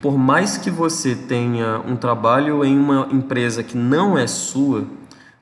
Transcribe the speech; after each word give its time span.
Por 0.00 0.16
mais 0.16 0.56
que 0.56 0.70
você 0.70 1.16
tenha 1.16 1.80
um 1.80 1.96
trabalho 1.96 2.64
em 2.64 2.78
uma 2.78 3.08
empresa 3.10 3.64
que 3.64 3.76
não 3.76 4.16
é 4.16 4.28
sua, 4.28 4.86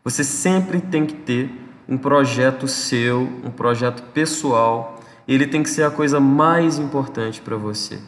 você 0.03 0.25
sempre 0.25 0.81
tem 0.81 1.05
que 1.05 1.13
ter 1.13 1.51
um 1.87 1.99
projeto 1.99 2.67
seu, 2.67 3.21
um 3.45 3.51
projeto 3.51 4.03
pessoal. 4.15 4.99
Ele 5.29 5.47
tem 5.47 5.63
que 5.63 5.69
ser 5.69 5.83
a 5.83 5.91
coisa 5.91 6.19
mais 6.19 6.79
importante 6.79 7.43
para 7.43 7.55
você. 7.55 7.99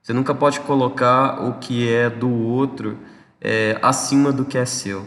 Você 0.00 0.12
nunca 0.12 0.32
pode 0.32 0.60
colocar 0.60 1.44
o 1.44 1.54
que 1.54 1.92
é 1.92 2.08
do 2.08 2.30
outro 2.30 2.96
é, 3.40 3.76
acima 3.82 4.30
do 4.30 4.44
que 4.44 4.56
é 4.56 4.64
seu. 4.64 5.04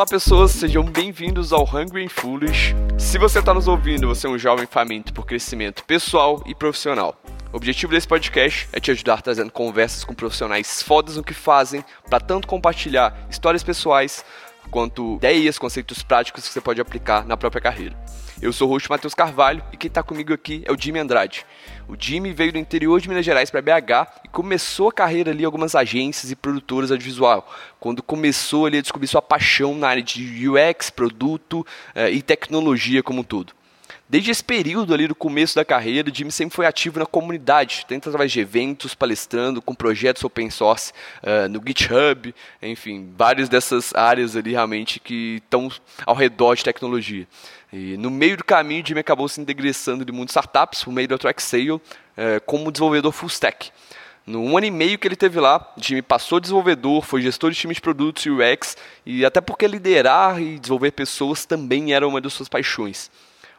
Olá 0.00 0.06
pessoas, 0.06 0.52
sejam 0.52 0.82
bem-vindos 0.82 1.52
ao 1.52 1.62
Hungry 1.62 2.06
and 2.06 2.08
Foolish. 2.08 2.74
Se 2.98 3.18
você 3.18 3.40
está 3.40 3.52
nos 3.52 3.68
ouvindo, 3.68 4.08
você 4.08 4.26
é 4.26 4.30
um 4.30 4.38
jovem 4.38 4.64
faminto 4.64 5.12
por 5.12 5.26
crescimento 5.26 5.84
pessoal 5.84 6.42
e 6.46 6.54
profissional. 6.54 7.20
O 7.52 7.58
objetivo 7.58 7.92
desse 7.92 8.08
podcast 8.08 8.66
é 8.72 8.80
te 8.80 8.90
ajudar 8.90 9.20
trazendo 9.20 9.52
conversas 9.52 10.02
com 10.02 10.14
profissionais 10.14 10.82
fodas 10.82 11.18
no 11.18 11.22
que 11.22 11.34
fazem, 11.34 11.84
para 12.08 12.18
tanto 12.18 12.48
compartilhar 12.48 13.14
histórias 13.28 13.62
pessoais 13.62 14.24
quanto 14.70 15.16
ideias, 15.16 15.58
conceitos 15.58 16.02
práticos 16.02 16.46
que 16.46 16.52
você 16.52 16.60
pode 16.60 16.80
aplicar 16.80 17.26
na 17.26 17.36
própria 17.36 17.60
carreira. 17.60 17.96
Eu 18.40 18.54
sou 18.54 18.68
o 18.68 18.70
host 18.70 18.88
Matheus 18.88 19.12
Carvalho 19.12 19.62
e 19.70 19.76
quem 19.76 19.88
está 19.88 20.02
comigo 20.02 20.32
aqui 20.32 20.62
é 20.64 20.72
o 20.72 20.80
Jimmy 20.80 20.98
Andrade. 20.98 21.44
O 21.86 21.94
Jimmy 21.98 22.32
veio 22.32 22.52
do 22.52 22.58
interior 22.58 22.98
de 22.98 23.08
Minas 23.08 23.24
Gerais 23.24 23.50
para 23.50 23.60
BH 23.60 24.22
e 24.24 24.28
começou 24.28 24.88
a 24.88 24.92
carreira 24.92 25.30
ali 25.30 25.42
em 25.42 25.44
algumas 25.44 25.74
agências 25.74 26.30
e 26.30 26.36
produtoras 26.36 26.90
audiovisual, 26.90 27.46
quando 27.78 28.02
começou 28.02 28.64
ali 28.64 28.78
a 28.78 28.80
descobrir 28.80 29.08
sua 29.08 29.20
paixão 29.20 29.74
na 29.74 29.88
área 29.88 30.02
de 30.02 30.48
UX, 30.48 30.88
produto 30.88 31.66
eh, 31.94 32.12
e 32.12 32.22
tecnologia 32.22 33.02
como 33.02 33.20
um 33.20 33.24
todo. 33.24 33.52
Desde 34.10 34.32
esse 34.32 34.42
período 34.42 34.92
ali 34.92 35.06
do 35.06 35.14
começo 35.14 35.54
da 35.54 35.64
carreira, 35.64 36.10
o 36.10 36.12
Jimmy 36.12 36.32
sempre 36.32 36.56
foi 36.56 36.66
ativo 36.66 36.98
na 36.98 37.06
comunidade, 37.06 37.86
tanto 37.86 38.08
através 38.08 38.32
de 38.32 38.40
eventos, 38.40 38.92
palestrando, 38.92 39.62
com 39.62 39.72
projetos 39.72 40.24
open 40.24 40.50
source 40.50 40.92
uh, 41.22 41.48
no 41.48 41.62
GitHub, 41.64 42.34
enfim, 42.60 43.14
várias 43.16 43.48
dessas 43.48 43.94
áreas 43.94 44.34
ali 44.34 44.50
realmente 44.50 44.98
que 44.98 45.36
estão 45.36 45.70
ao 46.04 46.16
redor 46.16 46.56
de 46.56 46.64
tecnologia. 46.64 47.24
E 47.72 47.96
no 47.98 48.10
meio 48.10 48.36
do 48.36 48.42
caminho, 48.42 48.82
o 48.82 48.86
Jimmy 48.88 48.98
acabou 48.98 49.28
se 49.28 49.40
ingressando 49.40 50.04
no 50.04 50.12
mundo 50.12 50.26
de 50.26 50.32
startups, 50.32 50.82
por 50.82 50.92
meio 50.92 51.06
da 51.06 51.16
TrackSale, 51.16 51.70
uh, 51.70 51.80
como 52.44 52.72
desenvolvedor 52.72 53.12
full 53.12 53.28
stack. 53.28 53.70
No 54.26 54.42
um 54.42 54.56
ano 54.56 54.66
e 54.66 54.72
meio 54.72 54.98
que 54.98 55.06
ele 55.06 55.14
teve 55.14 55.38
lá, 55.38 55.72
Jimmy 55.76 56.02
passou 56.02 56.40
desenvolvedor, 56.40 57.04
foi 57.04 57.22
gestor 57.22 57.52
de 57.52 57.56
times 57.56 57.76
de 57.76 57.80
produtos 57.80 58.26
UX, 58.26 58.76
e 59.06 59.24
até 59.24 59.40
porque 59.40 59.68
liderar 59.68 60.42
e 60.42 60.58
desenvolver 60.58 60.90
pessoas 60.90 61.46
também 61.46 61.92
era 61.92 62.08
uma 62.08 62.20
das 62.20 62.32
suas 62.32 62.48
paixões. 62.48 63.08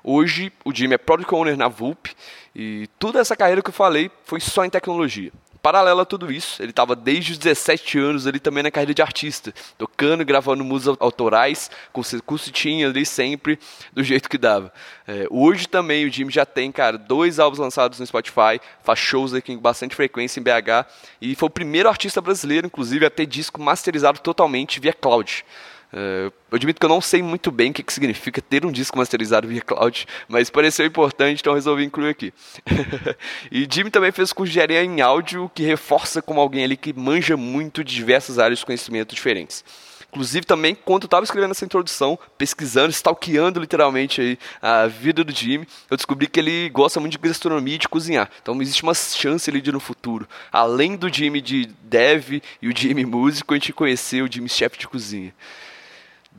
Hoje, 0.03 0.51
o 0.65 0.73
Jimmy 0.73 0.95
é 0.95 0.97
Product 0.97 1.33
Owner 1.33 1.55
na 1.55 1.67
VUP 1.67 2.11
e 2.55 2.87
toda 2.97 3.19
essa 3.19 3.35
carreira 3.35 3.61
que 3.61 3.69
eu 3.69 3.73
falei 3.73 4.09
foi 4.23 4.39
só 4.39 4.65
em 4.65 4.69
tecnologia. 4.69 5.31
Paralelo 5.61 6.01
a 6.01 6.05
tudo 6.05 6.31
isso, 6.31 6.59
ele 6.61 6.71
estava 6.71 6.95
desde 6.95 7.33
os 7.33 7.37
17 7.37 7.99
anos 7.99 8.25
ali 8.25 8.39
também 8.39 8.63
na 8.63 8.71
carreira 8.71 8.95
de 8.95 9.01
artista, 9.01 9.53
tocando 9.77 10.21
e 10.21 10.25
gravando 10.25 10.63
músicas 10.63 10.97
autorais, 10.99 11.69
com 11.93 12.01
curso 12.25 12.51
tinha 12.51 12.87
ali 12.87 13.05
sempre 13.05 13.59
do 13.93 14.03
jeito 14.03 14.27
que 14.27 14.39
dava. 14.39 14.73
É, 15.07 15.27
hoje 15.29 15.67
também 15.67 16.03
o 16.03 16.11
Jimmy 16.11 16.31
já 16.31 16.47
tem, 16.47 16.71
cara, 16.71 16.97
dois 16.97 17.37
álbuns 17.37 17.59
lançados 17.59 17.99
no 17.99 18.07
Spotify, 18.07 18.59
faz 18.83 18.97
shows 18.97 19.35
aqui 19.35 19.55
com 19.55 19.61
bastante 19.61 19.95
frequência 19.95 20.39
em 20.39 20.43
BH 20.43 20.87
e 21.21 21.35
foi 21.35 21.45
o 21.45 21.51
primeiro 21.51 21.87
artista 21.87 22.19
brasileiro, 22.21 22.65
inclusive, 22.65 23.05
a 23.05 23.11
ter 23.11 23.27
disco 23.27 23.61
masterizado 23.61 24.19
totalmente 24.19 24.79
via 24.79 24.93
cloud. 24.93 25.45
Uh, 25.93 26.31
eu 26.49 26.55
admito 26.55 26.79
que 26.79 26.85
eu 26.85 26.89
não 26.89 27.01
sei 27.01 27.21
muito 27.21 27.51
bem 27.51 27.71
o 27.71 27.73
que, 27.73 27.83
que 27.83 27.91
significa 27.91 28.41
ter 28.41 28.65
um 28.65 28.71
disco 28.71 28.97
masterizado 28.97 29.47
via 29.47 29.61
cloud, 29.61 30.07
mas 30.27 30.49
pareceu 30.49 30.85
importante, 30.85 31.41
então 31.41 31.53
resolvi 31.53 31.83
incluir 31.83 32.09
aqui. 32.09 32.33
e 33.51 33.67
Jimmy 33.69 33.89
também 33.89 34.11
fez 34.11 34.31
curso 34.31 34.51
de 34.51 34.59
engenharia 34.59 34.83
em 34.83 35.01
áudio, 35.01 35.51
que 35.53 35.63
reforça 35.63 36.21
como 36.21 36.39
alguém 36.39 36.63
ali 36.63 36.77
que 36.77 36.93
manja 36.93 37.35
muito 37.35 37.83
de 37.83 37.93
diversas 37.93 38.39
áreas 38.39 38.59
de 38.59 38.65
conhecimento 38.65 39.13
diferentes. 39.13 39.63
Inclusive 40.11 40.45
também, 40.45 40.75
quando 40.75 41.03
eu 41.03 41.07
estava 41.07 41.23
escrevendo 41.23 41.51
essa 41.51 41.63
introdução, 41.63 42.19
pesquisando, 42.37 42.89
stalkeando 42.89 43.61
literalmente 43.61 44.19
aí 44.19 44.37
a 44.61 44.85
vida 44.85 45.23
do 45.23 45.31
Jimmy, 45.33 45.65
eu 45.89 45.95
descobri 45.95 46.27
que 46.27 46.37
ele 46.37 46.69
gosta 46.69 46.99
muito 46.99 47.13
de 47.13 47.17
gastronomia 47.17 47.75
e 47.75 47.77
de 47.77 47.87
cozinhar. 47.87 48.29
Então 48.41 48.61
existe 48.61 48.83
uma 48.83 48.93
chance 48.93 49.49
ali 49.49 49.61
de 49.61 49.71
no 49.71 49.79
futuro, 49.79 50.27
além 50.51 50.97
do 50.97 51.11
Jimmy 51.11 51.39
de 51.39 51.65
dev 51.83 52.41
e 52.61 52.67
o 52.67 52.77
Jimmy 52.77 53.05
músico, 53.05 53.53
a 53.53 53.57
gente 53.57 53.71
conhecer 53.71 54.21
o 54.21 54.29
Jimmy 54.29 54.49
chefe 54.49 54.77
de 54.77 54.87
cozinha. 54.87 55.33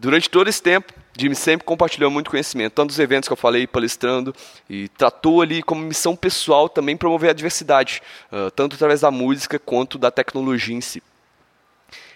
Durante 0.03 0.29
todo 0.29 0.49
esse 0.49 0.61
tempo, 0.61 0.93
Jimmy 1.17 1.37
sempre 1.37 1.65
compartilhou 1.65 2.11
muito 2.11 2.29
conhecimento, 2.29 2.73
tanto 2.73 2.89
dos 2.89 2.99
eventos 2.99 3.29
que 3.29 3.33
eu 3.33 3.37
falei, 3.37 3.69
palestrando, 3.69 4.35
e 4.69 4.89
tratou 4.89 5.41
ali 5.41 5.63
como 5.63 5.81
missão 5.81 6.17
pessoal 6.17 6.69
também 6.69 6.97
promover 6.97 7.31
a 7.31 7.33
diversidade, 7.33 8.03
uh, 8.33 8.51
tanto 8.51 8.75
através 8.75 9.03
da 9.03 9.13
música 9.13 9.61
quanto 9.61 9.99
da 9.99 10.11
tecnologia 10.11 10.75
em 10.75 10.81
si. 10.81 11.01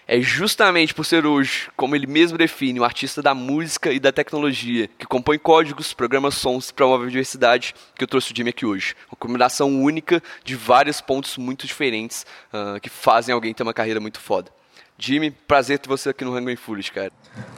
É 0.05 0.19
justamente 0.19 0.93
por 0.93 1.05
ser 1.05 1.25
hoje, 1.25 1.69
como 1.77 1.95
ele 1.95 2.07
mesmo 2.07 2.37
define, 2.37 2.77
um 2.77 2.83
artista 2.83 3.21
da 3.21 3.33
música 3.33 3.89
e 3.93 4.01
da 4.01 4.11
tecnologia, 4.11 4.89
que 4.99 5.05
compõe 5.05 5.39
códigos, 5.39 5.93
programa 5.93 6.29
sons 6.29 6.67
e 6.67 6.73
promove 6.73 7.05
a 7.05 7.09
diversidade, 7.09 7.73
que 7.95 8.03
eu 8.03 8.07
trouxe 8.07 8.33
o 8.33 8.35
Jimmy 8.35 8.49
aqui 8.49 8.65
hoje. 8.65 8.95
Uma 9.09 9.17
combinação 9.17 9.81
única 9.81 10.21
de 10.43 10.57
vários 10.57 10.99
pontos 10.99 11.37
muito 11.37 11.65
diferentes 11.65 12.25
uh, 12.51 12.81
que 12.81 12.89
fazem 12.89 13.33
alguém 13.33 13.53
ter 13.53 13.63
uma 13.63 13.73
carreira 13.73 14.01
muito 14.01 14.19
foda. 14.19 14.56
Jimmy, 14.99 15.29
prazer 15.29 15.77
ter 15.77 15.87
você 15.87 16.09
aqui 16.09 16.25
no 16.25 16.35
Hungry 16.35 16.55
Foolish, 16.55 16.91
cara. 16.91 17.11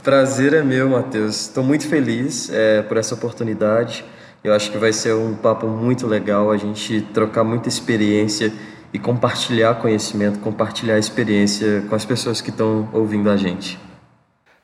Prazer 0.04 0.54
é 0.54 0.62
meu, 0.62 0.90
Matheus. 0.90 1.48
Estou 1.48 1.64
muito 1.64 1.88
feliz 1.88 2.50
é, 2.52 2.82
por 2.82 2.98
essa 2.98 3.16
oportunidade. 3.16 4.04
Eu 4.44 4.54
acho 4.54 4.70
que 4.70 4.78
vai 4.78 4.92
ser 4.92 5.14
um 5.14 5.36
papo 5.36 5.66
muito 5.68 6.06
legal, 6.06 6.52
a 6.52 6.58
gente 6.58 7.02
trocar 7.14 7.46
muita 7.46 7.70
experiência 7.70 8.52
e 8.94 9.00
compartilhar 9.00 9.76
conhecimento, 9.76 10.40
compartilhar 10.40 10.98
experiência 10.98 11.84
com 11.90 11.96
as 11.96 12.04
pessoas 12.04 12.42
que 12.42 12.50
estão 12.50 12.90
ouvindo 12.92 13.30
a 13.30 13.38
gente. 13.38 13.80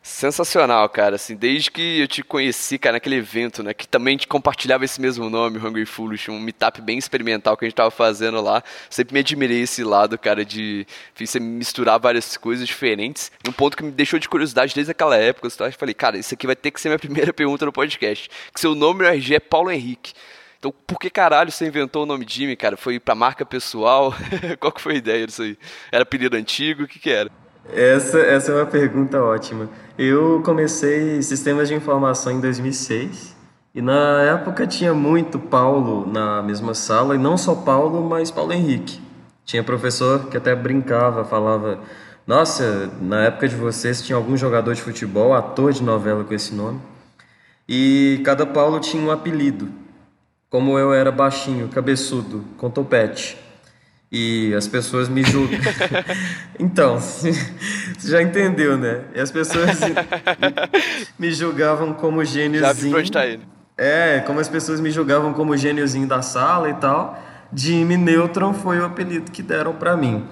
Sensacional, 0.07 0.87
cara. 0.87 1.15
Assim, 1.15 1.35
desde 1.35 1.71
que 1.71 1.99
eu 1.99 2.07
te 2.07 2.21
conheci, 2.21 2.77
cara, 2.77 2.93
naquele 2.93 3.15
evento, 3.15 3.63
né, 3.63 3.73
que 3.73 3.87
também 3.87 4.15
te 4.15 4.27
compartilhava 4.27 4.85
esse 4.85 5.01
mesmo 5.01 5.31
nome, 5.31 5.57
Hungry 5.57 5.83
Foolish, 5.83 6.29
um 6.29 6.39
meetup 6.39 6.79
bem 6.79 6.99
experimental 6.99 7.57
que 7.57 7.65
a 7.65 7.67
gente 7.67 7.75
tava 7.75 7.89
fazendo 7.89 8.39
lá. 8.39 8.63
Sempre 8.87 9.15
me 9.15 9.21
admirei 9.21 9.61
esse 9.61 9.83
lado, 9.83 10.15
cara, 10.15 10.45
de 10.45 10.85
você 11.15 11.39
misturar 11.39 11.99
várias 11.99 12.37
coisas 12.37 12.67
diferentes. 12.67 13.31
E 13.43 13.49
um 13.49 13.51
ponto 13.51 13.75
que 13.75 13.81
me 13.81 13.89
deixou 13.89 14.19
de 14.19 14.29
curiosidade 14.29 14.75
desde 14.75 14.91
aquela 14.91 15.17
época, 15.17 15.47
eu 15.47 15.71
falei, 15.73 15.95
cara, 15.95 16.19
isso 16.19 16.35
aqui 16.35 16.45
vai 16.45 16.55
ter 16.55 16.69
que 16.69 16.79
ser 16.79 16.89
minha 16.89 16.99
primeira 17.01 17.33
pergunta 17.33 17.65
no 17.65 17.73
podcast. 17.73 18.29
Que 18.53 18.59
seu 18.59 18.75
nome 18.75 19.01
no 19.01 19.09
RG 19.09 19.33
é 19.33 19.39
Paulo 19.39 19.71
Henrique. 19.71 20.13
Então, 20.59 20.71
por 20.85 20.99
que 20.99 21.09
caralho 21.09 21.51
você 21.51 21.65
inventou 21.65 22.03
o 22.03 22.05
nome 22.05 22.27
Jimmy, 22.29 22.55
cara? 22.55 22.77
Foi 22.77 22.99
pra 22.99 23.15
marca 23.15 23.43
pessoal? 23.43 24.13
Qual 24.61 24.71
que 24.71 24.81
foi 24.81 24.93
a 24.93 24.97
ideia 24.97 25.25
disso 25.25 25.41
aí? 25.41 25.57
Era 25.91 26.03
apelido 26.03 26.37
antigo? 26.37 26.83
O 26.83 26.87
que 26.87 26.99
que 26.99 27.09
era? 27.09 27.31
Essa, 27.73 28.19
essa 28.19 28.51
é 28.51 28.55
uma 28.55 28.65
pergunta 28.65 29.21
ótima. 29.21 29.69
Eu 29.97 30.41
comecei 30.45 31.21
sistemas 31.21 31.67
de 31.67 31.73
informação 31.73 32.31
em 32.33 32.39
2006 32.39 33.35
e 33.73 33.81
na 33.81 34.21
época 34.21 34.67
tinha 34.67 34.93
muito 34.93 35.39
Paulo 35.39 36.05
na 36.07 36.41
mesma 36.43 36.73
sala, 36.73 37.15
e 37.15 37.17
não 37.17 37.37
só 37.37 37.55
Paulo, 37.55 38.07
mas 38.07 38.31
Paulo 38.31 38.53
Henrique. 38.53 39.01
Tinha 39.43 39.63
professor 39.63 40.27
que 40.29 40.37
até 40.37 40.55
brincava, 40.55 41.25
falava: 41.25 41.79
Nossa, 42.25 42.89
na 43.01 43.23
época 43.25 43.47
de 43.47 43.55
vocês 43.55 44.01
tinha 44.01 44.15
algum 44.15 44.37
jogador 44.37 44.73
de 44.73 44.81
futebol, 44.81 45.33
ator 45.33 45.73
de 45.73 45.83
novela 45.83 46.23
com 46.23 46.33
esse 46.33 46.53
nome. 46.53 46.79
E 47.67 48.21
cada 48.23 48.45
Paulo 48.45 48.79
tinha 48.79 49.03
um 49.03 49.11
apelido. 49.11 49.69
Como 50.49 50.77
eu 50.77 50.93
era 50.93 51.11
baixinho, 51.11 51.67
cabeçudo, 51.67 52.45
com 52.57 52.69
topete 52.69 53.44
e 54.15 54.53
as 54.53 54.65
pessoas 54.65 55.09
me 55.09 55.23
julgam. 55.23 55.59
então, 56.57 56.97
você 57.01 57.33
já 58.01 58.21
entendeu, 58.21 58.77
né? 58.77 59.01
E 59.13 59.19
as 59.19 59.29
pessoas 59.29 59.77
me 61.19 61.31
julgavam 61.31 61.93
como 61.93 62.23
gêniozinho. 62.23 63.11
Tá. 63.11 63.23
É, 63.77 64.21
como 64.21 64.39
as 64.39 64.47
pessoas 64.47 64.79
me 64.79 64.89
julgavam 64.89 65.33
como 65.33 65.57
gêniozinho 65.57 66.07
da 66.07 66.21
sala 66.21 66.69
e 66.69 66.73
tal. 66.75 67.21
Jimmy 67.53 67.97
Neutron 67.97 68.53
foi 68.53 68.79
o 68.79 68.85
apelido 68.85 69.31
que 69.31 69.43
deram 69.43 69.73
para 69.73 69.97
mim. 69.97 70.25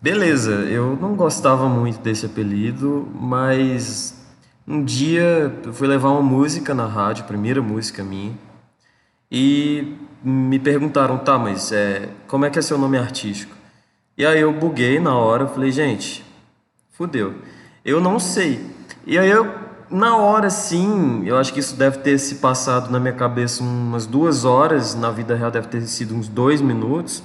Beleza, 0.00 0.52
eu 0.68 0.98
não 1.00 1.14
gostava 1.14 1.68
muito 1.70 2.00
desse 2.00 2.26
apelido, 2.26 3.08
mas 3.14 4.22
um 4.68 4.84
dia 4.84 5.50
eu 5.64 5.72
fui 5.72 5.88
levar 5.88 6.10
uma 6.10 6.22
música 6.22 6.74
na 6.74 6.86
rádio, 6.86 7.24
primeira 7.24 7.62
música 7.62 8.02
minha, 8.02 8.34
e 9.30 9.96
me 10.24 10.58
perguntaram, 10.58 11.18
tá, 11.18 11.38
mas 11.38 11.72
é, 11.72 12.08
como 12.28 12.44
é 12.44 12.50
que 12.50 12.58
é 12.58 12.62
seu 12.62 12.78
nome 12.78 12.98
artístico? 12.98 13.54
E 14.16 14.24
aí 14.24 14.40
eu 14.40 14.52
buguei 14.52 15.00
na 15.00 15.16
hora, 15.16 15.46
falei, 15.46 15.70
gente, 15.70 16.24
fudeu. 16.90 17.34
Eu 17.84 18.00
não 18.00 18.18
sei. 18.18 18.64
E 19.06 19.18
aí 19.18 19.30
eu, 19.30 19.52
na 19.90 20.16
hora 20.16 20.50
sim, 20.50 21.22
eu 21.26 21.36
acho 21.36 21.52
que 21.52 21.60
isso 21.60 21.76
deve 21.76 21.98
ter 21.98 22.18
se 22.18 22.36
passado 22.36 22.90
na 22.90 23.00
minha 23.00 23.14
cabeça 23.14 23.62
umas 23.62 24.06
duas 24.06 24.44
horas, 24.44 24.94
na 24.94 25.10
vida 25.10 25.34
real 25.34 25.50
deve 25.50 25.68
ter 25.68 25.80
sido 25.82 26.14
uns 26.14 26.28
dois 26.28 26.60
minutos. 26.60 27.22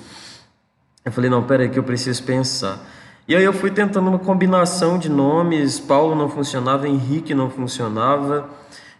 Eu 1.05 1.11
falei, 1.11 1.29
não, 1.29 1.43
peraí 1.43 1.69
que 1.69 1.77
eu 1.77 1.83
preciso 1.83 2.23
pensar. 2.23 2.79
E 3.27 3.35
aí 3.35 3.43
eu 3.43 3.53
fui 3.53 3.69
tentando 3.69 4.09
uma 4.09 4.19
combinação 4.19 4.97
de 4.97 5.09
nomes, 5.09 5.79
Paulo 5.79 6.15
não 6.15 6.29
funcionava, 6.29 6.87
Henrique 6.87 7.33
não 7.33 7.49
funcionava. 7.49 8.49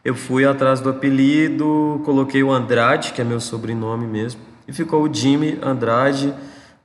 Eu 0.04 0.16
fui 0.16 0.46
atrás 0.46 0.80
do 0.80 0.90
apelido, 0.90 2.02
coloquei 2.06 2.44
o 2.44 2.52
Andrade, 2.52 3.14
que 3.14 3.22
é 3.22 3.24
meu 3.24 3.40
sobrenome 3.40 4.08
mesmo, 4.08 4.40
e 4.68 4.74
ficou 4.74 5.04
o 5.04 5.14
Jimmy 5.14 5.60
Andrade. 5.62 6.34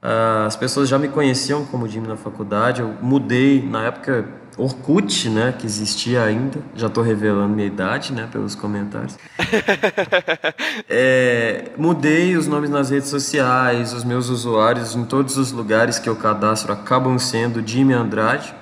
Uh, 0.03 0.47
as 0.47 0.57
pessoas 0.57 0.89
já 0.89 0.99
me 0.99 1.09
conheciam 1.09 1.65
como 1.65 1.89
Jimmy 1.89 2.09
na 2.09 2.17
faculdade. 2.17 2.81
Eu 2.81 2.95
mudei 3.01 3.63
na 3.63 3.85
época 3.85 4.27
Orkut, 4.57 5.31
né, 5.31 5.55
que 5.57 5.65
existia 5.65 6.23
ainda. 6.23 6.59
Já 6.75 6.89
estou 6.89 7.03
revelando 7.03 7.55
minha 7.55 7.67
idade, 7.67 8.13
né, 8.13 8.29
pelos 8.31 8.55
comentários. 8.55 9.17
é, 10.89 11.71
mudei 11.79 12.37
os 12.37 12.47
nomes 12.47 12.69
nas 12.69 12.91
redes 12.91 13.09
sociais. 13.09 13.93
Os 13.93 14.05
meus 14.05 14.29
usuários 14.29 14.95
em 14.95 15.05
todos 15.05 15.37
os 15.37 15.53
lugares 15.53 15.99
que 15.99 16.09
eu 16.09 16.17
cadastro 16.17 16.73
acabam 16.73 17.19
sendo 17.19 17.67
Jimmy 17.67 17.95
Andrade. 17.95 18.55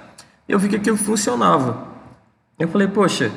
Eu 0.49 0.59
vi 0.59 0.69
que 0.69 0.77
aquilo 0.77 0.97
funcionava. 0.97 1.89
Eu 2.59 2.69
falei, 2.69 2.87
poxa, 2.87 3.33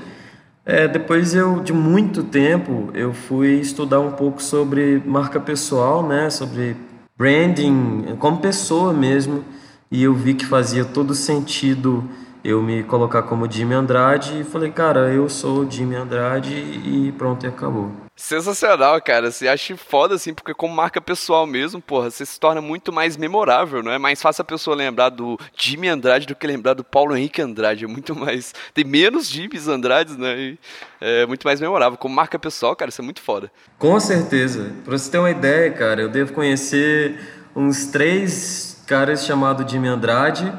é, 0.65 0.87
depois 0.87 1.33
eu 1.33 1.59
de 1.61 1.73
muito 1.73 2.23
tempo 2.23 2.89
eu 2.93 3.13
fui 3.13 3.59
estudar 3.59 3.99
um 3.99 4.11
pouco 4.11 4.41
sobre 4.41 5.01
marca 5.05 5.39
pessoal, 5.39 6.07
né, 6.07 6.29
sobre 6.29 6.75
branding 7.17 8.15
como 8.19 8.37
pessoa 8.37 8.93
mesmo, 8.93 9.43
e 9.91 10.03
eu 10.03 10.13
vi 10.13 10.33
que 10.33 10.45
fazia 10.45 10.83
todo 10.85 11.13
sentido 11.13 12.03
eu 12.43 12.61
me 12.61 12.83
colocar 12.83 13.23
como 13.23 13.49
Jimmy 13.49 13.73
Andrade 13.73 14.41
e 14.41 14.43
falei, 14.43 14.69
cara, 14.69 15.11
eu 15.13 15.29
sou 15.29 15.69
Jimmy 15.69 15.95
Andrade 15.95 16.53
e 16.53 17.13
pronto, 17.17 17.45
e 17.45 17.49
acabou. 17.49 17.91
Sensacional, 18.15 19.01
cara. 19.01 19.31
Você 19.31 19.47
acha 19.47 19.75
foda, 19.75 20.15
assim, 20.15 20.33
porque 20.33 20.53
como 20.53 20.75
marca 20.75 21.01
pessoal 21.01 21.47
mesmo, 21.47 21.81
porra, 21.81 22.11
você 22.11 22.25
se 22.25 22.39
torna 22.39 22.61
muito 22.61 22.91
mais 22.93 23.17
memorável, 23.17 23.81
não 23.81 23.91
é? 23.91 23.97
Mais 23.97 24.21
fácil 24.21 24.43
a 24.43 24.45
pessoa 24.45 24.75
lembrar 24.75 25.09
do 25.09 25.37
Jimmy 25.57 25.87
Andrade 25.87 26.27
do 26.27 26.35
que 26.35 26.45
lembrar 26.45 26.73
do 26.73 26.83
Paulo 26.83 27.15
Henrique 27.15 27.41
Andrade. 27.41 27.85
É 27.85 27.87
muito 27.87 28.15
mais. 28.15 28.53
Tem 28.73 28.83
menos 28.83 29.29
Jimmys 29.29 29.67
Andrades, 29.67 30.15
né? 30.15 30.37
E 30.37 30.59
é 31.01 31.25
muito 31.25 31.47
mais 31.47 31.59
memorável. 31.59 31.97
Como 31.97 32.13
marca 32.13 32.37
pessoal, 32.37 32.75
cara, 32.75 32.89
isso 32.89 33.01
é 33.01 33.05
muito 33.05 33.21
foda. 33.21 33.51
Com 33.79 33.99
certeza. 33.99 34.71
Pra 34.83 34.97
você 34.97 35.09
ter 35.09 35.17
uma 35.17 35.31
ideia, 35.31 35.71
cara, 35.71 36.01
eu 36.01 36.09
devo 36.09 36.33
conhecer 36.33 37.19
uns 37.55 37.87
três 37.87 38.83
caras 38.85 39.25
chamados 39.25 39.69
Jimmy 39.71 39.87
Andrade 39.87 40.53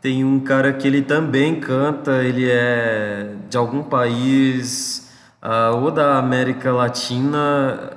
tem 0.00 0.24
um 0.24 0.40
cara 0.40 0.72
que 0.72 0.86
ele 0.86 1.02
também 1.02 1.60
canta, 1.60 2.22
ele 2.24 2.48
é 2.50 3.34
de 3.48 3.56
algum 3.56 3.82
país, 3.82 5.10
uh, 5.42 5.76
ou 5.76 5.90
da 5.90 6.18
América 6.18 6.72
Latina, 6.72 7.92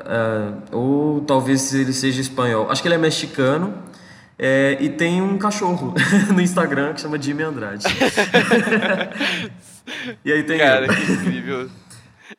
uh, 0.72 0.76
ou 0.76 1.22
talvez 1.22 1.74
ele 1.74 1.94
seja 1.94 2.20
espanhol. 2.20 2.70
Acho 2.70 2.82
que 2.82 2.88
ele 2.88 2.96
é 2.96 3.00
mexicano. 3.00 3.74
É, 4.38 4.78
e 4.82 4.90
tem 4.90 5.22
um 5.22 5.38
cachorro 5.38 5.94
no 6.34 6.42
Instagram 6.42 6.94
que 6.94 7.02
chama 7.02 7.22
Jimmy 7.22 7.44
Andrade. 7.44 7.86
e 10.26 10.32
aí 10.32 10.44
tem 10.44 10.58
Cara, 10.58 10.88
eu. 10.88 10.94
que 10.94 11.12
incrível. 11.12 11.70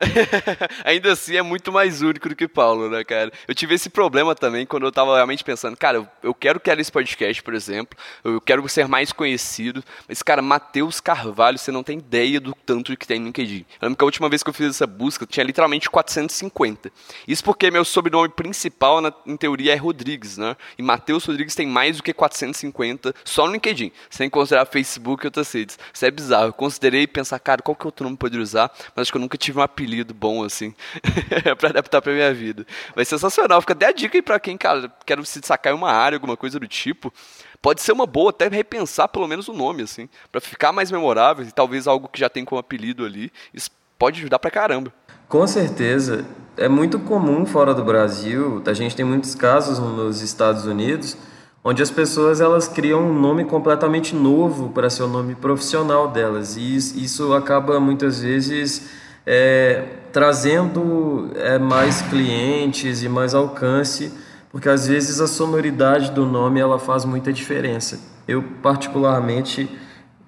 Ainda 0.85 1.13
assim 1.13 1.37
é 1.37 1.43
muito 1.43 1.73
mais 1.73 2.03
único 2.03 2.29
do 2.29 2.37
que 2.37 2.49
Paulo, 2.49 2.89
né, 2.89 3.05
cara? 3.05 3.33
Eu 3.47 3.55
tive 3.55 3.75
esse 3.75 3.89
problema 3.89 4.35
também 4.35 4.67
quando 4.67 4.87
eu 4.87 4.93
tava 4.93 5.15
realmente 5.15 5.45
pensando, 5.45 5.77
cara, 5.77 6.09
eu 6.23 6.35
quero 6.35 6.61
criar 6.61 6.79
esse 6.79 6.91
podcast, 6.91 7.43
por 7.43 7.55
exemplo, 7.55 7.99
eu 8.23 8.41
quero 8.41 8.67
ser 8.69 8.89
mais 8.89 9.13
conhecido, 9.13 9.83
mas, 10.09 10.23
cara, 10.23 10.43
Matheus 10.43 11.01
Carvalho, 11.01 11.59
você 11.59 11.71
não 11.71 11.83
tem 11.83 11.99
ideia 11.99 12.41
do 12.41 12.55
tanto 12.67 12.97
que 12.97 13.07
tem 13.07 13.19
no 13.19 13.27
LinkedIn. 13.27 13.65
Eu 13.81 13.87
lembro 13.89 13.97
que 13.97 14.05
a 14.05 14.07
última 14.07 14.29
vez 14.29 14.43
que 14.43 14.51
eu 14.51 14.55
fiz 14.55 14.69
essa 14.69 14.87
busca, 14.87 15.27
tinha 15.27 15.45
literalmente 15.45 15.91
450. 15.91 16.91
Isso 17.27 17.45
porque 17.45 17.71
meu 17.71 17.85
sobrenome 17.85 18.29
principal, 18.29 19.01
na, 19.01 19.13
em 19.27 19.37
teoria, 19.37 19.73
é 19.73 19.77
Rodrigues, 19.77 20.39
né? 20.39 20.57
E 20.79 20.83
Matheus 20.83 21.25
Rodrigues 21.25 21.55
tem 21.55 21.67
mais 21.67 21.97
do 21.97 22.03
que 22.03 22.13
450 22.13 23.15
só 23.25 23.47
no 23.47 23.53
LinkedIn, 23.53 23.93
sem 24.11 24.31
considerar 24.31 24.67
Facebook 24.67 25.25
e 25.25 25.29
outras 25.29 25.53
redes. 25.53 25.79
Isso 25.93 26.05
é 26.05 26.11
bizarro. 26.11 26.47
Eu 26.47 26.53
considerei 26.53 27.07
pensar, 27.07 27.39
cara, 27.39 27.63
qual 27.63 27.75
que 27.75 27.87
outro 27.87 28.05
nome 28.05 28.17
poderia 28.17 28.43
usar, 28.43 28.71
mas 28.95 29.03
acho 29.03 29.13
que 29.13 29.17
eu 29.17 29.21
nunca 29.21 29.37
tive 29.37 29.59
um 29.59 29.63
apelido 29.85 30.15
bom, 30.15 30.43
assim, 30.43 30.75
para 31.59 31.69
adaptar 31.69 32.01
pra 32.01 32.13
minha 32.13 32.33
vida. 32.33 32.67
Vai 32.95 33.05
ser 33.05 33.11
sensacional. 33.19 33.61
Fica 33.61 33.75
até 33.75 33.87
a 33.87 33.93
dica 33.93 34.17
aí 34.17 34.23
pra 34.23 34.41
quem, 34.41 34.57
cara, 34.57 34.91
quer 35.05 35.25
se 35.27 35.39
destacar 35.39 35.73
em 35.73 35.77
uma 35.77 35.93
área, 35.93 36.17
alguma 36.17 36.37
coisa 36.37 36.59
do 36.59 36.67
tipo. 36.67 37.13
Pode 37.61 37.83
ser 37.83 37.93
uma 37.93 38.07
boa 38.07 38.31
até 38.31 38.49
repensar 38.49 39.09
pelo 39.09 39.29
menos 39.29 39.49
o 39.49 39.53
nome, 39.53 39.83
assim, 39.83 40.09
para 40.33 40.41
ficar 40.41 40.73
mais 40.73 40.91
memorável 40.91 41.47
e 41.47 41.53
talvez 41.53 41.87
algo 41.87 42.09
que 42.09 42.19
já 42.19 42.29
tem 42.29 42.45
como 42.45 42.59
apelido 42.59 43.05
ali. 43.05 43.31
Isso 43.53 43.71
pode 43.99 44.21
ajudar 44.21 44.39
pra 44.39 44.51
caramba. 44.51 44.93
Com 45.29 45.47
certeza. 45.47 46.25
É 46.57 46.69
muito 46.69 46.99
comum 47.01 47.45
fora 47.45 47.75
do 47.75 47.85
Brasil, 47.85 48.63
a 48.65 48.73
gente 48.73 48.95
tem 48.95 49.05
muitos 49.05 49.35
casos 49.35 49.79
nos 49.79 50.23
Estados 50.23 50.67
Unidos, 50.67 51.17
onde 51.65 51.83
as 51.83 51.91
pessoas 51.91 52.41
elas 52.41 52.69
criam 52.69 53.03
um 53.03 53.19
nome 53.19 53.45
completamente 53.45 54.15
novo 54.15 54.69
para 54.69 54.89
ser 54.89 55.03
o 55.03 55.09
nome 55.09 55.35
profissional 55.35 56.07
delas. 56.07 56.57
E 56.57 56.77
isso 56.77 57.33
acaba 57.35 57.81
muitas 57.81 58.21
vezes 58.21 58.89
é, 59.27 59.85
trazendo 60.13 61.31
é, 61.35 61.59
mais 61.59 62.03
clientes 62.03 63.03
e 63.03 63.09
mais 63.09 63.35
alcance, 63.35 64.13
porque 64.51 64.69
às 64.69 64.87
vezes 64.87 65.21
a 65.21 65.27
sonoridade 65.27 66.11
do 66.13 66.25
nome 66.25 66.61
ela 66.61 66.79
faz 66.79 67.05
muita 67.05 67.33
diferença. 67.33 67.99
Eu 68.27 68.43
particularmente 68.63 69.69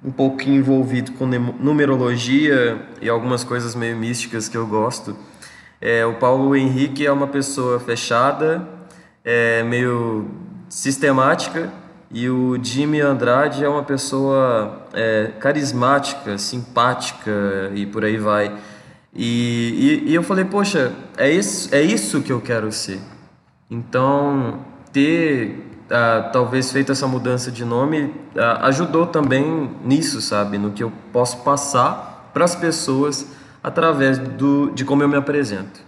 um 0.05 0.11
pouco 0.11 0.43
envolvido 0.43 1.13
com 1.13 1.27
numerologia 1.27 2.81
e 3.01 3.09
algumas 3.09 3.43
coisas 3.43 3.75
meio 3.75 3.97
místicas 3.97 4.49
que 4.49 4.57
eu 4.57 4.67
gosto. 4.67 5.17
É, 5.81 6.07
o 6.07 6.15
Paulo 6.15 6.55
Henrique 6.55 7.05
é 7.07 7.13
uma 7.13 7.27
pessoa 7.27 7.81
fechada, 7.81 8.67
é, 9.25 9.63
meio 9.63 10.31
sistemática, 10.69 11.73
e 12.11 12.29
o 12.29 12.57
Jimmy 12.63 13.01
Andrade 13.01 13.65
é 13.65 13.69
uma 13.69 13.83
pessoa 13.83 14.87
é, 14.95 15.33
carismática, 15.41 16.39
simpática 16.39 17.71
e 17.75 17.85
por 17.85 18.05
aí 18.05 18.17
vai. 18.17 18.57
E, 19.19 20.03
e, 20.05 20.11
e, 20.11 20.15
eu 20.15 20.23
falei, 20.23 20.45
poxa, 20.45 20.93
é 21.17 21.31
isso, 21.31 21.75
é 21.75 21.81
isso 21.81 22.21
que 22.21 22.31
eu 22.31 22.41
quero 22.41 22.71
ser. 22.71 23.01
Então, 23.71 24.61
ter 24.93 25.67
uh, 25.87 26.31
talvez 26.33 26.71
feito 26.71 26.93
essa 26.93 27.07
mudança 27.07 27.51
de 27.51 27.65
nome 27.65 28.03
uh, 28.35 28.63
ajudou 28.63 29.07
também 29.07 29.71
nisso, 29.83 30.21
sabe? 30.21 30.59
No 30.59 30.71
que 30.71 30.83
eu 30.83 30.93
posso 31.13 31.39
passar 31.39 32.31
para 32.35 32.45
as 32.45 32.55
pessoas 32.55 33.27
através 33.63 34.19
do, 34.19 34.71
de 34.73 34.85
como 34.85 35.03
eu 35.03 35.09
me 35.09 35.17
apresento. 35.17 35.86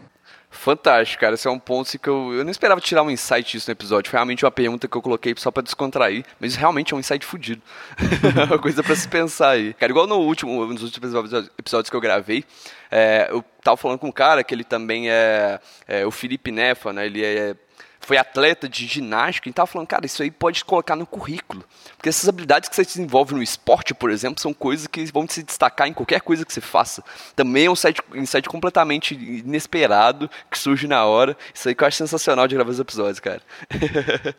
Fantástico, 0.59 1.21
cara. 1.21 1.35
Esse 1.35 1.47
é 1.47 1.51
um 1.51 1.59
ponto 1.59 1.97
que 1.97 2.09
eu, 2.09 2.35
eu 2.35 2.45
não 2.45 2.51
esperava 2.51 2.81
tirar 2.81 3.05
um 3.05 3.11
insight 3.11 3.53
disso 3.53 3.71
no 3.71 3.73
episódio. 3.73 4.11
Foi 4.11 4.19
realmente 4.19 4.45
uma 4.45 4.51
pergunta 4.51 4.89
que 4.89 4.97
eu 4.97 5.01
coloquei 5.01 5.33
só 5.37 5.53
para 5.53 5.63
descontrair, 5.63 6.25
mas 6.41 6.57
realmente 6.57 6.93
é 6.93 6.97
um 6.97 7.01
insight 7.01 7.25
fudido. 7.25 7.63
uma 8.45 8.59
coisa 8.59 8.83
para 8.83 8.97
se 8.97 9.07
pensar 9.07 9.51
aí. 9.51 9.73
Cara, 9.75 9.93
igual 9.93 10.09
no 10.09 10.17
último, 10.17 10.67
nos 10.67 10.83
últimos 10.83 11.13
episódios 11.57 11.89
que 11.89 11.95
eu 11.95 12.01
gravei, 12.01 12.45
é, 12.91 13.29
eu 13.31 13.45
tava 13.63 13.77
falando 13.77 14.01
com 14.01 14.09
um 14.09 14.13
cara 14.13 14.43
que 14.43 14.53
ele 14.53 14.65
também 14.65 15.09
é, 15.09 15.61
é 15.87 16.05
o 16.05 16.11
Felipe 16.11 16.51
Nefa, 16.51 16.93
né? 16.93 17.07
Ele 17.07 17.25
é 17.25 17.55
foi 18.01 18.17
atleta 18.17 18.69
de 18.69 18.87
ginástica 18.87 19.49
e 19.49 19.51
estava 19.51 19.67
falando, 19.67 19.89
cara, 19.89 20.07
isso 20.07 20.23
aí 20.23 20.31
pode 20.31 20.65
colocar 20.65 20.97
no 20.97 21.07
currículo. 21.07 21.65
Porque 21.97 22.09
essas 22.09 22.29
habilidades 22.29 22.69
que 22.69 22.77
você 22.77 22.85
desenvolve 22.85 23.35
no 23.35 23.43
esporte, 23.43 23.93
por 23.95 24.11
exemplo, 24.11 24.41
são 24.41 24.55
coisas 24.55 24.87
que 24.87 25.05
vão 25.07 25.27
se 25.29 25.43
destacar 25.43 25.89
em 25.89 25.93
qualquer 25.93 26.21
coisa 26.21 26.45
que 26.45 26.53
você 26.53 26.61
faça. 26.61 27.03
Também 27.35 27.67
é 27.67 27.71
um 27.71 27.77
site, 27.77 28.01
um 28.15 28.27
site 28.27 28.49
completamente 28.49 29.15
inesperado, 29.15 30.31
que 30.51 30.59
surge 30.59 30.87
na 30.87 31.05
hora. 31.05 31.37
Isso 31.53 31.69
aí 31.69 31.75
que 31.75 31.83
eu 31.83 31.89
acho 31.89 31.97
sensacional 31.97 32.49
de 32.49 32.55
gravar 32.55 32.71
os 32.71 32.81
episódios, 32.81 33.21
cara. 33.21 33.43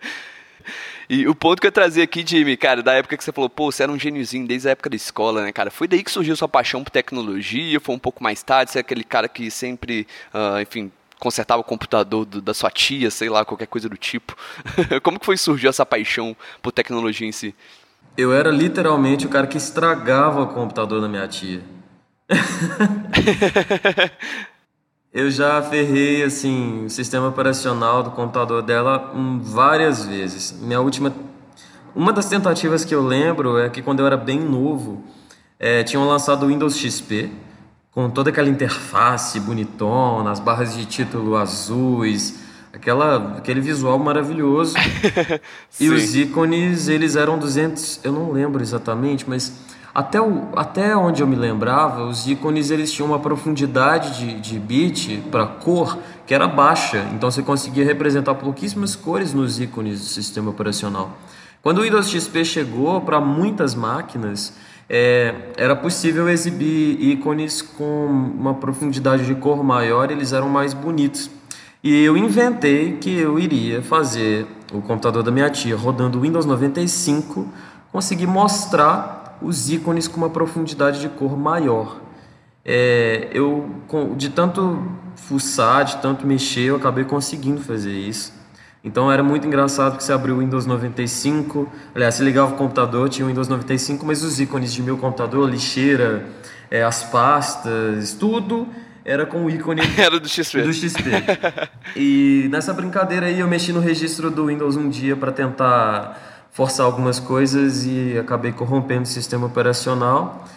E 1.09 1.27
o 1.27 1.33
ponto 1.33 1.59
que 1.59 1.65
eu 1.65 1.71
trazia 1.71 2.03
aqui, 2.03 2.23
Jimmy, 2.25 2.55
cara, 2.55 2.83
da 2.83 2.93
época 2.93 3.17
que 3.17 3.23
você 3.23 3.31
falou, 3.31 3.49
pô, 3.49 3.71
você 3.71 3.81
era 3.81 3.91
um 3.91 3.97
gêniozinho 3.97 4.45
desde 4.45 4.67
a 4.67 4.71
época 4.71 4.91
da 4.91 4.95
escola, 4.95 5.43
né, 5.43 5.51
cara? 5.51 5.71
Foi 5.71 5.87
daí 5.87 6.03
que 6.03 6.11
surgiu 6.11 6.35
sua 6.35 6.47
paixão 6.47 6.83
por 6.83 6.91
tecnologia, 6.91 7.79
foi 7.79 7.95
um 7.95 7.99
pouco 7.99 8.21
mais 8.21 8.43
tarde, 8.43 8.71
você 8.71 8.77
é 8.77 8.81
aquele 8.81 9.03
cara 9.03 9.27
que 9.27 9.49
sempre, 9.49 10.05
uh, 10.31 10.61
enfim, 10.61 10.91
consertava 11.19 11.61
o 11.61 11.63
computador 11.63 12.25
do, 12.25 12.41
da 12.41 12.53
sua 12.53 12.71
tia, 12.71 13.11
sei 13.11 13.29
lá, 13.29 13.43
qualquer 13.45 13.67
coisa 13.67 13.89
do 13.89 13.97
tipo. 13.97 14.35
Como 15.03 15.19
que 15.19 15.25
foi 15.25 15.37
surgiu 15.37 15.69
essa 15.69 15.85
paixão 15.85 16.35
por 16.61 16.71
tecnologia 16.71 17.27
em 17.27 17.31
si? 17.31 17.53
Eu 18.17 18.33
era 18.33 18.49
literalmente 18.49 19.25
o 19.25 19.29
cara 19.29 19.45
que 19.45 19.57
estragava 19.57 20.41
o 20.41 20.47
computador 20.47 21.01
da 21.01 21.07
minha 21.07 21.27
tia. 21.27 21.61
eu 25.13 25.29
já 25.29 25.61
ferrei 25.61 26.23
assim 26.23 26.85
o 26.85 26.89
sistema 26.89 27.27
operacional 27.27 28.03
do 28.03 28.11
computador 28.11 28.61
dela 28.61 29.11
um, 29.13 29.39
várias 29.39 30.05
vezes. 30.05 30.51
Minha 30.59 30.79
última, 30.79 31.13
uma 31.95 32.13
das 32.13 32.27
tentativas 32.27 32.85
que 32.85 32.95
eu 32.95 33.05
lembro 33.05 33.57
é 33.57 33.69
que 33.69 33.81
quando 33.81 33.99
eu 33.99 34.05
era 34.05 34.17
bem 34.17 34.39
novo, 34.39 35.03
é, 35.59 35.83
tinham 35.83 36.07
lançado 36.07 36.43
o 36.43 36.47
Windows 36.47 36.77
XP 36.77 37.31
com 37.99 38.09
toda 38.09 38.29
aquela 38.29 38.47
interface 38.47 39.41
bonitona, 39.41 40.31
as 40.31 40.39
barras 40.39 40.73
de 40.73 40.85
título 40.85 41.35
azuis, 41.35 42.39
aquela, 42.71 43.35
aquele 43.37 43.59
visual 43.59 43.99
maravilhoso. 43.99 44.73
e 45.77 45.89
os 45.89 46.15
ícones, 46.15 46.87
eles 46.87 47.17
eram 47.17 47.37
200, 47.37 47.99
eu 48.05 48.13
não 48.13 48.31
lembro 48.31 48.61
exatamente, 48.61 49.29
mas 49.29 49.51
até, 49.93 50.21
o, 50.21 50.47
até 50.55 50.95
onde 50.95 51.21
eu 51.21 51.27
me 51.27 51.35
lembrava, 51.35 52.05
os 52.05 52.25
ícones 52.25 52.71
eles 52.71 52.89
tinham 52.89 53.09
uma 53.09 53.19
profundidade 53.19 54.17
de, 54.17 54.39
de 54.39 54.57
bit 54.57 55.21
para 55.29 55.45
cor 55.45 55.97
que 56.25 56.33
era 56.33 56.47
baixa, 56.47 57.05
então 57.13 57.29
você 57.29 57.41
conseguia 57.41 57.83
representar 57.83 58.35
pouquíssimas 58.35 58.95
cores 58.95 59.33
nos 59.33 59.59
ícones 59.59 59.99
do 59.99 60.05
sistema 60.05 60.49
operacional. 60.51 61.17
Quando 61.61 61.79
o 61.79 61.81
Windows 61.81 62.09
XP 62.09 62.45
chegou 62.45 63.01
para 63.01 63.19
muitas 63.19 63.75
máquinas, 63.75 64.53
é, 64.89 65.35
era 65.55 65.75
possível 65.75 66.27
exibir 66.27 66.99
ícones 66.99 67.61
com 67.61 68.05
uma 68.05 68.55
profundidade 68.55 69.25
de 69.25 69.35
cor 69.35 69.63
maior, 69.63 70.09
eles 70.09 70.33
eram 70.33 70.49
mais 70.49 70.73
bonitos. 70.73 71.29
E 71.83 72.03
eu 72.03 72.17
inventei 72.17 72.97
que 72.97 73.15
eu 73.15 73.39
iria 73.39 73.81
fazer 73.81 74.47
o 74.73 74.81
computador 74.81 75.23
da 75.23 75.31
minha 75.31 75.49
tia 75.49 75.77
rodando 75.77 76.19
Windows 76.19 76.45
95, 76.45 77.47
conseguir 77.91 78.27
mostrar 78.27 79.37
os 79.41 79.69
ícones 79.69 80.07
com 80.07 80.17
uma 80.17 80.29
profundidade 80.29 80.99
de 80.99 81.07
cor 81.07 81.37
maior. 81.37 82.01
É, 82.65 83.29
eu, 83.31 83.69
de 84.17 84.29
tanto 84.29 84.81
fuçar, 85.15 85.85
de 85.85 85.97
tanto 85.97 86.25
mexer, 86.25 86.65
eu 86.65 86.75
acabei 86.75 87.03
conseguindo 87.03 87.61
fazer 87.61 87.93
isso. 87.93 88.33
Então 88.83 89.11
era 89.11 89.21
muito 89.21 89.45
engraçado 89.45 89.97
que 89.97 90.03
você 90.03 90.13
abriu 90.13 90.35
o 90.35 90.39
Windows 90.39 90.65
95, 90.65 91.69
aliás, 91.93 92.15
você 92.15 92.23
ligava 92.23 92.53
o 92.53 92.57
computador, 92.57 93.09
tinha 93.09 93.25
o 93.25 93.29
Windows 93.29 93.47
95, 93.47 94.05
mas 94.05 94.23
os 94.23 94.39
ícones 94.39 94.71
de 94.71 94.81
meu 94.81 94.97
computador, 94.97 95.49
lixeira, 95.49 96.25
é, 96.71 96.83
as 96.83 97.03
pastas, 97.03 98.13
tudo 98.13 98.67
era 99.03 99.25
com 99.25 99.43
o 99.45 99.49
ícone 99.49 99.81
era 99.97 100.19
do 100.19 100.29
XP. 100.29 100.61
Do 100.61 100.73
XP. 100.73 101.01
e 101.95 102.47
nessa 102.51 102.73
brincadeira 102.73 103.25
aí 103.25 103.39
eu 103.39 103.47
mexi 103.47 103.73
no 103.73 103.79
registro 103.79 104.31
do 104.31 104.45
Windows 104.45 104.77
um 104.77 104.87
dia 104.87 105.15
para 105.15 105.31
tentar 105.31 106.47
forçar 106.51 106.85
algumas 106.85 107.19
coisas 107.19 107.85
e 107.85 108.17
acabei 108.17 108.51
corrompendo 108.51 109.03
o 109.03 109.07
sistema 109.07 109.47
operacional. 109.47 110.47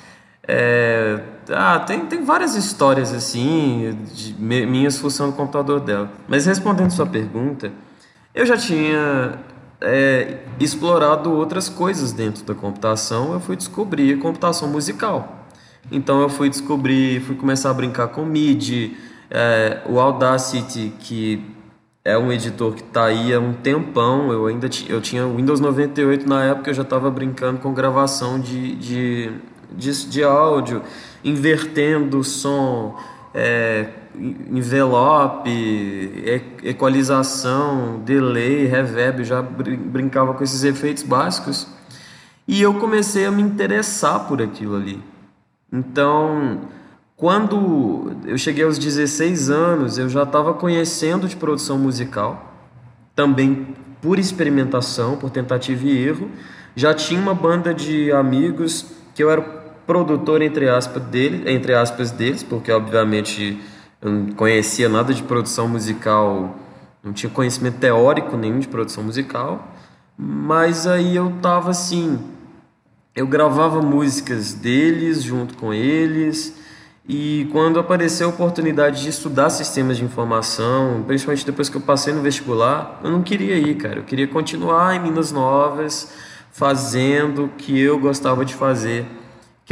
É, 0.47 1.21
ah, 1.51 1.79
tem, 1.81 2.07
tem 2.07 2.25
várias 2.25 2.55
histórias 2.57 3.13
assim, 3.13 3.97
de 4.13 4.35
minhas 4.35 4.99
funções 4.99 5.31
no 5.31 5.37
computador 5.37 5.81
dela. 5.81 6.11
Mas 6.29 6.47
respondendo 6.47 6.91
sua 6.91 7.07
pergunta, 7.07 7.73
eu 8.35 8.47
já 8.47 8.57
tinha 8.57 9.39
é, 9.81 10.39
explorado 10.59 11.33
outras 11.33 11.69
coisas 11.69 12.13
dentro 12.13 12.45
da 12.45 12.55
computação, 12.55 13.33
eu 13.33 13.41
fui 13.41 13.57
descobrir 13.57 14.19
computação 14.19 14.69
musical. 14.69 15.47
Então 15.91 16.21
eu 16.21 16.29
fui 16.29 16.49
descobrir, 16.49 17.21
fui 17.21 17.35
começar 17.35 17.71
a 17.71 17.75
brincar 17.75 18.09
com 18.09 18.25
MIDI, 18.25 18.97
é, 19.31 19.83
o 19.87 19.99
Audacity, 19.99 20.93
que 20.99 21.45
é 22.05 22.17
um 22.19 22.33
editor 22.33 22.75
que 22.75 22.83
está 22.83 23.05
aí 23.05 23.33
há 23.33 23.41
um 23.41 23.53
tempão, 23.53 24.33
eu 24.33 24.47
ainda 24.47 24.69
eu 24.89 25.01
tinha 25.01 25.27
o 25.27 25.37
Windows 25.37 25.61
98 25.61 26.29
na 26.29 26.45
época, 26.45 26.71
eu 26.71 26.75
já 26.75 26.83
estava 26.83 27.11
brincando 27.11 27.61
com 27.61 27.73
gravação 27.73 28.41
de, 28.41 28.75
de, 28.77 29.33
de, 29.71 30.07
de 30.09 30.25
áudio, 30.25 30.83
invertendo 31.25 32.19
o 32.19 32.25
som, 32.25 32.97
é, 33.35 33.89
envelope, 34.51 35.51
equalização, 36.63 38.01
delay, 38.05 38.67
reverb, 38.67 39.25
já 39.25 39.41
brincava 39.41 40.35
com 40.35 40.45
esses 40.45 40.65
efeitos 40.65 41.03
básicos. 41.03 41.67
E 42.47 42.61
eu 42.61 42.75
comecei 42.75 43.25
a 43.25 43.31
me 43.31 43.43
interessar 43.43 44.27
por 44.27 44.43
aquilo 44.43 44.77
ali. 44.77 45.03
Então, 45.73 46.61
quando 47.17 48.17
eu 48.27 48.37
cheguei 48.37 48.65
aos 48.65 48.79
16 48.79 49.49
anos, 49.49 49.97
eu 49.97 50.09
já 50.09 50.25
estava 50.25 50.53
conhecendo 50.53 51.29
de 51.29 51.37
produção 51.37 51.79
musical, 51.79 52.53
também 53.15 53.69
por 54.03 54.19
experimentação, 54.19 55.17
por 55.17 55.31
tentativa 55.31 55.87
e 55.87 56.05
erro. 56.05 56.29
Já 56.75 56.93
tinha 56.93 57.21
uma 57.21 57.35
banda 57.35 57.73
de 57.73 58.11
amigos 58.11 58.87
que 59.15 59.23
eu 59.23 59.31
era 59.31 59.62
produtor 59.87 60.43
entre 60.43 60.69
aspas 60.69 61.03
deles, 61.05 61.43
entre 61.47 61.75
aspas 61.75 62.11
deles, 62.11 62.43
porque 62.43 62.71
obviamente 62.71 63.61
eu 64.01 64.11
não 64.11 64.33
conhecia 64.33 64.89
nada 64.89 65.13
de 65.15 65.23
produção 65.23 65.69
musical, 65.69 66.57
não 67.03 67.13
tinha 67.13 67.31
conhecimento 67.31 67.79
teórico 67.79 68.37
nenhum 68.37 68.59
de 68.59 68.69
produção 68.69 69.03
musical, 69.03 69.73
mas 70.17 70.87
aí 70.87 71.17
eu 71.17 71.33
tava 71.41 71.71
assim, 71.71 72.19
eu 73.15 73.27
gravava 73.27 73.81
músicas 73.81 74.53
deles 74.55 75.23
junto 75.23 75.57
com 75.57 75.73
eles, 75.73 76.61
e 77.09 77.49
quando 77.51 77.81
apareceu 77.81 78.29
a 78.29 78.31
oportunidade 78.31 79.03
de 79.03 79.09
estudar 79.09 79.51
sistemas 79.51 79.97
de 79.97 80.05
informação, 80.05 81.03
principalmente 81.05 81.45
depois 81.45 81.69
que 81.69 81.77
eu 81.77 81.81
passei 81.81 82.15
no 82.15 82.23
vestibular, 82.23 83.01
eu 83.03 83.11
não 83.11 83.23
queria 83.23 83.57
ir, 83.57 83.75
cara. 83.75 83.99
Eu 83.99 84.05
queria 84.05 84.29
continuar 84.29 84.95
em 84.95 85.01
Minas 85.01 85.33
Novas, 85.33 86.13
fazendo 86.53 87.47
o 87.47 87.49
que 87.49 87.77
eu 87.79 87.99
gostava 87.99 88.45
de 88.45 88.55
fazer, 88.55 89.05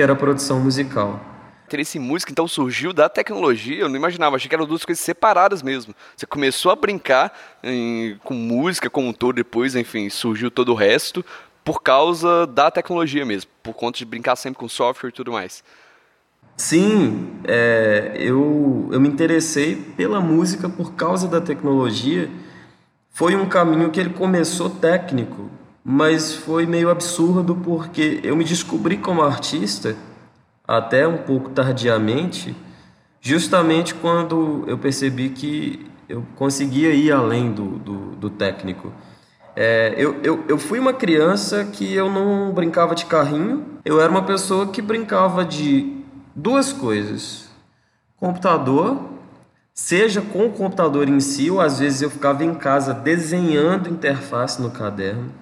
que 0.00 0.02
era 0.02 0.16
produção 0.16 0.59
musical 0.59 1.21
interesse 1.66 1.99
em 1.99 2.00
música 2.00 2.33
então 2.33 2.49
surgiu 2.49 2.92
da 2.92 3.09
tecnologia? 3.09 3.78
Eu 3.78 3.88
não 3.88 3.95
imaginava, 3.95 4.35
achei 4.35 4.49
que 4.49 4.54
eram 4.54 4.66
duas 4.66 4.85
coisas 4.85 5.04
separadas 5.04 5.62
mesmo. 5.62 5.95
Você 6.16 6.26
começou 6.26 6.73
a 6.73 6.75
brincar 6.75 7.33
em, 7.62 8.19
com 8.25 8.35
música 8.35 8.90
como 8.90 9.07
um 9.07 9.12
todo, 9.12 9.37
depois, 9.37 9.76
enfim, 9.76 10.11
surgiu 10.11 10.50
todo 10.50 10.73
o 10.73 10.75
resto 10.75 11.25
por 11.62 11.80
causa 11.80 12.45
da 12.45 12.73
tecnologia 12.73 13.25
mesmo, 13.25 13.49
por 13.62 13.73
conta 13.73 13.99
de 13.99 14.04
brincar 14.04 14.35
sempre 14.35 14.59
com 14.59 14.69
software 14.69 15.11
e 15.11 15.12
tudo 15.12 15.30
mais. 15.30 15.62
Sim, 16.57 17.35
é, 17.45 18.16
eu, 18.16 18.88
eu 18.90 19.00
me 19.00 19.09
interessei 19.09 19.76
pela 19.76 20.21
música 20.21 20.69
por 20.69 20.95
causa 20.95 21.28
da 21.28 21.40
tecnologia. 21.40 22.28
Foi 23.11 23.37
um 23.37 23.47
caminho 23.47 23.90
que 23.90 24.00
ele 24.00 24.11
começou 24.11 24.71
técnico, 24.71 25.49
mas 25.85 26.35
foi 26.35 26.67
meio 26.67 26.91
absurdo 26.91 27.55
porque 27.55 28.21
eu 28.23 28.37
me 28.37 28.45
descobri 28.45 28.97
como 28.97 29.23
artista 29.23 29.97
até 30.67 31.07
um 31.07 31.19
pouco 31.19 31.51
tardiamente, 31.51 32.55
justamente 33.21 33.95
quando 33.95 34.65
eu 34.67 34.79
percebi 34.79 35.31
que 35.31 35.91
eu 36.09 36.25
conseguia 36.37 36.93
ir 36.93 37.13
além 37.13 37.53
do, 37.53 37.79
do, 37.79 37.97
do 38.17 38.31
técnico. 38.31 38.93
É, 39.57 39.95
eu, 39.97 40.21
eu, 40.23 40.45
eu 40.49 40.59
fui 40.59 40.79
uma 40.79 40.93
criança 40.93 41.65
que 41.65 41.93
eu 41.93 42.09
não 42.09 42.53
brincava 42.53 42.95
de 42.95 43.07
carrinho, 43.07 43.79
eu 43.85 44.01
era 44.01 44.11
uma 44.11 44.23
pessoa 44.23 44.69
que 44.69 44.81
brincava 44.81 45.45
de 45.45 46.05
duas 46.35 46.73
coisas: 46.73 47.49
computador, 48.17 48.99
seja 49.75 50.21
com 50.21 50.47
o 50.47 50.51
computador 50.51 51.09
em 51.09 51.21
si, 51.21 51.51
ou 51.51 51.61
às 51.61 51.79
vezes 51.79 52.03
eu 52.03 52.11
ficava 52.11 52.45
em 52.45 52.55
casa 52.55 52.95
desenhando 52.95 53.89
interface 53.89 54.61
no 54.63 54.71
caderno. 54.71 55.40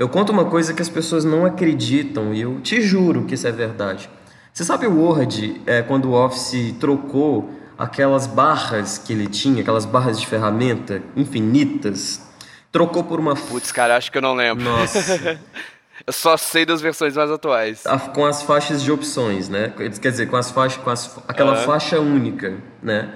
Eu 0.00 0.08
conto 0.08 0.32
uma 0.32 0.46
coisa 0.46 0.72
que 0.72 0.80
as 0.80 0.88
pessoas 0.88 1.26
não 1.26 1.44
acreditam 1.44 2.32
e 2.32 2.40
eu 2.40 2.58
te 2.62 2.80
juro 2.80 3.26
que 3.26 3.34
isso 3.34 3.46
é 3.46 3.52
verdade. 3.52 4.08
Você 4.50 4.64
sabe 4.64 4.86
o 4.86 4.98
Word, 4.98 5.60
é, 5.66 5.82
quando 5.82 6.06
o 6.06 6.12
Office 6.14 6.74
trocou 6.80 7.50
aquelas 7.76 8.26
barras 8.26 8.96
que 8.96 9.12
ele 9.12 9.26
tinha, 9.26 9.60
aquelas 9.60 9.84
barras 9.84 10.18
de 10.18 10.26
ferramenta 10.26 11.02
infinitas, 11.14 12.22
trocou 12.72 13.04
por 13.04 13.20
uma. 13.20 13.36
Putz, 13.36 13.70
cara, 13.72 13.94
acho 13.94 14.10
que 14.10 14.16
eu 14.16 14.22
não 14.22 14.32
lembro. 14.32 14.64
Nossa. 14.64 15.38
eu 16.06 16.12
só 16.14 16.34
sei 16.38 16.64
das 16.64 16.80
versões 16.80 17.14
mais 17.14 17.30
atuais. 17.30 17.84
com 18.14 18.24
as 18.24 18.40
faixas 18.40 18.82
de 18.82 18.90
opções, 18.90 19.50
né? 19.50 19.70
Quer 20.00 20.10
dizer, 20.12 20.30
com 20.30 20.36
as 20.38 20.50
faixas, 20.50 20.82
com 20.82 20.88
as, 20.88 21.18
aquela 21.28 21.58
uhum. 21.58 21.64
faixa 21.66 22.00
única, 22.00 22.56
né? 22.82 23.14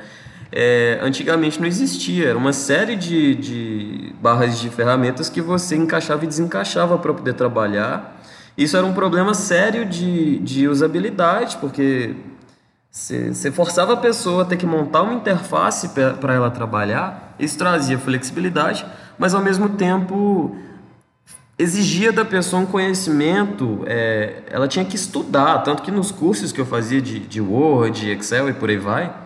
É, 0.57 1.01
antigamente 1.03 1.61
não 1.61 1.67
existia, 1.67 2.29
era 2.29 2.39
uma 2.39 2.53
série 2.53 2.95
de, 2.95 3.35
de 3.35 4.15
barras 4.23 4.61
de 4.61 4.71
ferramentas 4.71 5.29
que 5.29 5.41
você 5.41 5.75
encaixava 5.75 6.23
e 6.23 6.29
desencaixava 6.29 6.97
para 6.97 7.13
poder 7.13 7.35
trabalhar. 7.35 8.23
Isso 8.57 8.77
era 8.77 8.87
um 8.87 8.93
problema 8.93 9.35
sério 9.35 9.85
de, 9.85 10.39
de 10.39 10.69
usabilidade, 10.69 11.57
porque 11.57 12.15
você 12.89 13.51
forçava 13.51 13.95
a 13.95 13.97
pessoa 13.97 14.43
a 14.43 14.45
ter 14.45 14.57
que 14.57 14.65
montar 14.65 15.03
uma 15.03 15.15
interface 15.15 15.89
para 15.89 16.35
ela 16.35 16.49
trabalhar, 16.53 17.35
isso 17.37 17.59
trazia 17.59 17.99
flexibilidade, 17.99 18.87
mas 19.19 19.35
ao 19.35 19.43
mesmo 19.43 19.71
tempo 19.71 20.57
exigia 21.59 22.13
da 22.13 22.25
pessoa 22.25 22.63
um 22.63 22.67
conhecimento, 22.67 23.83
é, 23.87 24.45
ela 24.49 24.69
tinha 24.69 24.85
que 24.85 24.95
estudar, 24.95 25.65
tanto 25.65 25.83
que 25.83 25.91
nos 25.91 26.13
cursos 26.13 26.53
que 26.53 26.61
eu 26.61 26.67
fazia 26.67 27.03
de, 27.03 27.19
de 27.19 27.41
Word, 27.41 28.09
Excel 28.09 28.49
e 28.49 28.53
por 28.53 28.71
aí 28.71 28.79
vai, 28.79 29.24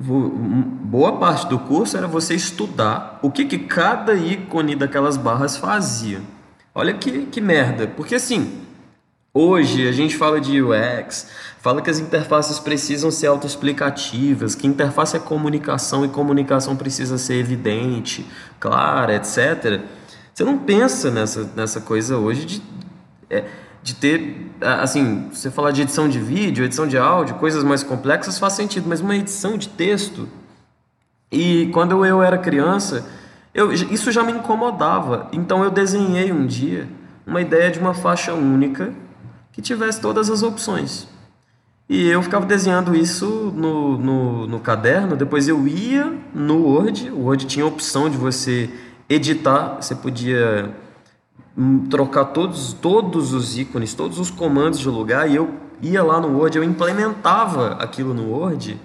boa 0.00 1.18
parte 1.18 1.46
do 1.46 1.58
curso 1.58 1.96
era 1.96 2.06
você 2.06 2.34
estudar 2.34 3.18
o 3.22 3.30
que, 3.30 3.44
que 3.44 3.58
cada 3.58 4.14
ícone 4.14 4.74
daquelas 4.74 5.18
barras 5.18 5.58
fazia. 5.58 6.22
Olha 6.74 6.94
que, 6.94 7.26
que 7.26 7.40
merda, 7.40 7.86
porque 7.86 8.14
assim, 8.14 8.62
hoje 9.34 9.86
a 9.86 9.92
gente 9.92 10.16
fala 10.16 10.40
de 10.40 10.62
UX, 10.62 11.28
fala 11.58 11.82
que 11.82 11.90
as 11.90 11.98
interfaces 11.98 12.58
precisam 12.58 13.10
ser 13.10 13.26
autoexplicativas, 13.26 14.54
que 14.54 14.66
interface 14.66 15.16
é 15.16 15.20
comunicação 15.20 16.04
e 16.04 16.08
comunicação 16.08 16.76
precisa 16.76 17.18
ser 17.18 17.34
evidente, 17.34 18.26
clara, 18.58 19.14
etc. 19.16 19.82
Você 20.32 20.44
não 20.44 20.56
pensa 20.56 21.10
nessa, 21.10 21.50
nessa 21.54 21.80
coisa 21.80 22.16
hoje 22.16 22.46
de, 22.46 22.62
é, 23.28 23.44
de 23.82 23.94
ter, 23.94 24.50
assim, 24.60 25.28
você 25.32 25.50
falar 25.50 25.70
de 25.70 25.82
edição 25.82 26.08
de 26.08 26.18
vídeo, 26.18 26.64
edição 26.64 26.86
de 26.86 26.98
áudio, 26.98 27.36
coisas 27.36 27.64
mais 27.64 27.82
complexas 27.82 28.38
faz 28.38 28.52
sentido, 28.52 28.88
mas 28.88 29.00
uma 29.00 29.16
edição 29.16 29.56
de 29.56 29.68
texto. 29.68 30.28
E 31.32 31.70
quando 31.72 32.04
eu 32.04 32.22
era 32.22 32.36
criança 32.36 33.06
eu, 33.52 33.72
isso 33.72 34.12
já 34.12 34.22
me 34.22 34.32
incomodava. 34.32 35.28
Então 35.32 35.64
eu 35.64 35.70
desenhei 35.70 36.32
um 36.32 36.46
dia 36.46 36.88
uma 37.26 37.40
ideia 37.40 37.70
de 37.70 37.78
uma 37.78 37.94
faixa 37.94 38.32
única 38.32 38.92
que 39.52 39.60
tivesse 39.60 40.00
todas 40.00 40.30
as 40.30 40.42
opções. 40.42 41.08
E 41.88 42.08
eu 42.08 42.22
ficava 42.22 42.46
desenhando 42.46 42.94
isso 42.94 43.52
no, 43.54 43.98
no, 43.98 44.46
no, 44.46 44.60
caderno, 44.60 45.16
depois 45.16 45.48
eu 45.48 45.66
ia 45.66 46.12
no 46.32 46.62
Word, 46.64 47.10
o 47.10 47.24
Word 47.24 47.46
tinha 47.46 47.64
a 47.64 47.68
opção 47.68 48.08
de 48.08 48.16
você 48.16 48.70
editar, 49.08 49.76
você 49.80 49.96
podia 49.96 50.70
trocar 51.88 52.26
todos, 52.26 52.72
todos 52.72 53.32
os 53.32 53.58
ícones, 53.58 53.94
todos 53.94 54.18
os 54.18 54.30
comandos 54.30 54.78
de 54.78 54.88
lugar 54.88 55.28
e 55.30 55.36
eu 55.36 55.50
ia 55.82 56.02
lá 56.02 56.20
no 56.20 56.38
Word, 56.38 56.56
eu 56.56 56.64
implementava 56.64 57.72
aquilo 57.80 58.14
no 58.14 58.30
Word 58.30 58.80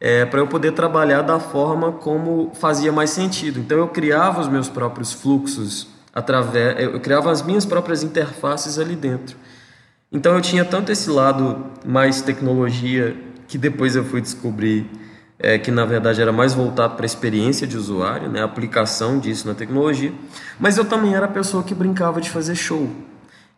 é, 0.00 0.24
para 0.24 0.40
eu 0.40 0.46
poder 0.48 0.72
trabalhar 0.72 1.22
da 1.22 1.38
forma 1.38 1.92
como 1.92 2.50
fazia 2.54 2.90
mais 2.90 3.10
sentido. 3.10 3.60
Então 3.60 3.78
eu 3.78 3.88
criava 3.88 4.40
os 4.40 4.48
meus 4.48 4.68
próprios 4.68 5.12
fluxos 5.12 5.86
através, 6.12 6.80
eu 6.80 6.98
criava 7.00 7.30
as 7.30 7.42
minhas 7.42 7.64
próprias 7.64 8.02
interfaces 8.02 8.78
ali 8.78 8.96
dentro. 8.96 9.36
Então 10.10 10.34
eu 10.34 10.40
tinha 10.40 10.64
tanto 10.64 10.90
esse 10.92 11.08
lado 11.08 11.66
mais 11.86 12.20
tecnologia 12.20 13.16
que 13.46 13.56
depois 13.56 13.94
eu 13.94 14.04
fui 14.04 14.20
descobrir 14.20 14.90
é, 15.42 15.58
que 15.58 15.70
na 15.72 15.84
verdade 15.84 16.22
era 16.22 16.32
mais 16.32 16.54
voltado 16.54 16.94
para 16.94 17.04
a 17.04 17.06
experiência 17.06 17.66
de 17.66 17.76
usuário, 17.76 18.28
né, 18.28 18.40
a 18.40 18.44
aplicação 18.44 19.18
disso 19.18 19.48
na 19.48 19.54
tecnologia, 19.54 20.12
mas 20.58 20.78
eu 20.78 20.84
também 20.84 21.14
era 21.14 21.26
a 21.26 21.28
pessoa 21.28 21.64
que 21.64 21.74
brincava 21.74 22.20
de 22.20 22.30
fazer 22.30 22.54
show. 22.54 22.88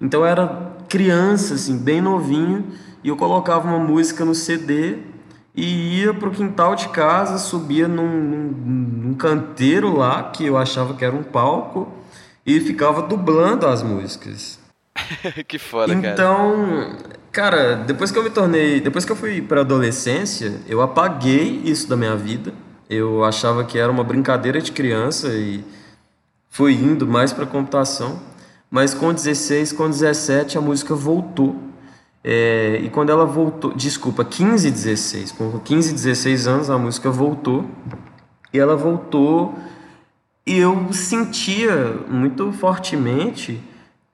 Então 0.00 0.20
eu 0.20 0.26
era 0.26 0.72
criança, 0.88 1.54
assim, 1.54 1.76
bem 1.76 2.00
novinho, 2.00 2.66
e 3.02 3.08
eu 3.08 3.16
colocava 3.16 3.68
uma 3.68 3.78
música 3.78 4.24
no 4.24 4.34
CD 4.34 4.98
e 5.54 6.00
ia 6.00 6.14
pro 6.14 6.30
quintal 6.30 6.74
de 6.74 6.88
casa, 6.88 7.38
subia 7.38 7.86
num, 7.86 8.08
num, 8.08 8.48
num, 9.04 9.14
canteiro 9.14 9.96
lá, 9.96 10.30
que 10.30 10.44
eu 10.46 10.56
achava 10.56 10.94
que 10.94 11.04
era 11.04 11.14
um 11.14 11.22
palco, 11.22 11.92
e 12.44 12.58
ficava 12.60 13.02
dublando 13.02 13.66
as 13.66 13.82
músicas. 13.82 14.58
que 15.46 15.58
foda, 15.58 15.92
então, 15.92 16.02
cara. 16.02 16.14
Então, 16.14 16.96
cara, 17.34 17.74
depois 17.74 18.10
que 18.10 18.18
eu 18.18 18.22
me 18.22 18.30
tornei. 18.30 18.80
Depois 18.80 19.04
que 19.04 19.12
eu 19.12 19.16
fui 19.16 19.42
pra 19.42 19.60
adolescência, 19.60 20.54
eu 20.66 20.80
apaguei 20.80 21.60
isso 21.64 21.88
da 21.88 21.96
minha 21.96 22.16
vida. 22.16 22.54
Eu 22.88 23.24
achava 23.24 23.64
que 23.64 23.78
era 23.78 23.90
uma 23.90 24.04
brincadeira 24.04 24.60
de 24.60 24.72
criança 24.72 25.28
e 25.34 25.64
fui 26.48 26.72
indo 26.72 27.06
mais 27.06 27.32
pra 27.32 27.44
computação. 27.44 28.18
Mas 28.70 28.94
com 28.94 29.12
16, 29.12 29.72
com 29.72 29.90
17, 29.90 30.56
a 30.56 30.60
música 30.60 30.94
voltou 30.94 31.56
é, 32.26 32.80
e 32.82 32.88
quando 32.88 33.10
ela 33.10 33.26
voltou, 33.26 33.74
desculpa, 33.74 34.24
15 34.24 34.70
16, 34.70 35.32
com 35.32 35.60
15 35.60 35.92
16 35.92 36.46
anos 36.46 36.70
a 36.70 36.78
música 36.78 37.10
voltou. 37.10 37.66
E 38.50 38.58
ela 38.58 38.74
voltou 38.74 39.54
e 40.46 40.58
eu 40.58 40.90
sentia 40.92 41.98
muito 42.08 42.50
fortemente 42.52 43.60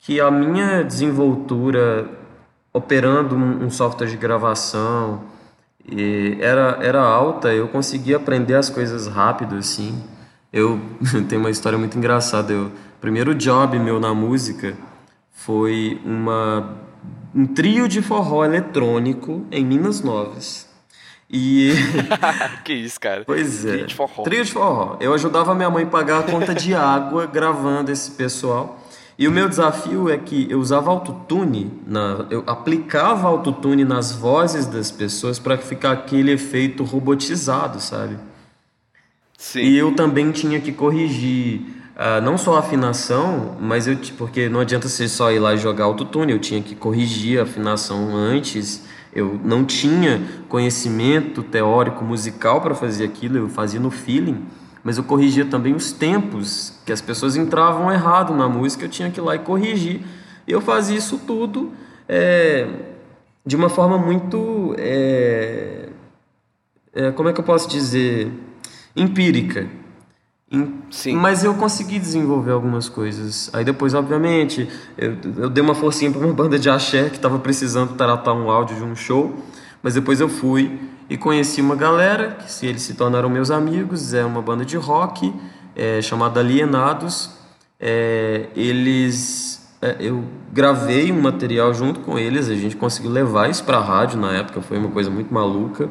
que 0.01 0.21
a 0.21 0.31
minha 0.31 0.83
desenvoltura 0.83 2.20
operando 2.73 3.35
um, 3.35 3.65
um 3.65 3.71
software 3.71 4.07
de 4.07 4.17
gravação 4.17 5.23
era, 6.41 6.79
era 6.83 7.01
alta, 7.01 7.53
eu 7.53 7.67
conseguia 7.69 8.17
aprender 8.17 8.55
as 8.55 8.69
coisas 8.69 9.07
rápido 9.07 9.57
assim. 9.57 10.03
Eu 10.53 10.81
tenho 11.29 11.41
uma 11.41 11.51
história 11.51 11.79
muito 11.79 11.97
engraçada. 11.97 12.53
Eu, 12.53 12.67
o 12.67 13.01
primeiro 13.01 13.35
job 13.35 13.79
meu 13.79 13.99
na 13.99 14.15
música 14.15 14.77
foi 15.33 16.01
uma 16.05 16.77
um 17.35 17.47
trio 17.47 17.89
de 17.89 18.03
forró 18.03 18.45
eletrônico 18.45 19.47
em 19.51 19.65
Minas 19.65 20.03
Novas. 20.03 20.69
E. 21.31 21.73
que 22.65 22.73
isso, 22.73 22.99
cara. 23.01 23.23
Pois 23.25 23.65
é. 23.65 23.73
Trio 23.73 23.87
de 23.87 23.95
forró. 23.95 24.23
Trio 24.25 24.45
de 24.45 24.53
forró. 24.53 24.97
Eu 25.01 25.15
ajudava 25.15 25.55
minha 25.55 25.71
mãe 25.71 25.85
a 25.85 25.87
pagar 25.87 26.21
a 26.21 26.23
conta 26.25 26.55
de 26.55 26.75
água 26.75 27.27
gravando 27.27 27.91
esse 27.93 28.11
pessoal. 28.13 28.79
E 29.21 29.29
o 29.29 29.31
meu 29.31 29.51
desafio 29.51 30.09
é 30.09 30.17
que 30.17 30.47
eu 30.51 30.59
usava 30.59 30.91
autotune, 30.91 31.71
na, 31.87 32.25
eu 32.31 32.43
aplicava 32.47 33.29
autotune 33.29 33.85
nas 33.85 34.13
vozes 34.13 34.65
das 34.65 34.91
pessoas 34.91 35.39
para 35.39 35.59
ficar 35.59 35.93
aquele 35.93 36.33
efeito 36.33 36.85
robotizado, 36.85 37.81
sabe? 37.81 38.17
Sim. 39.37 39.61
E 39.61 39.77
eu 39.77 39.95
também 39.95 40.33
tinha 40.33 40.59
que 40.59 40.73
corrigir 40.73 41.79
Uh, 42.01 42.19
não 42.23 42.39
só 42.39 42.57
a 42.57 42.61
afinação, 42.61 43.59
mas 43.61 43.87
eu 43.87 43.95
porque 44.17 44.49
não 44.49 44.61
adianta 44.61 44.89
você 44.89 45.07
só 45.07 45.31
ir 45.31 45.39
lá 45.39 45.53
e 45.53 45.59
jogar 45.59 45.85
autotune, 45.85 46.33
eu 46.33 46.39
tinha 46.39 46.63
que 46.63 46.75
corrigir 46.75 47.39
a 47.39 47.43
afinação 47.43 48.17
antes. 48.17 48.87
Eu 49.13 49.39
não 49.45 49.67
tinha 49.67 50.23
conhecimento 50.49 51.43
teórico 51.43 52.03
musical 52.03 52.63
para 52.63 52.75
fazer 52.75 53.05
aquilo, 53.05 53.37
eu 53.37 53.51
fazia 53.51 53.79
no 53.79 53.91
feeling, 53.91 54.47
mas 54.83 54.97
eu 54.97 55.05
corrigia 55.05 55.45
também 55.45 55.75
os 55.75 55.93
tempos, 55.93 56.75
que 56.87 56.93
as 56.93 57.01
pessoas 57.01 57.37
entravam 57.37 57.93
errado 57.93 58.35
na 58.35 58.49
música, 58.49 58.85
eu 58.85 58.89
tinha 58.89 59.11
que 59.11 59.21
ir 59.21 59.23
lá 59.23 59.35
e 59.35 59.39
corrigir. 59.39 60.01
Eu 60.47 60.61
fazia 60.61 60.97
isso 60.97 61.19
tudo 61.27 61.73
é, 62.09 62.67
de 63.45 63.57
uma 63.57 63.69
forma 63.69 63.99
muito. 63.99 64.75
É, 64.79 65.89
é, 66.93 67.11
como 67.13 67.29
é 67.29 67.33
que 67.33 67.41
eu 67.41 67.45
posso 67.45 67.69
dizer? 67.69 68.33
Empírica. 68.97 69.69
Sim. 70.91 71.15
Mas 71.15 71.45
eu 71.45 71.55
consegui 71.55 71.99
desenvolver 71.99 72.51
algumas 72.51 72.89
coisas. 72.89 73.49
Aí 73.53 73.65
depois, 73.65 73.95
obviamente, 73.95 74.69
eu, 74.99 75.17
eu 75.37 75.49
dei 75.49 75.63
uma 75.63 75.75
forcinha 75.75 76.11
para 76.11 76.21
uma 76.21 76.35
banda 76.35 76.59
de 76.59 76.69
axé 76.69 77.09
que 77.09 77.17
estava 77.17 77.39
precisando 77.39 77.95
tratar 77.95 78.33
um 78.33 78.51
áudio 78.51 78.77
de 78.77 78.83
um 78.83 78.97
show. 78.97 79.33
Mas 79.83 79.95
depois 79.95 80.21
eu 80.21 80.29
fui 80.29 80.79
e 81.11 81.19
conheci 81.19 81.61
uma 81.61 81.75
galera, 81.75 82.37
que 82.37 82.51
se 82.51 82.67
eles 82.67 82.83
se 82.83 82.95
tornaram 82.95 83.29
meus 83.29 83.51
amigos, 83.51 84.15
é 84.15 84.25
uma 84.25 84.41
banda 84.41 84.65
de 84.65 84.77
rock 84.77 85.35
é, 85.75 86.01
chamada 86.01 86.39
Alienados. 86.39 87.33
É, 87.81 88.47
eles, 88.55 89.69
é, 89.83 89.97
eu 89.99 90.25
gravei 90.53 91.11
um 91.11 91.21
material 91.21 91.75
junto 91.75 91.99
com 92.01 92.17
eles, 92.17 92.49
a 92.49 92.55
gente 92.55 92.77
conseguiu 92.77 93.11
levar 93.11 93.51
isso 93.51 93.65
para 93.65 93.79
a 93.79 93.83
rádio 93.83 94.21
na 94.21 94.33
época, 94.33 94.63
foi 94.63 94.79
uma 94.79 94.91
coisa 94.91 95.11
muito 95.11 95.35
maluca. 95.35 95.91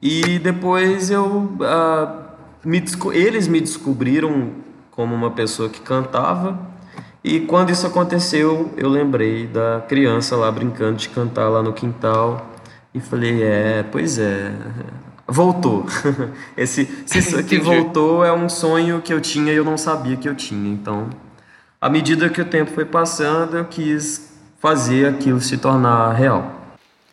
E 0.00 0.38
depois 0.38 1.10
eu... 1.10 1.52
Me, 2.64 2.84
eles 3.12 3.48
me 3.48 3.58
descobriram 3.60 4.52
como 4.90 5.14
uma 5.14 5.30
pessoa 5.30 5.68
que 5.68 5.80
cantava 5.80 6.58
e 7.24 7.40
quando 7.40 7.70
isso 7.70 7.86
aconteceu 7.86 8.70
eu 8.76 8.88
lembrei 8.88 9.46
da 9.46 9.82
criança 9.88 10.36
lá 10.36 10.50
brincando 10.50 10.96
de 10.96 11.08
cantar 11.08 11.48
lá 11.48 11.62
no 11.62 11.72
quintal 11.72 12.49
e 12.94 13.00
falei 13.00 13.42
é 13.42 13.84
pois 13.90 14.18
é. 14.18 14.52
Voltou. 15.26 15.86
Esse 16.56 16.88
se 17.06 17.18
isso 17.18 17.38
aqui 17.38 17.56
voltou 17.56 18.24
é 18.24 18.32
um 18.32 18.48
sonho 18.48 19.00
que 19.00 19.14
eu 19.14 19.20
tinha 19.20 19.52
e 19.52 19.56
eu 19.56 19.64
não 19.64 19.78
sabia 19.78 20.16
que 20.16 20.28
eu 20.28 20.34
tinha. 20.34 20.72
Então 20.72 21.08
à 21.80 21.88
medida 21.88 22.28
que 22.28 22.40
o 22.40 22.44
tempo 22.44 22.72
foi 22.72 22.84
passando 22.84 23.56
eu 23.56 23.64
quis 23.64 24.32
fazer 24.58 25.06
aquilo 25.06 25.40
se 25.40 25.56
tornar 25.56 26.12
real 26.12 26.59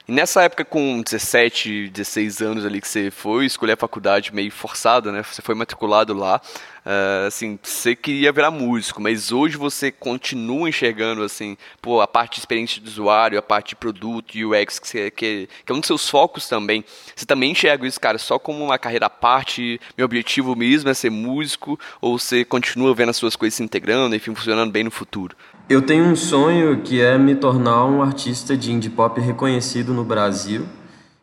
e 0.08 0.12
nessa 0.14 0.42
época, 0.42 0.64
com 0.64 1.02
17, 1.02 1.90
16 1.90 2.42
anos 2.42 2.66
ali 2.66 2.80
que 2.80 2.88
você 2.88 3.12
foi 3.12 3.46
escolher 3.46 3.74
a 3.74 3.78
faculdade 3.78 4.34
meio 4.34 4.50
forçada, 4.50 5.12
né? 5.12 5.22
Você 5.22 5.42
foi 5.42 5.54
matriculado 5.54 6.14
lá, 6.14 6.40
uh, 6.86 7.28
assim, 7.28 7.60
você 7.62 7.94
queria 7.94 8.32
virar 8.32 8.50
músico, 8.50 9.02
mas 9.02 9.34
hoje 9.34 9.58
você 9.58 9.92
continua 9.92 10.70
enxergando, 10.70 11.22
assim, 11.24 11.58
pô, 11.82 12.00
a 12.00 12.08
parte 12.08 12.36
de 12.36 12.40
experiência 12.40 12.82
do 12.82 12.88
usuário, 12.88 13.38
a 13.38 13.42
parte 13.42 13.70
de 13.70 13.76
produto, 13.76 14.34
UX, 14.34 14.80
que, 14.80 14.88
você, 14.88 15.12
que, 15.12 15.50
que 15.66 15.72
é 15.74 15.76
um 15.76 15.80
dos 15.82 15.88
seus 15.88 16.10
focos 16.10 16.48
também. 16.48 16.86
Você 17.14 17.26
também 17.26 17.52
enxerga 17.52 17.86
isso, 17.86 18.00
cara, 18.00 18.18
só 18.18 18.40
como 18.40 18.64
uma 18.64 18.80
carreira 18.80 19.08
à 19.08 19.10
parte, 19.10 19.78
meu 19.98 20.06
objetivo 20.06 20.56
mesmo 20.56 20.90
é 20.90 20.94
ser 20.94 21.10
músico, 21.10 21.78
ou 22.00 22.18
você 22.18 22.46
continua 22.46 22.96
vendo 22.96 23.10
as 23.10 23.18
suas 23.18 23.36
coisas 23.36 23.56
se 23.56 23.64
integrando, 23.64 24.16
enfim, 24.16 24.34
funcionando 24.34 24.72
bem 24.72 24.86
no 24.86 24.92
futuro? 24.92 25.36
Eu 25.70 25.82
tenho 25.82 26.06
um 26.06 26.16
sonho 26.16 26.80
que 26.82 27.02
é 27.02 27.18
me 27.18 27.36
tornar 27.36 27.84
um 27.84 28.02
artista 28.02 28.56
de 28.56 28.72
indie 28.72 28.90
pop 28.90 29.20
reconhecido 29.20 29.94
no 29.94 30.02
Brasil. 30.02 30.66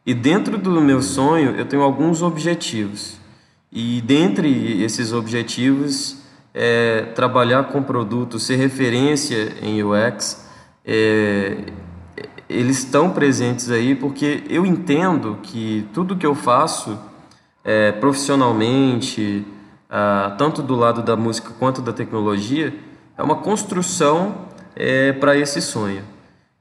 E 0.05 0.13
dentro 0.13 0.59
do 0.59 0.83
meu 0.83 1.01
sonho, 1.01 1.53
eu 1.57 1.65
tenho 1.65 1.83
alguns 1.83 2.21
objetivos. 2.21 3.19
E 3.73 4.03
dentre 4.03 4.83
esses 4.83 5.15
objetivos, 5.15 6.19
é 6.53 7.07
trabalhar 7.15 7.65
com 7.69 7.83
produtos, 7.83 8.43
ser 8.43 8.57
referência 8.57 9.55
em 9.63 9.83
UX. 9.83 10.47
É, 10.85 11.57
eles 12.47 12.81
estão 12.81 13.09
presentes 13.09 13.71
aí 13.71 13.95
porque 13.95 14.45
eu 14.51 14.67
entendo 14.67 15.39
que 15.43 15.89
tudo 15.95 16.17
que 16.17 16.27
eu 16.27 16.35
faço 16.35 16.99
é, 17.65 17.93
profissionalmente, 17.93 19.43
ah, 19.89 20.35
tanto 20.37 20.61
do 20.61 20.75
lado 20.75 21.03
da 21.03 21.17
música 21.17 21.51
quanto 21.59 21.81
da 21.81 21.95
tecnologia, 21.95 22.75
é 23.17 23.23
uma 23.23 23.37
construção 23.37 24.49
é, 24.75 25.13
para 25.13 25.37
esse 25.37 25.61
sonho. 25.61 26.03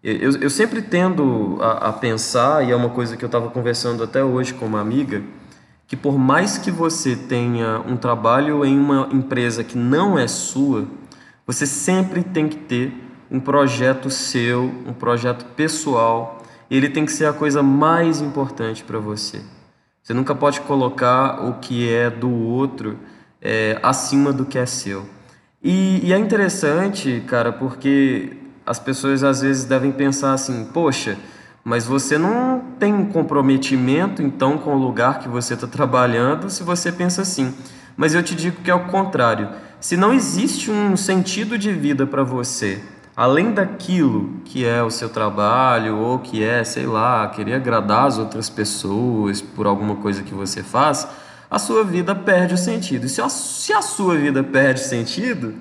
Eu, 0.04 0.32
eu 0.42 0.50
sempre 0.50 0.82
tendo 0.82 1.58
a, 1.62 1.90
a, 1.90 1.94
pensar, 1.94 2.68
e 2.68 2.72
é 2.72 2.76
uma 2.76 2.90
coisa 2.90 3.16
que 3.16 3.24
eu 3.24 3.28
estava 3.28 3.50
conversando 3.50 4.04
até 4.04 4.24
hoje 4.24 4.54
com 4.54 4.66
uma 4.66 4.82
amiga, 4.82 5.24
que 5.88 5.96
por 5.96 6.18
mais 6.18 6.58
que 6.58 6.70
você 6.70 7.16
tenha 7.16 7.80
um 7.88 7.96
trabalho 7.96 8.66
em 8.66 8.78
uma 8.78 9.08
empresa 9.14 9.64
que 9.64 9.78
não 9.78 10.20
é 10.20 10.28
sua, 10.28 10.86
você 11.48 11.66
sempre 11.66 12.22
tem 12.22 12.50
que 12.50 12.58
ter 12.58 12.94
um 13.32 13.40
projeto 13.40 14.10
seu, 14.10 14.66
um 14.86 14.94
projeto 14.94 15.46
pessoal, 15.56 16.44
e 16.70 16.76
ele 16.76 16.90
tem 16.90 17.06
que 17.06 17.12
ser 17.12 17.26
a 17.26 17.34
coisa 17.34 17.64
mais 17.64 18.20
importante 18.20 18.84
para 18.84 19.00
você. 19.00 19.42
Você 20.02 20.14
nunca 20.14 20.36
pode 20.36 20.60
colocar 20.62 21.46
o 21.46 21.60
que 21.60 21.90
é 21.90 22.10
do 22.10 22.30
outro 22.30 23.00
é, 23.42 23.80
acima 23.82 24.34
do 24.34 24.46
que 24.46 24.58
é 24.58 24.66
seu. 24.66 25.06
E, 25.64 26.02
e 26.04 26.12
é 26.12 26.18
interessante, 26.18 27.24
cara, 27.26 27.54
porque 27.54 28.34
as 28.66 28.80
pessoas 28.80 29.24
às 29.24 29.42
vezes 29.42 29.64
devem 29.64 29.92
pensar 29.92 30.34
assim: 30.34 30.66
poxa, 30.74 31.18
mas 31.64 31.86
você 31.86 32.18
não 32.18 32.62
tem 32.78 32.94
um 32.94 33.06
comprometimento 33.06 34.22
então 34.22 34.58
com 34.58 34.76
o 34.76 34.78
lugar 34.78 35.20
que 35.20 35.30
você 35.30 35.54
está 35.54 35.66
trabalhando 35.66 36.50
se 36.50 36.64
você 36.64 36.92
pensa 36.92 37.22
assim. 37.22 37.54
Mas 37.96 38.14
eu 38.14 38.22
te 38.22 38.36
digo 38.36 38.62
que 38.62 38.70
é 38.70 38.76
o 38.76 38.88
contrário. 38.88 39.50
Se 39.80 39.96
não 39.96 40.14
existe 40.14 40.70
um 40.70 40.98
sentido 40.98 41.58
de 41.58 41.72
vida 41.72 42.06
para 42.06 42.24
você, 42.24 42.82
além 43.16 43.52
daquilo 43.52 44.42
que 44.44 44.66
é 44.66 44.82
o 44.84 44.90
seu 44.90 45.10
trabalho 45.10 45.98
ou 45.98 46.20
que 46.20 46.44
é, 46.44 46.64
sei 46.64 46.86
lá, 46.86 47.28
querer 47.30 47.54
agradar 47.54 48.08
as 48.08 48.18
outras 48.18 48.50
pessoas 48.50 49.42
por 49.42 49.66
alguma 49.66 49.96
coisa 49.98 50.24
que 50.24 50.34
você 50.34 50.64
faz, 50.64 51.08
a 51.54 51.60
sua 51.60 51.84
vida 51.84 52.16
perde 52.16 52.56
o 52.56 52.58
sentido. 52.58 53.06
E 53.06 53.10
se 53.10 53.22
a, 53.22 53.30
se 53.30 53.72
a 53.72 53.82
sua 53.84 54.18
vida 54.18 54.44
perde 54.44 54.80
sentido, 54.80 55.54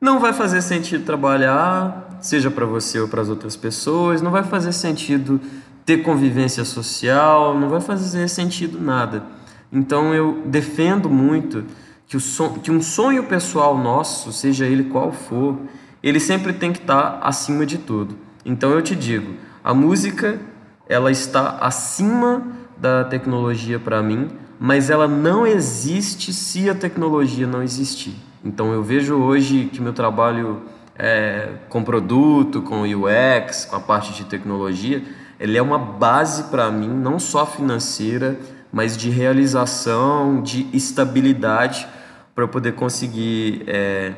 não 0.00 0.20
vai 0.20 0.32
fazer 0.32 0.62
sentido 0.62 1.04
trabalhar, 1.04 2.18
seja 2.20 2.52
para 2.52 2.64
você 2.64 3.00
ou 3.00 3.08
para 3.08 3.20
as 3.20 3.28
outras 3.28 3.56
pessoas, 3.56 4.22
não 4.22 4.30
vai 4.30 4.44
fazer 4.44 4.72
sentido 4.72 5.40
ter 5.84 6.04
convivência 6.04 6.64
social, 6.64 7.58
não 7.58 7.68
vai 7.68 7.80
fazer 7.80 8.28
sentido 8.28 8.80
nada. 8.80 9.24
Então 9.72 10.14
eu 10.14 10.40
defendo 10.46 11.10
muito 11.10 11.64
que, 12.06 12.16
que 12.62 12.70
um 12.70 12.80
sonho 12.80 13.24
pessoal 13.24 13.76
nosso, 13.76 14.32
seja 14.32 14.64
ele 14.66 14.84
qual 14.84 15.10
for, 15.10 15.58
ele 16.00 16.20
sempre 16.20 16.52
tem 16.52 16.72
que 16.72 16.78
estar 16.78 17.18
acima 17.20 17.66
de 17.66 17.78
tudo. 17.78 18.16
Então 18.44 18.70
eu 18.70 18.80
te 18.80 18.94
digo, 18.94 19.34
a 19.64 19.74
música 19.74 20.40
ela 20.88 21.10
está 21.10 21.58
acima 21.60 22.46
da 22.76 23.02
tecnologia 23.02 23.80
para 23.80 24.00
mim, 24.00 24.43
mas 24.58 24.90
ela 24.90 25.08
não 25.08 25.46
existe 25.46 26.32
se 26.32 26.68
a 26.70 26.74
tecnologia 26.74 27.46
não 27.46 27.62
existir. 27.62 28.14
Então 28.44 28.72
eu 28.72 28.82
vejo 28.82 29.16
hoje 29.16 29.70
que 29.72 29.80
meu 29.80 29.92
trabalho 29.92 30.62
é, 30.96 31.50
com 31.68 31.82
produto, 31.82 32.62
com 32.62 32.82
UX, 32.82 33.64
com 33.64 33.76
a 33.76 33.80
parte 33.80 34.12
de 34.12 34.24
tecnologia, 34.24 35.02
ele 35.38 35.58
é 35.58 35.62
uma 35.62 35.78
base 35.78 36.44
para 36.44 36.70
mim, 36.70 36.88
não 36.88 37.18
só 37.18 37.44
financeira, 37.44 38.38
mas 38.72 38.96
de 38.96 39.10
realização, 39.10 40.42
de 40.42 40.66
estabilidade 40.72 41.86
para 42.34 42.46
poder 42.46 42.72
conseguir 42.72 43.64
é, 43.66 44.12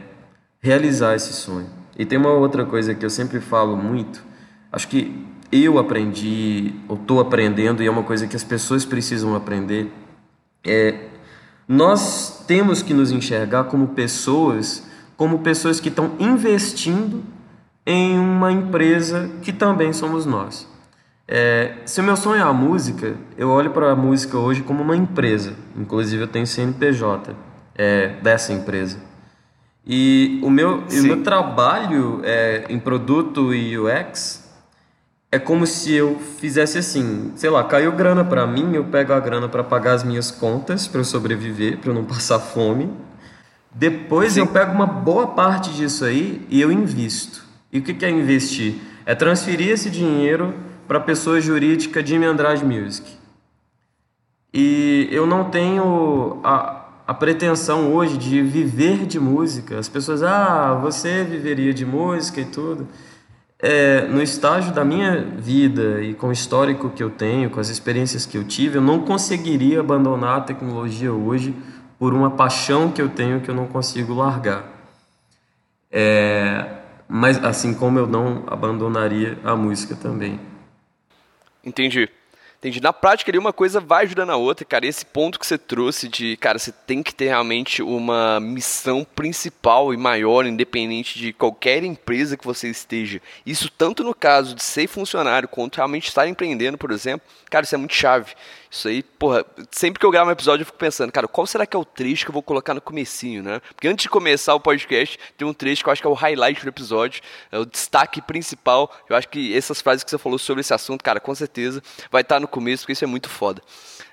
realizar 0.61 1.15
esse 1.15 1.33
sonho. 1.33 1.69
E 1.99 2.05
tem 2.05 2.19
uma 2.19 2.33
outra 2.33 2.65
coisa 2.65 2.95
que 2.95 3.05
eu 3.05 3.11
sempre 3.11 3.41
falo 3.41 3.77
muito, 3.77 4.23
acho 4.71 4.89
que 4.89 5.25
eu 5.51 5.79
aprendi, 5.79 6.75
ou 6.89 6.97
estou 6.97 7.21
aprendendo, 7.21 7.83
e 7.83 7.87
é 7.87 7.91
uma 7.91 8.03
coisa 8.03 8.27
que 8.27 8.37
as 8.37 8.45
pessoas 8.45 8.85
precisam 8.85 9.35
aprender, 9.35 9.93
é 10.67 11.07
nós 11.69 12.45
temos 12.47 12.81
que 12.81 12.95
nos 12.95 13.11
enxergar 13.11 13.65
como 13.65 13.89
pessoas, 13.89 14.87
como 15.17 15.41
pessoas 15.41 15.81
que 15.81 15.89
estão 15.89 16.13
investindo 16.19 17.25
em 17.85 18.19
uma 18.19 18.53
empresa 18.53 19.31
que 19.43 19.53
também 19.53 19.93
somos 19.93 20.25
nós. 20.25 20.69
É, 21.27 21.79
se 21.85 22.01
o 22.01 22.05
meu 22.05 22.17
sonho 22.17 22.41
é 22.41 22.45
a 22.45 22.53
música, 22.53 23.17
eu 23.37 23.49
olho 23.49 23.73
para 23.73 23.91
a 23.91 23.97
música 23.97 24.39
hoje 24.39 24.63
como 24.63 24.83
uma 24.83 24.97
empresa. 24.97 25.55
Inclusive, 25.77 26.23
eu 26.23 26.29
tenho 26.29 26.47
CNPJ 26.47 27.35
é, 27.75 28.15
dessa 28.23 28.53
empresa. 28.53 28.99
E 29.85 30.41
o 30.43 30.51
meu, 30.51 30.85
o 30.89 31.03
meu 31.03 31.23
trabalho 31.23 32.21
é, 32.25 32.67
em 32.69 32.79
produto 32.79 33.53
e 33.53 33.77
UX 33.77 34.46
é 35.31 35.39
como 35.39 35.67
se 35.67 35.93
eu 35.93 36.19
fizesse 36.39 36.79
assim, 36.79 37.33
sei 37.35 37.51
lá, 37.51 37.65
caiu 37.65 37.93
grana 37.93 38.25
para 38.25 38.47
mim, 38.47 38.75
eu 38.75 38.85
pego 38.85 39.13
a 39.13 39.21
grana 39.21 39.49
para 39.49 39.65
pagar 39.65 39.95
as 39.95 40.05
minhas 40.05 40.31
contas, 40.31 40.87
para 40.87 41.01
eu 41.01 41.05
sobreviver, 41.05 41.79
para 41.79 41.91
eu 41.91 41.95
não 41.95 42.05
passar 42.07 42.39
fome. 42.39 42.91
Depois 43.75 44.33
Sim. 44.33 44.41
eu 44.41 44.47
pego 44.47 44.73
uma 44.73 44.87
boa 44.87 45.29
parte 45.29 45.71
disso 45.73 46.05
aí 46.05 46.47
e 46.49 46.61
eu 46.61 46.73
invisto. 46.73 47.45
E 47.73 47.79
o 47.79 47.83
que 47.83 48.05
é 48.05 48.11
investir? 48.11 48.77
É 49.05 49.15
transferir 49.15 49.69
esse 49.69 49.91
dinheiro 49.91 50.55
para 50.89 50.99
a 50.99 51.01
pessoa 51.01 51.41
jurídica 51.41 52.05
Jimmy 52.05 52.25
Andrade 52.25 52.65
Music. 52.65 53.11
E 54.55 55.09
eu 55.11 55.27
não 55.27 55.51
tenho 55.51 56.41
a, 56.43 56.87
a 57.07 57.13
pretensão 57.13 57.93
hoje 57.93 58.17
de 58.17 58.41
viver 58.41 59.05
de 59.05 59.21
música. 59.21 59.79
As 59.79 59.89
pessoas, 59.89 60.23
ah, 60.23 60.79
você 60.81 61.23
viveria 61.25 61.75
de 61.75 61.85
música 61.85 62.41
e 62.41 62.45
tudo. 62.47 62.89
É, 63.59 64.03
no 64.03 64.23
estágio 64.23 64.73
da 64.75 64.85
minha 64.85 65.23
vida 65.23 66.03
e 66.03 66.13
com 66.13 66.29
o 66.29 66.33
histórico 66.33 66.91
que 66.91 67.03
eu 67.03 67.09
tenho, 67.09 67.49
com 67.49 67.59
as 67.59 67.71
experiências 67.71 68.27
que 68.27 68.37
eu 68.37 68.45
tive, 68.45 68.77
eu 68.77 68.83
não 68.83 69.01
conseguiria 69.01 69.81
abandonar 69.81 70.39
a 70.39 70.41
tecnologia 70.43 71.13
hoje 71.13 71.55
por 71.99 72.13
uma 72.13 72.31
paixão 72.31 72.93
que 72.93 73.01
eu 73.01 73.09
tenho 73.09 73.41
que 73.41 73.51
eu 73.51 73.55
não 73.55 73.67
consigo 73.67 74.13
largar. 74.13 74.65
É, 75.91 76.67
mas 77.09 77.43
assim 77.43 77.73
como 77.73 77.99
eu 77.99 78.07
não 78.07 78.45
abandonaria 78.47 79.39
a 79.43 79.57
música 79.57 79.95
também. 79.95 80.39
Entendi. 81.65 82.09
Entendi. 82.59 82.81
Na 82.81 82.93
prática, 82.93 83.31
ali, 83.31 83.39
uma 83.39 83.53
coisa 83.53 83.81
vai 83.81 84.05
ajudando 84.05 84.31
a 84.31 84.37
outra, 84.37 84.65
cara. 84.65 84.87
esse 84.87 85.05
ponto 85.05 85.39
que 85.39 85.47
você 85.47 85.59
trouxe 85.59 86.09
de, 86.09 86.37
cara, 86.39 86.59
você 86.59 86.73
tem 86.73 87.03
que 87.03 87.15
ter 87.15 87.27
realmente 87.27 87.83
uma 87.83 88.41
missão 88.41 89.05
principal 89.15 89.93
e 89.93 89.97
maior, 89.97 90.47
independente 90.47 91.19
de 91.19 91.33
qualquer 91.33 91.85
empresa 91.85 92.37
que 92.37 92.47
você 92.47 92.69
esteja. 92.69 93.21
Isso 93.45 93.71
tanto 93.71 94.03
no 94.03 94.15
caso 94.15 94.55
de 94.55 94.63
ser 94.63 94.87
funcionário, 94.89 95.49
quanto 95.49 95.77
realmente 95.77 96.09
estar 96.09 96.27
empreendendo, 96.27 96.79
por 96.79 96.91
exemplo. 96.91 97.27
Cara, 97.51 97.65
isso 97.65 97.75
é 97.75 97.79
muito 97.79 97.95
chave. 97.95 98.35
Isso 98.71 98.89
aí, 98.89 99.03
porra, 99.03 99.45
sempre 99.71 99.99
que 99.99 100.05
eu 100.05 100.11
gravo 100.11 100.29
um 100.29 100.33
episódio 100.33 100.63
eu 100.63 100.67
fico 100.67 100.79
pensando, 100.79 101.13
cara, 101.13 101.29
qual 101.29 101.47
será 101.47 101.65
que 101.65 101.77
é 101.77 101.79
o 101.79 101.85
trecho 101.85 102.25
que 102.25 102.31
eu 102.31 102.35
vou 102.35 102.43
colocar 102.43 102.75
no 102.75 102.81
comecinho, 102.81 103.43
né? 103.43 103.61
Porque 103.75 103.89
antes 103.89 104.03
de 104.03 104.09
começar 104.09 104.55
o 104.55 104.61
podcast, 104.61 105.19
tem 105.37 105.47
um 105.47 105.55
trecho 105.55 105.83
que 105.83 105.89
eu 105.89 105.93
acho 105.93 106.03
que 106.03 106.07
é 106.07 106.11
o 106.11 106.15
highlight 106.15 106.63
do 106.63 106.69
episódio, 106.69 107.23
é 107.51 107.59
o 107.59 107.65
destaque 107.65 108.21
principal. 108.21 108.95
Eu 109.09 109.17
acho 109.17 109.29
que 109.29 109.57
essas 109.57 109.81
frases 109.81 110.03
que 110.03 110.11
você 110.11 110.19
falou 110.19 110.39
sobre 110.39 110.61
esse 110.61 110.75
assunto, 110.75 111.03
cara, 111.03 111.21
com 111.21 111.35
certeza 111.35 111.83
vai 112.11 112.23
estar 112.23 112.41
no 112.47 112.49
começo, 112.49 112.85
porque 112.85 112.93
isso 112.93 113.05
é 113.05 113.09
muito 113.09 113.29
foda. 113.29 113.61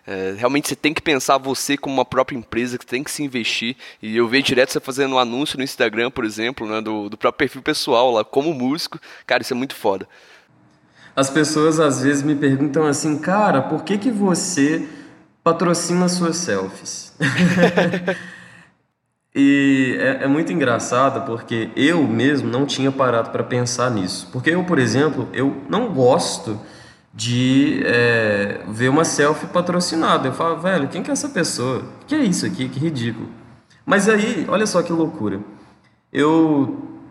É, 0.05 0.35
realmente 0.37 0.67
você 0.67 0.75
tem 0.75 0.93
que 0.93 1.01
pensar 1.01 1.37
você 1.37 1.77
como 1.77 1.95
uma 1.95 2.03
própria 2.03 2.37
empresa 2.37 2.77
que 2.77 2.85
tem 2.85 3.03
que 3.03 3.11
se 3.11 3.23
investir. 3.23 3.77
E 4.01 4.17
eu 4.17 4.27
vejo 4.27 4.43
direto 4.43 4.71
você 4.71 4.79
fazendo 4.79 5.15
um 5.15 5.19
anúncio 5.19 5.57
no 5.57 5.63
Instagram, 5.63 6.11
por 6.11 6.25
exemplo, 6.25 6.67
né, 6.67 6.81
do, 6.81 7.09
do 7.09 7.17
próprio 7.17 7.39
perfil 7.39 7.61
pessoal 7.61 8.11
lá, 8.11 8.23
como 8.23 8.53
músico. 8.53 8.99
Cara, 9.25 9.41
isso 9.41 9.53
é 9.53 9.55
muito 9.55 9.75
foda. 9.75 10.07
As 11.15 11.29
pessoas 11.29 11.79
às 11.79 12.01
vezes 12.01 12.23
me 12.23 12.35
perguntam 12.35 12.85
assim, 12.85 13.17
cara, 13.17 13.61
por 13.61 13.83
que, 13.83 13.97
que 13.97 14.11
você 14.11 14.87
patrocina 15.43 16.09
suas 16.09 16.37
selfies? 16.37 17.13
e 19.33 19.95
é, 19.99 20.23
é, 20.23 20.27
muito 20.27 20.51
engraçado 20.51 21.25
porque 21.25 21.69
eu 21.75 22.03
mesmo 22.03 22.49
não 22.49 22.65
tinha 22.65 22.91
parado 22.91 23.29
para 23.29 23.43
pensar 23.43 23.91
nisso. 23.91 24.27
Porque 24.33 24.49
eu, 24.49 24.63
por 24.63 24.79
exemplo, 24.79 25.29
eu 25.33 25.63
não 25.69 25.93
gosto 25.93 26.59
de 27.13 27.81
é, 27.85 28.61
ver 28.67 28.89
uma 28.89 29.05
selfie 29.05 29.47
patrocinada. 29.47 30.27
Eu 30.27 30.33
falo, 30.33 30.57
velho, 30.57 30.87
quem 30.87 31.03
que 31.03 31.09
é 31.09 31.13
essa 31.13 31.29
pessoa? 31.29 31.83
Que 32.07 32.15
é 32.15 32.23
isso 32.23 32.45
aqui? 32.45 32.67
Que 32.67 32.79
ridículo. 32.79 33.29
Mas 33.85 34.09
aí, 34.09 34.45
olha 34.49 34.65
só 34.65 34.81
que 34.81 34.91
loucura. 34.91 35.39
Eu 36.11 37.01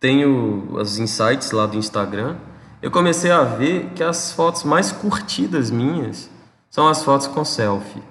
tenho 0.00 0.68
os 0.72 0.98
insights 0.98 1.50
lá 1.52 1.66
do 1.66 1.76
Instagram 1.76 2.36
eu 2.84 2.90
comecei 2.90 3.30
a 3.30 3.42
ver 3.42 3.92
que 3.94 4.04
as 4.04 4.32
fotos 4.32 4.62
mais 4.62 4.92
curtidas 4.92 5.70
minhas 5.70 6.30
são 6.68 6.86
as 6.86 7.02
fotos 7.02 7.26
com 7.26 7.42
selfie. 7.42 8.02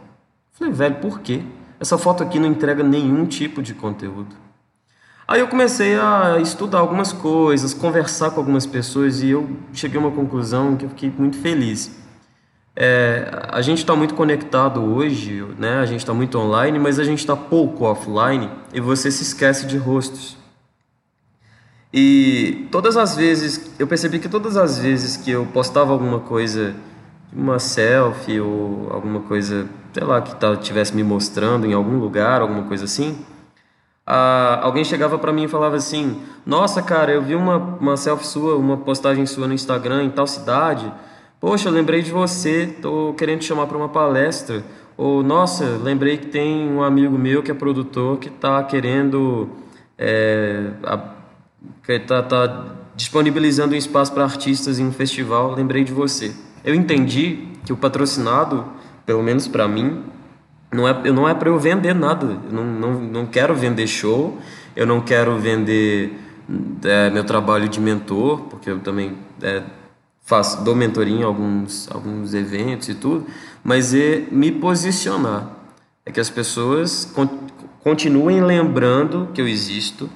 Falei, 0.52 0.74
velho, 0.74 0.96
por 0.96 1.20
quê? 1.20 1.44
Essa 1.80 1.96
foto 1.96 2.24
aqui 2.24 2.40
não 2.40 2.48
entrega 2.48 2.82
nenhum 2.82 3.28
tipo 3.28 3.62
de 3.62 3.76
conteúdo. 3.76 4.36
Aí 5.28 5.40
eu 5.40 5.48
comecei 5.48 5.96
a 5.96 6.38
estudar 6.42 6.80
algumas 6.80 7.14
coisas, 7.14 7.74
conversar 7.74 8.32
com 8.32 8.42
algumas 8.42 8.66
pessoas 8.66 9.22
e 9.22 9.30
eu 9.30 9.50
cheguei 9.72 9.98
a 9.98 10.02
uma 10.02 10.12
conclusão 10.12 10.76
que 10.76 10.84
eu 10.84 10.90
fiquei 10.90 11.12
muito 11.18 11.38
feliz. 11.38 11.92
É, 12.76 13.48
a 13.50 13.62
gente 13.62 13.80
está 13.80 13.96
muito 13.96 14.16
conectado 14.16 14.82
hoje, 14.82 15.46
né? 15.58 15.76
a 15.76 15.86
gente 15.86 16.00
está 16.00 16.14
muito 16.14 16.38
online, 16.38 16.78
mas 16.78 17.00
a 17.00 17.04
gente 17.04 17.20
está 17.20 17.36
pouco 17.36 17.86
offline 17.86 18.50
e 18.74 18.82
você 18.82 19.10
se 19.10 19.24
esquece 19.24 19.66
de 19.66 19.78
rostos. 19.78 20.36
E 21.94 22.68
todas 22.72 22.98
as 22.98 23.16
vezes, 23.16 23.72
eu 23.78 23.86
percebi 23.86 24.18
que 24.18 24.28
todas 24.28 24.58
as 24.58 24.80
vezes 24.80 25.16
que 25.16 25.30
eu 25.30 25.46
postava 25.46 25.94
alguma 25.94 26.20
coisa, 26.20 26.74
uma 27.32 27.60
selfie 27.60 28.42
ou 28.42 28.90
alguma 28.92 29.20
coisa, 29.22 29.70
sei 29.94 30.04
lá, 30.04 30.20
que 30.20 30.36
estivesse 30.60 30.96
me 30.96 31.04
mostrando 31.04 31.68
em 31.68 31.74
algum 31.74 32.00
lugar, 32.00 32.42
alguma 32.42 32.64
coisa 32.64 32.86
assim, 32.86 33.16
alguém 34.06 34.84
chegava 34.84 35.18
para 35.18 35.32
mim 35.32 35.44
e 35.44 35.48
falava 35.48 35.76
assim: 35.76 36.22
Nossa, 36.46 36.82
cara, 36.82 37.12
eu 37.12 37.22
vi 37.22 37.36
uma, 37.36 37.58
uma 37.58 37.98
selfie 37.98 38.28
sua, 38.28 38.56
uma 38.56 38.78
postagem 38.78 39.26
sua 39.26 39.48
no 39.48 39.54
Instagram 39.54 40.04
em 40.04 40.10
tal 40.10 40.28
cidade. 40.28 40.92
Poxa, 41.40 41.70
eu 41.70 41.74
lembrei 41.74 42.02
de 42.02 42.12
você, 42.12 42.68
tô 42.82 43.14
querendo 43.18 43.40
te 43.40 43.46
chamar 43.46 43.68
para 43.68 43.78
uma 43.78 43.90
palestra. 43.90 44.64
Ou, 44.96 45.24
nossa, 45.24 45.66
lembrei 45.84 46.18
que 46.18 46.28
tem 46.28 46.70
um 46.70 46.84
amigo 46.84 47.18
meu 47.18 47.42
que 47.42 47.52
é 47.52 47.54
produtor 47.54 48.18
que 48.18 48.30
está 48.30 48.64
querendo. 48.64 49.50
É, 49.98 50.72
a, 50.84 51.14
que 51.84 51.94
está 51.94 52.22
tá 52.22 52.66
disponibilizando 52.96 53.74
um 53.74 53.78
espaço 53.78 54.14
para 54.14 54.24
artistas 54.24 54.80
em 54.80 54.86
um 54.86 54.92
festival, 54.92 55.54
lembrei 55.54 55.84
de 55.84 55.92
você. 55.92 56.34
Eu 56.64 56.76
entendi 56.76 57.48
que 57.66 57.74
o 57.74 57.78
patrocinado, 57.78 58.66
pelo 59.06 59.24
menos 59.24 59.48
para 59.48 59.68
mim, 59.68 60.04
não 60.74 60.88
é, 60.88 61.12
não 61.12 61.30
é 61.30 61.34
para 61.34 61.50
eu 61.50 61.60
vender 61.60 61.94
nada. 61.94 62.26
Eu 62.26 62.52
não, 62.52 62.64
não, 62.64 62.94
não 63.02 63.26
quero 63.26 63.56
vender 63.56 63.88
show, 63.88 64.38
eu 64.76 64.86
não 64.86 65.02
quero 65.02 65.38
vender 65.38 66.20
é, 66.84 67.10
meu 67.10 67.24
trabalho 67.24 67.70
de 67.70 67.80
mentor, 67.80 68.42
porque 68.50 68.70
eu 68.70 68.80
também 68.80 69.18
é, 69.42 69.64
faço, 70.22 70.64
dou 70.64 70.76
mentoria 70.76 71.16
em 71.16 71.24
alguns, 71.24 71.90
alguns 71.92 72.34
eventos 72.34 72.90
e 72.90 72.96
tudo, 72.96 73.26
mas 73.64 73.94
é 73.94 74.26
me 74.32 74.52
posicionar. 74.52 75.50
É 76.06 76.12
que 76.12 76.20
as 76.20 76.30
pessoas 76.30 77.14
continuem 77.82 78.42
lembrando 78.42 79.30
que 79.34 79.42
eu 79.42 79.48
existo, 79.48 80.10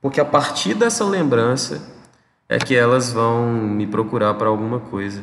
porque 0.00 0.20
a 0.20 0.24
partir 0.24 0.74
dessa 0.74 1.04
lembrança 1.04 1.94
é 2.48 2.58
que 2.58 2.74
elas 2.74 3.12
vão 3.12 3.52
me 3.52 3.86
procurar 3.86 4.34
para 4.34 4.48
alguma 4.48 4.80
coisa. 4.80 5.22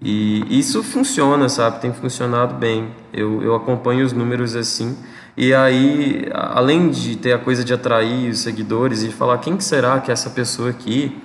E 0.00 0.58
isso 0.58 0.82
funciona, 0.82 1.48
sabe? 1.48 1.80
Tem 1.80 1.92
funcionado 1.92 2.54
bem. 2.54 2.90
Eu, 3.12 3.42
eu 3.42 3.54
acompanho 3.54 4.04
os 4.04 4.12
números 4.12 4.54
assim. 4.54 4.96
E 5.36 5.52
aí, 5.52 6.28
além 6.32 6.90
de 6.90 7.16
ter 7.16 7.32
a 7.32 7.38
coisa 7.38 7.64
de 7.64 7.72
atrair 7.72 8.30
os 8.30 8.40
seguidores 8.40 9.02
e 9.02 9.10
falar 9.10 9.38
quem 9.38 9.56
que 9.56 9.64
será 9.64 10.00
que 10.00 10.10
é 10.10 10.14
essa 10.14 10.30
pessoa 10.30 10.70
aqui, 10.70 11.20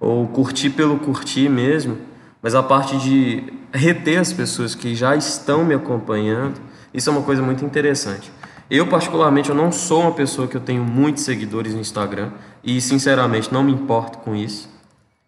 ou 0.00 0.26
curtir 0.28 0.70
pelo 0.70 0.98
curtir 0.98 1.48
mesmo, 1.48 1.98
mas 2.42 2.54
a 2.54 2.62
parte 2.62 2.96
de 2.98 3.42
reter 3.72 4.20
as 4.20 4.32
pessoas 4.32 4.74
que 4.74 4.94
já 4.94 5.16
estão 5.16 5.64
me 5.64 5.74
acompanhando, 5.74 6.60
isso 6.92 7.10
é 7.10 7.12
uma 7.12 7.22
coisa 7.22 7.42
muito 7.42 7.64
interessante. 7.64 8.30
Eu, 8.70 8.86
particularmente, 8.86 9.50
eu 9.50 9.54
não 9.54 9.70
sou 9.70 10.02
uma 10.02 10.12
pessoa 10.12 10.48
que 10.48 10.56
eu 10.56 10.60
tenho 10.60 10.82
muitos 10.82 11.24
seguidores 11.24 11.74
no 11.74 11.80
Instagram 11.80 12.30
e, 12.62 12.80
sinceramente, 12.80 13.52
não 13.52 13.62
me 13.62 13.72
importo 13.72 14.18
com 14.18 14.34
isso. 14.34 14.73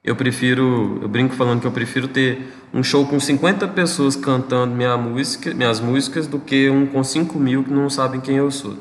Eu 0.06 0.14
prefiro, 0.14 1.00
eu 1.02 1.08
brinco 1.08 1.34
falando 1.34 1.60
que 1.60 1.66
eu 1.66 1.72
prefiro 1.72 2.06
ter 2.06 2.54
um 2.72 2.80
show 2.80 3.04
com 3.04 3.18
50 3.18 3.66
pessoas 3.68 4.14
cantando 4.14 4.72
minha 4.72 4.96
música, 4.96 5.52
minhas 5.52 5.80
músicas 5.80 6.28
do 6.28 6.38
que 6.38 6.70
um 6.70 6.86
com 6.86 7.02
5 7.02 7.36
mil 7.40 7.64
que 7.64 7.72
não 7.72 7.90
sabem 7.90 8.20
quem 8.20 8.36
eu 8.36 8.48
sou. 8.52 8.76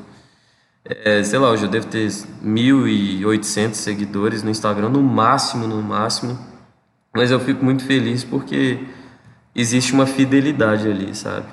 É, 0.86 1.24
sei 1.24 1.40
lá, 1.40 1.50
hoje 1.50 1.64
eu 1.64 1.70
devo 1.70 1.88
ter 1.88 2.08
1.800 2.08 3.74
seguidores 3.74 4.44
no 4.44 4.52
Instagram, 4.52 4.90
no 4.90 5.02
máximo, 5.02 5.68
no 5.68 5.82
máximo. 5.82 6.38
Mas 7.12 7.32
eu 7.32 7.40
fico 7.40 7.66
muito 7.66 7.84
feliz 7.84 8.24
porque 8.24 8.78
existe 9.56 9.94
uma 9.94 10.06
fidelidade 10.06 10.88
ali, 10.88 11.16
sabe? 11.16 11.48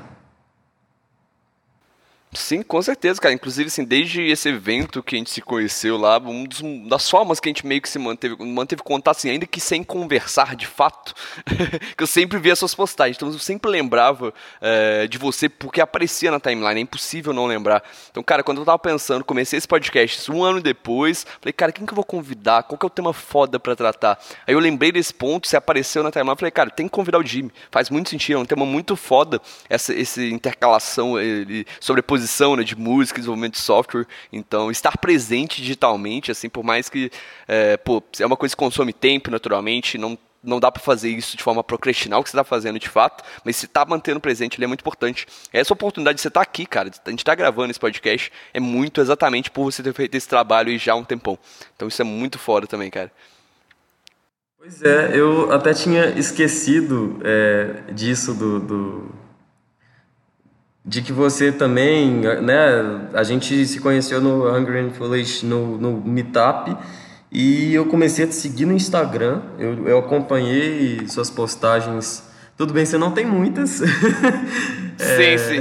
Sim, 2.35 2.63
com 2.63 2.81
certeza, 2.81 3.21
cara. 3.21 3.35
Inclusive, 3.35 3.67
assim, 3.69 3.85
desde 3.85 4.23
esse 4.23 4.49
evento 4.49 5.03
que 5.03 5.15
a 5.15 5.19
gente 5.19 5.31
se 5.31 5.43
conheceu 5.43 5.99
lá, 5.99 6.17
um 6.19 6.45
dos, 6.45 6.63
das 6.89 7.09
formas 7.11 7.39
que 7.39 7.47
a 7.47 7.51
gente 7.51 7.67
meio 7.67 7.83
que 7.83 7.89
se 7.89 7.99
manteve, 7.99 8.37
manteve 8.43 8.83
contato, 8.83 9.19
assim, 9.19 9.29
ainda 9.29 9.47
que 9.47 9.61
sem 9.61 9.85
conversar 9.85 10.57
de 10.57 10.67
fato, 10.67 11.15
que 11.95 12.03
eu 12.03 12.07
sempre 12.07 12.39
via 12.39 12.57
suas 12.57 12.75
postagens. 12.75 13.19
Então, 13.19 13.29
eu 13.29 13.39
sempre 13.39 13.71
lembrava 13.71 14.33
é, 14.63 15.07
de 15.07 15.19
você 15.19 15.47
porque 15.47 15.79
aparecia 15.79 16.31
na 16.31 16.41
timeline. 16.41 16.81
É 16.81 16.83
impossível 16.83 17.35
não 17.35 17.45
lembrar. 17.45 17.83
Então, 18.11 18.23
cara, 18.23 18.43
quando 18.43 18.63
eu 18.63 18.65
tava 18.65 18.79
pensando, 18.79 19.23
comecei 19.25 19.59
esse 19.59 19.69
podcast 19.69 20.33
um 20.33 20.43
ano 20.43 20.63
depois, 20.63 21.27
falei, 21.39 21.53
cara, 21.53 21.71
quem 21.71 21.85
que 21.85 21.93
eu 21.93 21.97
vou 21.97 22.05
convidar? 22.05 22.63
Qual 22.63 22.79
que 22.79 22.87
é 22.87 22.89
o 22.89 22.91
tema 22.91 23.13
foda 23.13 23.61
pra 23.61 23.77
tratar? 23.77 24.19
Aí 24.47 24.55
eu 24.55 24.59
lembrei 24.59 24.91
desse 24.91 25.13
ponto, 25.13 25.47
você 25.47 25.57
apareceu 25.59 26.03
na 26.03 26.11
timeline, 26.11 26.39
falei, 26.39 26.51
cara, 26.51 26.71
tem 26.71 26.87
que 26.87 26.93
convidar 26.93 27.19
o 27.19 27.27
Jimmy. 27.27 27.53
Faz 27.71 27.91
muito 27.91 28.09
sentido, 28.09 28.39
é 28.39 28.41
um 28.41 28.47
tema 28.47 28.65
muito 28.65 28.97
foda, 28.97 29.39
essa, 29.69 29.93
essa 29.95 30.23
intercalação, 30.23 31.21
ele, 31.21 31.67
sobreposição 31.79 32.22
composição, 32.23 32.57
né, 32.57 32.63
de 32.63 32.77
música, 32.77 33.19
desenvolvimento 33.19 33.55
de 33.55 33.61
software. 33.61 34.07
Então, 34.33 34.71
estar 34.71 34.97
presente 34.99 35.61
digitalmente, 35.61 36.31
assim, 36.31 36.49
por 36.49 36.65
mais 36.65 36.89
que 36.89 37.11
é, 37.49 37.77
pô, 37.77 38.03
é 38.19 38.27
uma 38.27 38.37
coisa 38.37 38.55
que 38.55 38.59
consome 38.59 38.93
tempo, 38.93 39.31
naturalmente, 39.31 39.99
não 39.99 40.19
não 40.45 40.59
dá 40.59 40.73
para 40.73 40.83
fazer 40.83 41.09
isso 41.09 41.37
de 41.37 41.43
forma 41.45 41.63
procrastinal, 41.63 42.21
que 42.21 42.29
você 42.29 42.35
está 42.35 42.43
fazendo 42.43 42.77
de 42.77 42.89
fato, 42.89 43.23
mas 43.45 43.55
se 43.55 43.67
está 43.67 43.85
mantendo 43.85 44.19
presente, 44.19 44.57
ele 44.57 44.65
é 44.65 44.67
muito 44.67 44.81
importante. 44.81 45.25
Essa 45.53 45.73
oportunidade 45.73 46.17
de 46.17 46.21
você 46.21 46.27
estar 46.27 46.41
tá 46.41 46.43
aqui, 46.43 46.67
cara, 46.67 46.91
a 47.07 47.11
gente 47.11 47.21
está 47.21 47.33
gravando 47.33 47.71
esse 47.71 47.79
podcast, 47.79 48.33
é 48.53 48.59
muito 48.59 49.01
exatamente 49.01 49.53
por 49.53 49.63
você 49.63 49.85
ter 49.85 49.95
feito 49.95 50.17
esse 50.17 50.27
trabalho 50.29 50.77
já 50.77 50.95
há 50.95 50.97
um 50.97 51.05
tempão. 51.05 51.39
Então 51.77 51.87
isso 51.87 52.03
é 52.03 52.05
muito 52.05 52.41
foda 52.41 52.67
também, 52.67 52.91
cara. 52.91 53.13
Pois 54.59 54.83
é, 54.83 55.17
eu 55.17 55.53
até 55.53 55.73
tinha 55.75 56.07
esquecido 56.19 57.21
é, 57.23 57.93
disso 57.93 58.35
do, 58.35 58.59
do, 58.59 59.15
de 60.85 61.01
que 61.01 61.13
você 61.13 61.53
também, 61.53 62.11
né, 62.43 63.09
a 63.15 63.23
gente 63.23 63.67
se 63.67 63.81
conheceu 63.81 64.21
no 64.21 64.53
Hungry 64.53 64.81
and 64.81 64.91
Foolish 64.91 65.47
no, 65.47 65.79
no 65.79 66.01
Meetup 66.01 66.77
e 67.31 67.73
eu 67.73 67.87
comecei 67.87 68.25
a 68.25 68.29
te 68.29 68.35
seguir 68.35 68.67
no 68.67 68.73
Instagram, 68.73 69.43
eu, 69.59 69.87
eu 69.87 69.99
acompanhei 69.99 71.07
suas 71.09 71.31
postagens, 71.31 72.25
tudo 72.57 72.75
bem, 72.75 72.85
você 72.85 72.99
não 72.99 73.13
tem 73.13 73.25
muitas. 73.25 73.81
é... 74.99 75.39
Sim, 75.39 75.39
sim, 75.39 75.61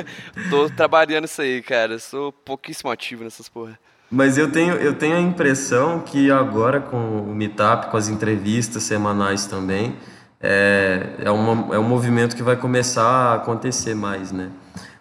tô 0.48 0.70
trabalhando 0.70 1.26
isso 1.26 1.42
aí, 1.42 1.62
cara, 1.62 1.98
sou 1.98 2.32
pouquíssimo 2.32 2.90
ativo 2.90 3.24
nessas 3.24 3.48
porra. 3.48 3.78
Mas 4.10 4.36
eu 4.36 4.50
tenho, 4.50 4.74
eu 4.74 4.94
tenho 4.94 5.16
a 5.16 5.20
impressão 5.20 6.00
que 6.00 6.30
agora 6.30 6.80
com 6.80 7.22
o 7.22 7.34
Meetup, 7.34 7.90
com 7.90 7.96
as 7.96 8.08
entrevistas 8.08 8.82
semanais 8.82 9.46
também, 9.46 9.96
é, 10.42 11.06
é, 11.24 11.30
uma, 11.30 11.74
é 11.74 11.78
um 11.78 11.84
movimento 11.84 12.34
que 12.34 12.42
vai 12.42 12.56
começar 12.56 13.04
a 13.04 13.34
acontecer 13.34 13.94
mais, 13.94 14.32
né? 14.32 14.50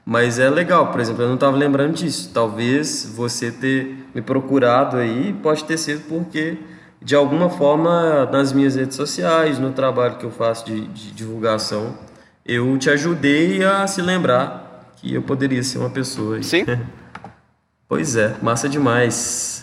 Mas 0.06 0.40
é 0.40 0.50
legal, 0.50 0.92
por 0.92 1.00
exemplo, 1.00 1.24
eu 1.24 1.28
não 1.28 1.36
estava 1.36 1.56
lembrando 1.58 1.94
disso. 1.96 2.32
Talvez 2.34 3.12
você 3.16 3.52
ter 3.52 4.08
me 4.14 4.22
procurado 4.22 4.98
aí 4.98 5.34
pode 5.42 5.64
ter 5.64 5.78
sido 5.78 6.02
porque, 6.08 6.58
de 7.02 7.16
alguma 7.16 7.50
forma, 7.50 8.26
nas 8.32 8.52
minhas 8.52 8.76
redes 8.76 8.96
sociais, 8.96 9.60
no 9.60 9.72
trabalho 9.72 10.18
que 10.18 10.26
eu 10.26 10.32
faço 10.32 10.66
de, 10.66 10.88
de 10.88 11.12
divulgação, 11.12 11.96
eu 12.46 12.78
te 12.78 12.90
ajudei 12.90 13.64
a 13.64 13.86
se 13.88 14.02
lembrar 14.02 14.92
que 14.98 15.14
eu 15.14 15.22
poderia 15.22 15.64
ser 15.64 15.78
uma 15.80 15.90
pessoa. 15.90 16.38
Aí. 16.38 16.44
Sim. 16.44 16.66
pois 17.88 18.16
é, 18.16 18.36
massa 18.42 18.68
demais. 18.68 19.61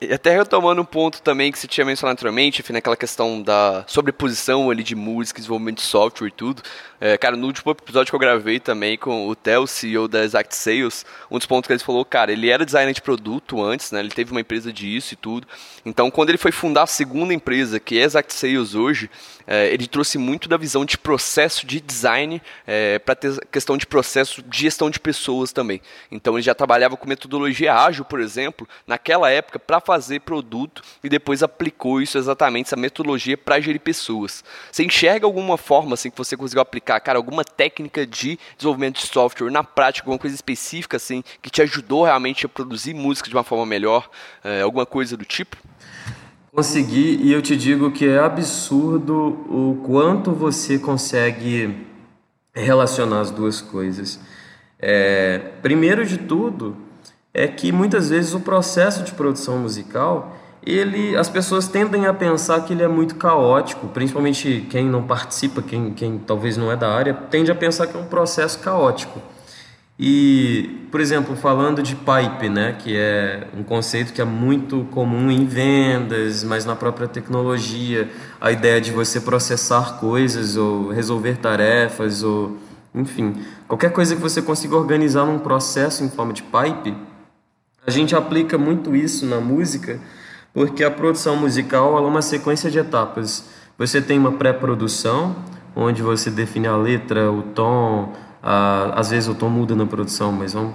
E 0.00 0.14
até 0.14 0.34
retomando 0.34 0.80
um 0.80 0.84
ponto 0.84 1.20
também 1.20 1.52
que 1.52 1.58
você 1.58 1.66
tinha 1.66 1.84
mencionado 1.84 2.14
anteriormente, 2.14 2.62
enfim, 2.62 2.72
naquela 2.72 2.96
questão 2.96 3.42
da 3.42 3.84
sobreposição 3.86 4.70
ali 4.70 4.82
de 4.82 4.94
música, 4.94 5.38
desenvolvimento 5.38 5.76
de 5.76 5.82
software 5.82 6.28
e 6.28 6.30
tudo. 6.30 6.62
É, 6.98 7.18
cara, 7.18 7.36
no 7.36 7.46
último 7.46 7.72
episódio 7.72 8.10
que 8.10 8.14
eu 8.14 8.18
gravei 8.18 8.58
também 8.58 8.96
com 8.96 9.28
o 9.28 9.36
Theo, 9.36 9.66
CEO 9.66 10.08
da 10.08 10.24
Exact 10.24 10.56
Sales, 10.56 11.04
um 11.30 11.36
dos 11.36 11.46
pontos 11.46 11.66
que 11.66 11.74
ele 11.74 11.80
falou, 11.80 12.02
cara, 12.02 12.32
ele 12.32 12.48
era 12.48 12.64
designer 12.64 12.94
de 12.94 13.02
produto 13.02 13.62
antes, 13.62 13.92
né? 13.92 14.00
Ele 14.00 14.08
teve 14.08 14.30
uma 14.30 14.40
empresa 14.40 14.72
disso 14.72 15.12
e 15.12 15.16
tudo. 15.16 15.46
Então, 15.84 16.10
quando 16.10 16.30
ele 16.30 16.38
foi 16.38 16.50
fundar 16.50 16.84
a 16.84 16.86
segunda 16.86 17.34
empresa, 17.34 17.78
que 17.78 17.98
é 17.98 18.02
Exact 18.02 18.32
Sales 18.32 18.74
hoje, 18.74 19.10
ele 19.72 19.86
trouxe 19.86 20.16
muito 20.16 20.48
da 20.48 20.56
visão 20.56 20.84
de 20.84 20.96
processo 20.96 21.66
de 21.66 21.80
design 21.80 22.40
é, 22.66 22.98
para 22.98 23.14
ter 23.14 23.38
questão 23.46 23.76
de 23.76 23.86
processo 23.86 24.42
de 24.42 24.58
gestão 24.60 24.88
de 24.88 25.00
pessoas 25.00 25.52
também. 25.52 25.80
Então, 26.10 26.34
ele 26.34 26.42
já 26.42 26.54
trabalhava 26.54 26.96
com 26.96 27.08
metodologia 27.08 27.74
ágil, 27.74 28.04
por 28.04 28.20
exemplo, 28.20 28.68
naquela 28.86 29.30
época, 29.30 29.58
para 29.58 29.80
fazer 29.80 30.20
produto 30.20 30.82
e 31.02 31.08
depois 31.08 31.42
aplicou 31.42 32.00
isso 32.00 32.16
exatamente, 32.16 32.66
essa 32.66 32.76
metodologia 32.76 33.36
para 33.36 33.60
gerir 33.60 33.80
pessoas. 33.80 34.44
Você 34.70 34.84
enxerga 34.84 35.26
alguma 35.26 35.56
forma 35.56 35.94
assim 35.94 36.10
que 36.10 36.18
você 36.18 36.36
conseguiu 36.36 36.62
aplicar, 36.62 37.00
cara, 37.00 37.18
alguma 37.18 37.44
técnica 37.44 38.06
de 38.06 38.38
desenvolvimento 38.56 39.00
de 39.00 39.06
software 39.06 39.50
na 39.50 39.64
prática, 39.64 40.04
alguma 40.04 40.18
coisa 40.18 40.34
específica 40.34 40.96
assim 40.96 41.22
que 41.42 41.50
te 41.50 41.62
ajudou 41.62 42.04
realmente 42.04 42.46
a 42.46 42.48
produzir 42.48 42.94
música 42.94 43.28
de 43.28 43.34
uma 43.34 43.44
forma 43.44 43.66
melhor, 43.66 44.08
é, 44.44 44.62
alguma 44.62 44.86
coisa 44.86 45.16
do 45.16 45.24
tipo? 45.24 45.56
Consegui 46.52 47.16
e 47.22 47.32
eu 47.32 47.40
te 47.40 47.56
digo 47.56 47.92
que 47.92 48.06
é 48.08 48.18
absurdo 48.18 49.14
o 49.48 49.80
quanto 49.86 50.32
você 50.32 50.78
consegue 50.78 51.86
relacionar 52.52 53.20
as 53.20 53.30
duas 53.30 53.60
coisas. 53.60 54.18
É, 54.78 55.38
primeiro 55.62 56.04
de 56.04 56.18
tudo, 56.18 56.76
é 57.32 57.46
que 57.46 57.70
muitas 57.70 58.10
vezes 58.10 58.34
o 58.34 58.40
processo 58.40 59.04
de 59.04 59.12
produção 59.12 59.58
musical, 59.58 60.36
ele, 60.66 61.16
as 61.16 61.28
pessoas 61.28 61.68
tendem 61.68 62.06
a 62.06 62.12
pensar 62.12 62.60
que 62.62 62.72
ele 62.72 62.82
é 62.82 62.88
muito 62.88 63.14
caótico, 63.14 63.86
principalmente 63.86 64.66
quem 64.68 64.86
não 64.86 65.04
participa, 65.04 65.62
quem, 65.62 65.94
quem 65.94 66.18
talvez 66.18 66.56
não 66.56 66.72
é 66.72 66.76
da 66.76 66.92
área, 66.92 67.14
tende 67.14 67.52
a 67.52 67.54
pensar 67.54 67.86
que 67.86 67.96
é 67.96 68.00
um 68.00 68.06
processo 68.06 68.58
caótico. 68.58 69.22
E, 70.02 70.86
por 70.90 70.98
exemplo, 70.98 71.36
falando 71.36 71.82
de 71.82 71.94
pipe, 71.94 72.48
né, 72.48 72.74
que 72.78 72.96
é 72.96 73.46
um 73.54 73.62
conceito 73.62 74.14
que 74.14 74.22
é 74.22 74.24
muito 74.24 74.88
comum 74.92 75.30
em 75.30 75.44
vendas, 75.44 76.42
mas 76.42 76.64
na 76.64 76.74
própria 76.74 77.06
tecnologia, 77.06 78.10
a 78.40 78.50
ideia 78.50 78.80
de 78.80 78.92
você 78.92 79.20
processar 79.20 79.98
coisas 80.00 80.56
ou 80.56 80.88
resolver 80.88 81.36
tarefas 81.36 82.22
ou, 82.22 82.56
enfim, 82.94 83.44
qualquer 83.68 83.92
coisa 83.92 84.16
que 84.16 84.22
você 84.22 84.40
consiga 84.40 84.74
organizar 84.74 85.26
num 85.26 85.38
processo 85.38 86.02
em 86.02 86.08
forma 86.08 86.32
de 86.32 86.44
pipe, 86.44 86.96
a 87.86 87.90
gente 87.90 88.16
aplica 88.16 88.56
muito 88.56 88.96
isso 88.96 89.26
na 89.26 89.38
música, 89.38 90.00
porque 90.54 90.82
a 90.82 90.90
produção 90.90 91.36
musical 91.36 91.98
é 91.98 92.00
uma 92.00 92.22
sequência 92.22 92.70
de 92.70 92.78
etapas. 92.78 93.50
Você 93.76 94.00
tem 94.00 94.18
uma 94.18 94.32
pré-produção, 94.32 95.36
onde 95.76 96.00
você 96.00 96.30
define 96.30 96.68
a 96.68 96.76
letra, 96.76 97.30
o 97.30 97.42
tom, 97.42 98.14
a, 98.42 98.98
às 98.98 99.10
vezes 99.10 99.28
o 99.28 99.34
tom 99.34 99.48
muda 99.48 99.74
na 99.74 99.86
produção, 99.86 100.32
mas 100.32 100.52
vamos 100.52 100.74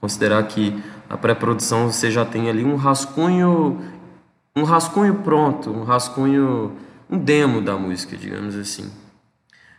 considerar 0.00 0.42
que 0.44 0.82
a 1.08 1.16
pré-produção 1.16 1.90
você 1.90 2.10
já 2.10 2.24
tem 2.24 2.48
ali 2.48 2.64
um 2.64 2.76
rascunho, 2.76 3.80
um 4.54 4.64
rascunho 4.64 5.14
pronto, 5.16 5.70
um 5.70 5.84
rascunho, 5.84 6.72
um 7.08 7.18
demo 7.18 7.60
da 7.60 7.76
música, 7.76 8.16
digamos 8.16 8.56
assim. 8.56 8.90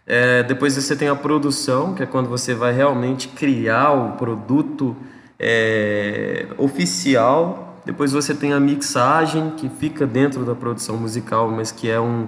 É, 0.06 0.42
depois 0.44 0.76
você 0.76 0.96
tem 0.96 1.10
a 1.10 1.16
produção, 1.16 1.94
que 1.94 2.02
é 2.02 2.06
quando 2.06 2.30
você 2.30 2.54
vai 2.54 2.74
realmente 2.74 3.28
criar 3.28 3.92
o 3.92 4.14
produto 4.14 4.96
é, 5.38 6.48
oficial. 6.58 7.82
Depois 7.86 8.14
você 8.14 8.34
tem 8.34 8.54
a 8.54 8.60
mixagem, 8.60 9.52
que 9.52 9.68
fica 9.68 10.08
dentro 10.08 10.46
da 10.46 10.56
produção 10.56 10.96
musical, 10.96 11.50
mas 11.52 11.74
que 11.74 11.90
é 11.90 12.00
um, 12.00 12.28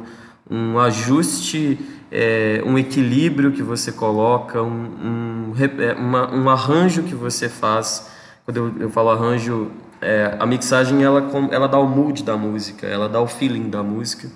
um 0.49 0.77
ajuste, 0.77 1.79
é, 2.11 2.61
um 2.65 2.77
equilíbrio 2.77 3.51
que 3.51 3.61
você 3.61 3.91
coloca, 3.91 4.61
um, 4.61 4.67
um, 4.71 5.53
é, 5.57 5.93
uma, 5.93 6.33
um 6.33 6.49
arranjo 6.49 7.03
que 7.03 7.15
você 7.15 7.47
faz 7.47 8.09
quando 8.49 8.57
eu, 8.57 8.73
eu 8.79 8.89
falo 8.89 9.11
arranjo, 9.11 9.69
é, 10.01 10.35
a 10.39 10.45
mixagem 10.47 11.03
ela, 11.03 11.29
ela 11.51 11.67
dá 11.67 11.77
o 11.77 11.87
mood 11.87 12.23
da 12.23 12.35
música, 12.35 12.87
ela 12.87 13.07
dá 13.07 13.21
o 13.21 13.27
feeling 13.27 13.69
da 13.69 13.83
música. 13.83 14.27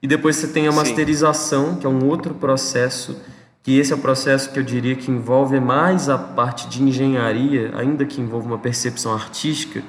E 0.00 0.06
depois 0.06 0.36
você 0.36 0.46
tem 0.46 0.68
a 0.68 0.72
masterização, 0.72 1.74
Sim. 1.74 1.80
que 1.80 1.86
é 1.86 1.88
um 1.88 2.06
outro 2.06 2.34
processo, 2.34 3.20
que 3.60 3.76
esse 3.76 3.92
é 3.92 3.96
o 3.96 3.98
processo 3.98 4.52
que 4.52 4.60
eu 4.60 4.62
diria 4.62 4.94
que 4.94 5.10
envolve 5.10 5.58
mais 5.58 6.08
a 6.08 6.16
parte 6.16 6.68
de 6.68 6.84
engenharia, 6.84 7.72
ainda 7.76 8.04
que 8.04 8.20
envolva 8.20 8.46
uma 8.46 8.58
percepção 8.58 9.12
artística, 9.12 9.82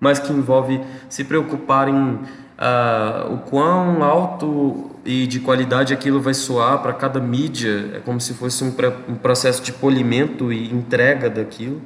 mas 0.00 0.18
que 0.18 0.32
envolve 0.32 0.80
se 1.08 1.22
preocupar 1.22 1.86
em 1.86 2.18
uh, 2.58 3.32
o 3.34 3.38
quão 3.38 4.02
alto 4.02 4.90
e 5.04 5.26
de 5.26 5.40
qualidade 5.40 5.92
aquilo 5.92 6.20
vai 6.20 6.34
soar 6.34 6.80
para 6.80 6.92
cada 6.92 7.20
mídia, 7.20 7.92
é 7.94 8.00
como 8.00 8.20
se 8.20 8.34
fosse 8.34 8.62
um, 8.62 8.72
um 9.08 9.14
processo 9.14 9.62
de 9.62 9.72
polimento 9.72 10.52
e 10.52 10.72
entrega 10.72 11.28
daquilo. 11.28 11.82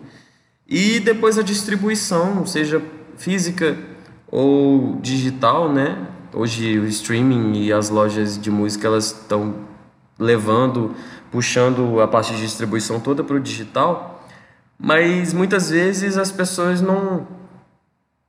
E 0.68 1.00
depois 1.00 1.38
a 1.38 1.42
distribuição, 1.42 2.44
seja 2.44 2.82
física 3.16 3.76
ou 4.28 4.98
digital, 5.00 5.72
né? 5.72 5.96
Hoje 6.34 6.78
o 6.78 6.86
streaming 6.86 7.62
e 7.62 7.72
as 7.72 7.88
lojas 7.88 8.38
de 8.38 8.50
música 8.50 8.86
elas 8.86 9.06
estão 9.06 9.54
levando, 10.18 10.94
puxando 11.30 12.00
a 12.00 12.08
parte 12.08 12.34
de 12.34 12.40
distribuição 12.40 13.00
toda 13.00 13.22
para 13.22 13.36
o 13.36 13.40
digital, 13.40 14.24
mas 14.78 15.32
muitas 15.32 15.70
vezes 15.70 16.18
as 16.18 16.30
pessoas 16.30 16.80
não 16.80 17.26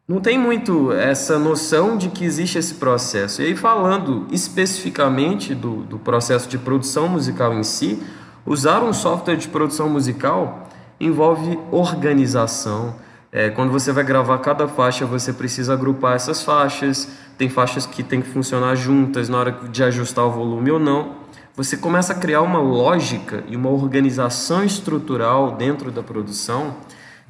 não 0.07 0.21
tem 0.21 0.37
muito 0.39 0.93
essa 0.93 1.37
noção 1.37 1.97
de 1.97 2.07
que 2.07 2.23
existe 2.23 2.57
esse 2.57 2.75
processo. 2.75 3.41
E 3.41 3.47
aí, 3.47 3.55
falando 3.57 4.25
especificamente 4.31 5.53
do, 5.53 5.83
do 5.83 5.99
processo 5.99 6.47
de 6.47 6.57
produção 6.57 7.09
musical 7.09 7.53
em 7.53 7.63
si, 7.63 8.01
usar 8.45 8.81
um 8.81 8.93
software 8.93 9.35
de 9.35 9.49
produção 9.49 9.89
musical 9.89 10.69
envolve 10.97 11.59
organização. 11.71 12.95
É, 13.33 13.49
quando 13.49 13.69
você 13.69 13.91
vai 13.91 14.05
gravar 14.05 14.37
cada 14.37 14.65
faixa, 14.65 15.05
você 15.05 15.33
precisa 15.33 15.73
agrupar 15.73 16.15
essas 16.15 16.41
faixas. 16.41 17.09
Tem 17.37 17.49
faixas 17.49 17.85
que 17.85 18.01
tem 18.01 18.21
que 18.21 18.29
funcionar 18.29 18.75
juntas 18.75 19.27
na 19.27 19.37
hora 19.37 19.51
de 19.69 19.83
ajustar 19.83 20.23
o 20.23 20.31
volume 20.31 20.71
ou 20.71 20.79
não. 20.79 21.17
Você 21.53 21.75
começa 21.75 22.13
a 22.13 22.15
criar 22.15 22.43
uma 22.43 22.59
lógica 22.59 23.43
e 23.49 23.57
uma 23.57 23.69
organização 23.69 24.63
estrutural 24.63 25.57
dentro 25.57 25.91
da 25.91 26.01
produção 26.01 26.77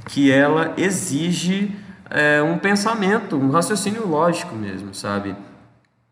que 0.06 0.32
ela 0.32 0.76
exige 0.78 1.76
é, 2.10 2.42
um 2.42 2.58
pensamento, 2.58 3.36
um 3.36 3.50
raciocínio 3.50 4.08
lógico 4.08 4.56
mesmo, 4.56 4.94
sabe? 4.94 5.36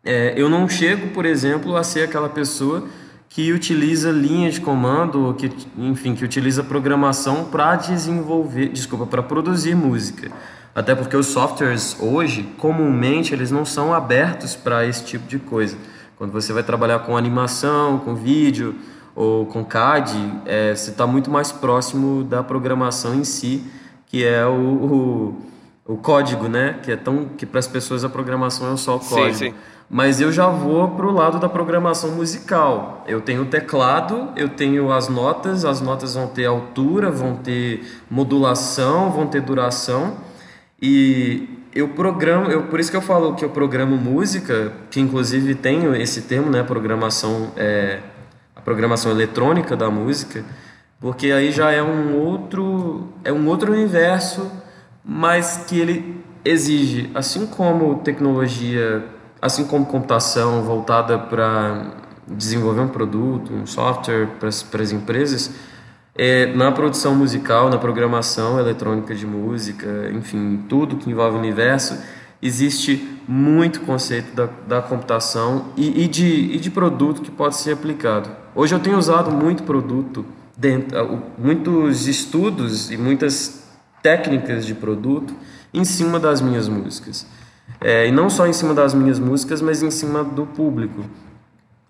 É, 0.04 0.34
eu 0.36 0.48
não 0.48 0.68
chego, 0.68 1.08
por 1.08 1.26
exemplo, 1.26 1.76
a 1.76 1.82
ser 1.82 2.02
aquela 2.02 2.28
pessoa 2.28 2.86
que 3.28 3.52
utiliza 3.52 4.10
linhas 4.10 4.54
de 4.54 4.60
comando, 4.60 5.34
que, 5.34 5.50
enfim, 5.76 6.14
que 6.14 6.24
utiliza 6.24 6.62
programação 6.62 7.44
para 7.44 7.76
desenvolver, 7.76 8.68
desculpa, 8.68 9.04
para 9.04 9.22
produzir 9.22 9.74
música. 9.74 10.30
Até 10.74 10.94
porque 10.94 11.16
os 11.16 11.26
softwares 11.26 11.96
hoje, 12.00 12.42
comumente, 12.58 13.34
eles 13.34 13.50
não 13.50 13.64
são 13.64 13.92
abertos 13.92 14.54
para 14.54 14.86
esse 14.86 15.04
tipo 15.04 15.26
de 15.26 15.38
coisa. 15.38 15.76
Quando 16.16 16.32
você 16.32 16.52
vai 16.52 16.62
trabalhar 16.62 17.00
com 17.00 17.16
animação, 17.16 17.98
com 17.98 18.14
vídeo 18.14 18.74
ou 19.14 19.46
com 19.46 19.64
CAD, 19.64 20.12
é, 20.44 20.74
você 20.74 20.90
está 20.90 21.06
muito 21.06 21.30
mais 21.30 21.50
próximo 21.50 22.22
da 22.24 22.42
programação 22.42 23.14
em 23.14 23.24
si, 23.24 23.64
que 24.06 24.24
é 24.24 24.46
o, 24.46 24.52
o, 24.52 25.46
o 25.86 25.96
código, 25.96 26.48
né? 26.48 26.78
Que 26.82 26.92
é 26.92 26.96
tão 26.96 27.26
que 27.26 27.46
para 27.46 27.60
as 27.60 27.66
pessoas 27.66 28.04
a 28.04 28.08
programação 28.08 28.72
é 28.72 28.76
só 28.76 28.96
o 28.96 29.00
código. 29.00 29.34
Sim, 29.34 29.50
sim 29.50 29.54
mas 29.88 30.20
eu 30.20 30.32
já 30.32 30.48
vou 30.48 30.90
para 30.90 31.06
o 31.06 31.12
lado 31.12 31.38
da 31.38 31.48
programação 31.48 32.10
musical. 32.10 33.04
Eu 33.06 33.20
tenho 33.20 33.42
o 33.42 33.46
teclado, 33.46 34.30
eu 34.34 34.48
tenho 34.48 34.92
as 34.92 35.08
notas, 35.08 35.64
as 35.64 35.80
notas 35.80 36.14
vão 36.14 36.26
ter 36.26 36.44
altura, 36.44 37.08
vão 37.08 37.36
ter 37.36 37.86
modulação, 38.10 39.12
vão 39.12 39.28
ter 39.28 39.40
duração 39.40 40.16
e 40.80 41.48
eu 41.74 41.88
programo, 41.88 42.50
eu, 42.50 42.64
por 42.64 42.80
isso 42.80 42.90
que 42.90 42.96
eu 42.96 43.02
falo 43.02 43.34
que 43.34 43.44
eu 43.44 43.50
programo 43.50 43.96
música, 43.96 44.72
que 44.90 45.00
inclusive 45.00 45.54
tenho 45.54 45.94
esse 45.94 46.22
termo, 46.22 46.50
né, 46.50 46.62
programação, 46.62 47.52
é, 47.56 48.00
a 48.54 48.60
programação 48.60 49.10
eletrônica 49.10 49.76
da 49.76 49.90
música, 49.90 50.44
porque 50.98 51.30
aí 51.30 51.52
já 51.52 51.70
é 51.70 51.82
um 51.82 52.16
outro, 52.16 53.08
é 53.22 53.32
um 53.32 53.46
outro 53.46 53.72
universo, 53.72 54.50
mas 55.08 55.64
que 55.68 55.78
ele 55.78 56.24
exige, 56.44 57.10
assim 57.14 57.46
como 57.46 58.00
tecnologia 58.00 59.04
assim 59.40 59.64
como 59.64 59.86
computação 59.86 60.62
voltada 60.62 61.18
para 61.18 61.92
desenvolver 62.26 62.80
um 62.80 62.88
produto, 62.88 63.52
um 63.52 63.66
software 63.66 64.28
para 64.40 64.48
as 64.48 64.92
empresas, 64.92 65.52
é, 66.14 66.46
na 66.54 66.72
produção 66.72 67.14
musical, 67.14 67.68
na 67.68 67.78
programação 67.78 68.58
eletrônica 68.58 69.14
de 69.14 69.26
música, 69.26 70.10
enfim, 70.12 70.64
tudo 70.68 70.96
que 70.96 71.10
envolve 71.10 71.36
o 71.36 71.38
universo, 71.38 71.98
existe 72.42 73.20
muito 73.28 73.80
conceito 73.82 74.34
da, 74.34 74.48
da 74.66 74.82
computação 74.82 75.66
e, 75.76 76.04
e, 76.04 76.08
de, 76.08 76.26
e 76.26 76.58
de 76.58 76.70
produto 76.70 77.22
que 77.22 77.30
pode 77.30 77.56
ser 77.56 77.72
aplicado. 77.72 78.30
Hoje 78.54 78.74
eu 78.74 78.80
tenho 78.80 78.98
usado 78.98 79.30
muito 79.30 79.62
produto, 79.62 80.24
dentro, 80.56 81.22
muitos 81.38 82.08
estudos 82.08 82.90
e 82.90 82.96
muitas 82.96 83.55
técnicas 84.06 84.64
de 84.64 84.72
produto 84.72 85.34
em 85.74 85.84
cima 85.84 86.20
das 86.20 86.40
minhas 86.40 86.68
músicas. 86.68 87.26
É, 87.80 88.06
e 88.06 88.12
não 88.12 88.30
só 88.30 88.46
em 88.46 88.52
cima 88.52 88.72
das 88.72 88.94
minhas 88.94 89.18
músicas, 89.18 89.60
mas 89.60 89.82
em 89.82 89.90
cima 89.90 90.22
do 90.22 90.46
público. 90.46 91.04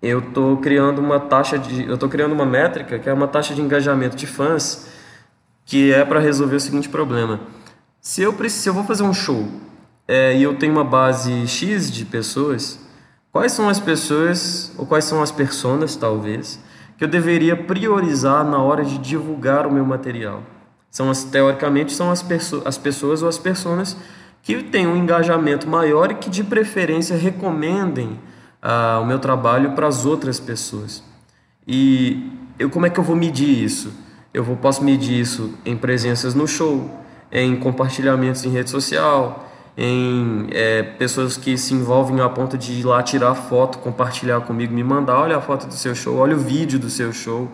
Eu 0.01 0.17
estou 0.17 0.57
criando 0.57 0.97
uma 0.97 1.19
taxa 1.19 1.59
de, 1.59 1.85
eu 1.85 1.93
estou 1.93 2.09
criando 2.09 2.31
uma 2.31 2.45
métrica 2.45 2.97
que 2.97 3.07
é 3.07 3.13
uma 3.13 3.27
taxa 3.27 3.53
de 3.53 3.61
engajamento 3.61 4.15
de 4.15 4.25
fãs, 4.25 4.87
que 5.63 5.93
é 5.93 6.03
para 6.03 6.19
resolver 6.19 6.55
o 6.55 6.59
seguinte 6.59 6.89
problema: 6.89 7.39
se 8.01 8.23
eu 8.23 8.33
preciso, 8.33 8.63
se 8.63 8.69
eu 8.69 8.73
vou 8.73 8.83
fazer 8.83 9.03
um 9.03 9.13
show 9.13 9.47
é, 10.07 10.35
e 10.35 10.41
eu 10.41 10.55
tenho 10.55 10.73
uma 10.73 10.83
base 10.83 11.45
x 11.45 11.91
de 11.91 12.03
pessoas, 12.03 12.79
quais 13.31 13.51
são 13.51 13.69
as 13.69 13.79
pessoas 13.79 14.73
ou 14.75 14.87
quais 14.87 15.05
são 15.05 15.21
as 15.21 15.31
personas 15.31 15.95
talvez 15.95 16.59
que 16.97 17.03
eu 17.03 17.07
deveria 17.07 17.55
priorizar 17.55 18.43
na 18.43 18.57
hora 18.57 18.83
de 18.83 18.97
divulgar 18.97 19.67
o 19.67 19.71
meu 19.71 19.85
material? 19.85 20.41
São 20.89 21.09
as 21.09 21.23
teoricamente 21.23 21.93
são 21.93 22.09
as, 22.09 22.25
as 22.65 22.77
pessoas 22.77 23.21
ou 23.21 23.29
as 23.29 23.37
personas 23.37 23.97
que 24.41 24.63
tenham 24.63 24.93
um 24.93 24.97
engajamento 24.97 25.67
maior 25.67 26.11
e 26.11 26.15
que 26.15 26.29
de 26.29 26.43
preferência 26.43 27.17
recomendem 27.17 28.19
ah, 28.61 28.99
o 29.01 29.05
meu 29.05 29.19
trabalho 29.19 29.73
para 29.73 29.87
as 29.87 30.05
outras 30.05 30.39
pessoas. 30.39 31.03
E 31.67 32.31
eu 32.57 32.69
como 32.69 32.85
é 32.85 32.89
que 32.89 32.99
eu 32.99 33.03
vou 33.03 33.15
medir 33.15 33.63
isso? 33.63 33.93
Eu 34.33 34.43
vou, 34.43 34.55
posso 34.55 34.83
medir 34.83 35.19
isso 35.19 35.53
em 35.65 35.75
presenças 35.75 36.33
no 36.33 36.47
show, 36.47 36.89
em 37.31 37.55
compartilhamentos 37.57 38.45
em 38.45 38.49
rede 38.49 38.69
social, 38.69 39.49
em 39.77 40.47
é, 40.51 40.81
pessoas 40.81 41.37
que 41.37 41.57
se 41.57 41.73
envolvem 41.73 42.19
a 42.21 42.29
ponto 42.29 42.57
de 42.57 42.71
ir 42.73 42.83
lá 42.83 43.03
tirar 43.03 43.35
foto, 43.35 43.77
compartilhar 43.79 44.41
comigo, 44.41 44.73
me 44.73 44.83
mandar, 44.83 45.19
olha 45.19 45.37
a 45.37 45.41
foto 45.41 45.67
do 45.67 45.73
seu 45.73 45.93
show, 45.93 46.17
olha 46.17 46.35
o 46.35 46.39
vídeo 46.39 46.79
do 46.79 46.89
seu 46.89 47.11
show 47.13 47.49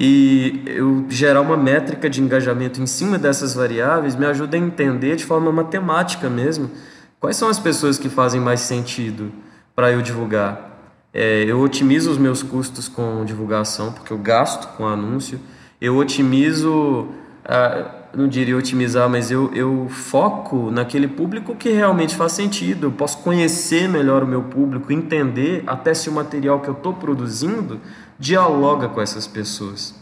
e 0.00 0.62
eu 0.64 1.06
gerar 1.08 1.40
uma 1.40 1.56
métrica 1.56 2.08
de 2.08 2.22
engajamento 2.22 2.80
em 2.80 2.86
cima 2.86 3.18
dessas 3.18 3.52
variáveis 3.52 4.14
me 4.14 4.24
ajuda 4.26 4.56
a 4.56 4.60
entender 4.60 5.16
de 5.16 5.24
forma 5.24 5.50
matemática 5.50 6.30
mesmo 6.30 6.70
quais 7.18 7.36
são 7.36 7.48
as 7.48 7.58
pessoas 7.58 7.98
que 7.98 8.08
fazem 8.08 8.40
mais 8.40 8.60
sentido 8.60 9.32
para 9.74 9.90
eu 9.90 10.00
divulgar. 10.00 10.68
É, 11.12 11.42
eu 11.42 11.60
otimizo 11.60 12.12
os 12.12 12.16
meus 12.16 12.44
custos 12.44 12.86
com 12.86 13.24
divulgação, 13.24 13.90
porque 13.92 14.12
eu 14.12 14.18
gasto 14.18 14.68
com 14.76 14.86
anúncio, 14.86 15.40
eu 15.80 15.96
otimizo, 15.96 17.08
ah, 17.44 17.90
não 18.14 18.28
diria 18.28 18.56
otimizar, 18.56 19.08
mas 19.08 19.32
eu, 19.32 19.52
eu 19.52 19.88
foco 19.90 20.70
naquele 20.70 21.08
público 21.08 21.56
que 21.56 21.70
realmente 21.70 22.14
faz 22.14 22.32
sentido. 22.32 22.86
Eu 22.86 22.92
posso 22.92 23.18
conhecer 23.18 23.88
melhor 23.88 24.22
o 24.22 24.26
meu 24.28 24.42
público, 24.42 24.92
entender 24.92 25.64
até 25.66 25.92
se 25.92 26.08
o 26.08 26.12
material 26.12 26.60
que 26.60 26.68
eu 26.68 26.74
estou 26.74 26.94
produzindo 26.94 27.80
dialoga 28.18 28.88
com 28.88 29.00
essas 29.00 29.26
pessoas. 29.26 29.94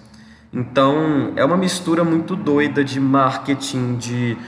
Então, 0.53 1.33
é 1.37 1.45
uma 1.45 1.57
mistura 1.57 2.03
muito 2.03 2.35
doida 2.35 2.83
de 2.83 2.99
marketing, 2.99 3.97
de 3.97 4.39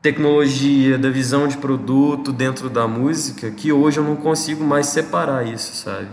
tecnologia, 0.00 0.98
da 0.98 1.10
visão 1.10 1.46
de 1.46 1.56
produto 1.58 2.32
dentro 2.32 2.68
da 2.68 2.88
música, 2.88 3.50
que 3.50 3.72
hoje 3.72 3.98
eu 3.98 4.04
não 4.04 4.16
consigo 4.16 4.64
mais 4.64 4.86
separar 4.86 5.46
isso, 5.46 5.74
sabe? 5.76 6.08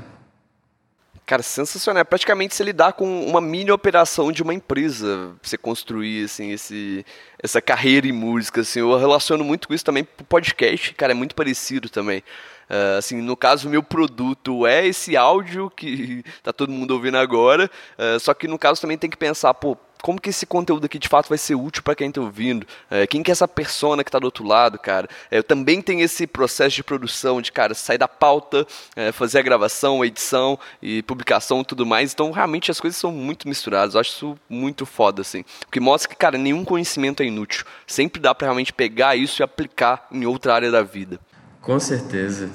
Cara, 1.25 1.43
sensacional. 1.43 2.01
É 2.01 2.03
praticamente 2.03 2.55
se 2.55 2.63
lidar 2.63 2.93
com 2.93 3.23
uma 3.23 3.39
mini 3.39 3.71
operação 3.71 4.31
de 4.31 4.41
uma 4.41 4.51
empresa, 4.51 5.31
você 5.43 5.59
construir 5.59 6.25
assim 6.25 6.51
esse 6.51 7.05
essa 7.41 7.61
carreira 7.61 8.07
em 8.07 8.11
música, 8.11 8.61
assim. 8.61 8.79
Eu 8.79 8.97
relaciono 8.97 9.43
muito 9.43 9.67
com 9.67 9.73
isso 9.75 9.85
também 9.85 10.03
pro 10.03 10.25
podcast, 10.25 10.91
cara, 10.95 11.11
é 11.11 11.15
muito 11.15 11.35
parecido 11.35 11.87
também. 11.87 12.23
Uh, 12.69 12.97
assim, 12.97 13.21
no 13.21 13.35
caso, 13.35 13.67
o 13.67 13.71
meu 13.71 13.81
produto 13.81 14.67
é 14.67 14.85
esse 14.85 15.17
áudio 15.17 15.69
que 15.69 16.23
tá 16.43 16.53
todo 16.53 16.71
mundo 16.71 16.91
ouvindo 16.91 17.17
agora, 17.17 17.69
uh, 17.97 18.19
só 18.19 18.33
que 18.33 18.47
no 18.47 18.59
caso 18.59 18.81
também 18.81 18.97
tem 18.97 19.09
que 19.09 19.17
pensar, 19.17 19.53
pô, 19.53 19.77
como 20.01 20.19
que 20.19 20.29
esse 20.29 20.45
conteúdo 20.45 20.85
aqui 20.85 20.97
de 20.97 21.07
fato 21.07 21.27
vai 21.27 21.37
ser 21.37 21.55
útil 21.55 21.83
para 21.83 21.95
quem 21.95 22.07
está 22.07 22.21
ouvindo, 22.21 22.65
é, 22.89 23.05
quem 23.05 23.21
que 23.21 23.31
é 23.31 23.33
essa 23.33 23.47
persona 23.47 24.03
que 24.03 24.09
está 24.09 24.19
do 24.19 24.25
outro 24.25 24.45
lado, 24.45 24.79
cara. 24.79 25.09
É, 25.29 25.37
eu 25.37 25.43
também 25.43 25.81
tenho 25.81 26.01
esse 26.01 26.25
processo 26.25 26.75
de 26.75 26.83
produção, 26.83 27.41
de, 27.41 27.51
cara, 27.51 27.73
sair 27.73 27.97
da 27.97 28.07
pauta, 28.07 28.65
é, 28.95 29.11
fazer 29.11 29.39
a 29.39 29.41
gravação, 29.41 30.01
a 30.01 30.07
edição 30.07 30.57
e 30.81 31.03
publicação 31.03 31.61
e 31.61 31.65
tudo 31.65 31.85
mais. 31.85 32.13
Então, 32.13 32.31
realmente, 32.31 32.71
as 32.71 32.79
coisas 32.79 32.99
são 32.99 33.11
muito 33.11 33.47
misturadas. 33.47 33.95
Eu 33.95 34.01
acho 34.01 34.11
isso 34.11 34.37
muito 34.49 34.85
foda, 34.85 35.21
assim. 35.21 35.41
O 35.67 35.71
que 35.71 35.79
mostra 35.79 36.09
que, 36.09 36.15
cara, 36.15 36.37
nenhum 36.37 36.63
conhecimento 36.63 37.21
é 37.21 37.25
inútil. 37.25 37.65
Sempre 37.85 38.21
dá 38.21 38.33
para 38.33 38.47
realmente 38.47 38.71
pegar 38.71 39.15
isso 39.15 39.41
e 39.41 39.43
aplicar 39.43 40.07
em 40.11 40.25
outra 40.25 40.53
área 40.53 40.71
da 40.71 40.81
vida. 40.81 41.19
Com 41.61 41.79
certeza. 41.79 42.49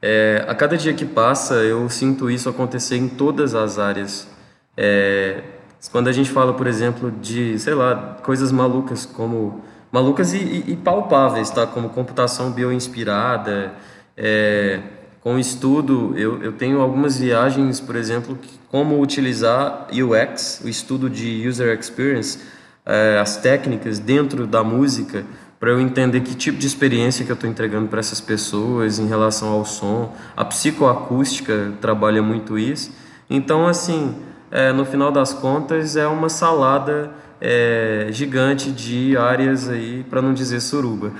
É, 0.00 0.44
a 0.46 0.54
cada 0.54 0.76
dia 0.76 0.92
que 0.92 1.04
passa, 1.04 1.54
eu 1.54 1.88
sinto 1.88 2.30
isso 2.30 2.48
acontecer 2.48 2.96
em 2.96 3.08
todas 3.08 3.54
as 3.54 3.78
áreas. 3.78 4.28
É, 4.76 5.42
quando 5.90 6.08
a 6.08 6.12
gente 6.12 6.30
fala, 6.30 6.52
por 6.52 6.66
exemplo, 6.66 7.10
de, 7.10 7.58
sei 7.58 7.74
lá, 7.74 8.18
coisas 8.22 8.52
malucas 8.52 9.06
como 9.06 9.62
malucas 9.90 10.34
e, 10.34 10.38
e, 10.38 10.72
e 10.72 10.76
palpáveis, 10.76 11.50
tá? 11.50 11.66
Como 11.66 11.88
computação 11.88 12.50
bioinspirada, 12.50 13.74
é, 14.16 14.80
com 15.20 15.38
estudo, 15.38 16.12
eu, 16.18 16.42
eu 16.42 16.52
tenho 16.52 16.80
algumas 16.80 17.18
viagens, 17.18 17.80
por 17.80 17.96
exemplo, 17.96 18.38
como 18.70 19.00
utilizar 19.00 19.86
UX, 19.90 20.60
o 20.64 20.68
estudo 20.68 21.08
de 21.08 21.48
User 21.48 21.78
Experience, 21.78 22.40
é, 22.84 23.18
as 23.18 23.38
técnicas 23.38 23.98
dentro 23.98 24.46
da 24.46 24.62
música, 24.62 25.24
para 25.58 25.70
eu 25.70 25.80
entender 25.80 26.20
que 26.20 26.34
tipo 26.34 26.58
de 26.58 26.66
experiência 26.66 27.24
que 27.24 27.30
eu 27.30 27.34
estou 27.34 27.48
entregando 27.48 27.88
para 27.88 28.00
essas 28.00 28.20
pessoas 28.20 28.98
em 28.98 29.06
relação 29.06 29.48
ao 29.48 29.64
som. 29.64 30.14
A 30.36 30.44
psicoacústica 30.44 31.72
trabalha 31.80 32.22
muito 32.22 32.58
isso. 32.58 32.92
Então, 33.30 33.66
assim, 33.66 34.16
é, 34.50 34.72
no 34.72 34.84
final 34.84 35.10
das 35.10 35.32
contas, 35.32 35.96
é 35.96 36.06
uma 36.06 36.28
salada 36.28 37.10
é, 37.40 38.08
gigante 38.10 38.70
de 38.70 39.16
áreas 39.16 39.68
aí, 39.68 40.04
para 40.08 40.22
não 40.22 40.32
dizer 40.32 40.60
suruba. 40.60 41.12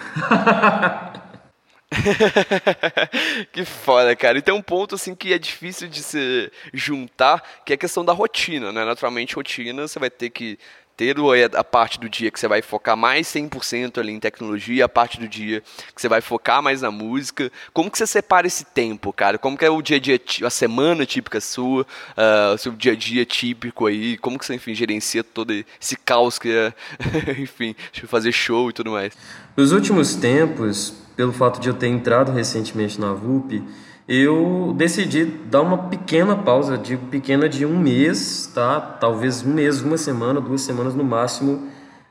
que 3.52 3.64
foda, 3.64 4.14
cara. 4.16 4.38
E 4.38 4.42
tem 4.42 4.54
um 4.54 4.62
ponto 4.62 4.94
assim 4.94 5.14
que 5.14 5.32
é 5.32 5.38
difícil 5.38 5.88
de 5.88 6.02
se 6.02 6.50
juntar, 6.72 7.42
que 7.64 7.72
é 7.72 7.74
a 7.74 7.78
questão 7.78 8.04
da 8.04 8.12
rotina, 8.12 8.72
né? 8.72 8.84
Naturalmente, 8.84 9.34
rotina, 9.34 9.86
você 9.86 9.98
vai 9.98 10.10
ter 10.10 10.30
que 10.30 10.58
ter 10.96 11.16
a 11.54 11.64
parte 11.64 11.98
do 11.98 12.08
dia 12.08 12.30
que 12.30 12.38
você 12.38 12.46
vai 12.46 12.62
focar 12.62 12.96
mais 12.96 13.26
100% 13.26 13.98
ali 13.98 14.12
em 14.12 14.20
tecnologia, 14.20 14.84
a 14.84 14.88
parte 14.88 15.18
do 15.18 15.28
dia 15.28 15.62
que 15.94 16.00
você 16.00 16.08
vai 16.08 16.20
focar 16.20 16.62
mais 16.62 16.82
na 16.82 16.90
música. 16.90 17.50
Como 17.72 17.90
que 17.90 17.98
você 17.98 18.06
separa 18.06 18.46
esse 18.46 18.64
tempo, 18.64 19.12
cara? 19.12 19.38
Como 19.38 19.56
que 19.56 19.64
é 19.64 19.70
o 19.70 19.82
dia 19.82 19.96
a 19.96 20.00
dia, 20.00 20.20
a 20.46 20.50
semana 20.50 21.04
típica 21.04 21.40
sua, 21.40 21.82
uh, 21.82 22.54
o 22.54 22.58
seu 22.58 22.72
dia 22.72 22.92
a 22.92 22.96
dia 22.96 23.24
típico 23.24 23.86
aí? 23.86 24.16
Como 24.18 24.38
que 24.38 24.46
você, 24.46 24.54
enfim, 24.54 24.74
gerencia 24.74 25.24
todo 25.24 25.52
esse 25.52 25.96
caos 25.96 26.38
que 26.38 26.50
é, 26.50 26.72
enfim, 27.38 27.74
fazer 28.06 28.32
show 28.32 28.70
e 28.70 28.72
tudo 28.72 28.90
mais? 28.90 29.14
Nos 29.56 29.72
últimos 29.72 30.14
tempos, 30.14 30.94
pelo 31.16 31.32
fato 31.32 31.60
de 31.60 31.68
eu 31.68 31.74
ter 31.74 31.88
entrado 31.88 32.32
recentemente 32.32 33.00
na 33.00 33.12
VUP, 33.12 33.62
eu 34.08 34.74
decidi 34.76 35.24
dar 35.24 35.62
uma 35.62 35.78
pequena 35.78 36.36
pausa, 36.36 36.76
digo 36.76 37.06
pequena 37.06 37.48
de 37.48 37.64
um 37.64 37.78
mês, 37.78 38.50
tá? 38.54 38.80
Talvez 38.80 39.42
um 39.42 39.52
mês, 39.52 39.80
uma 39.80 39.96
semana, 39.96 40.40
duas 40.40 40.60
semanas 40.60 40.94
no 40.94 41.02
máximo, 41.02 41.68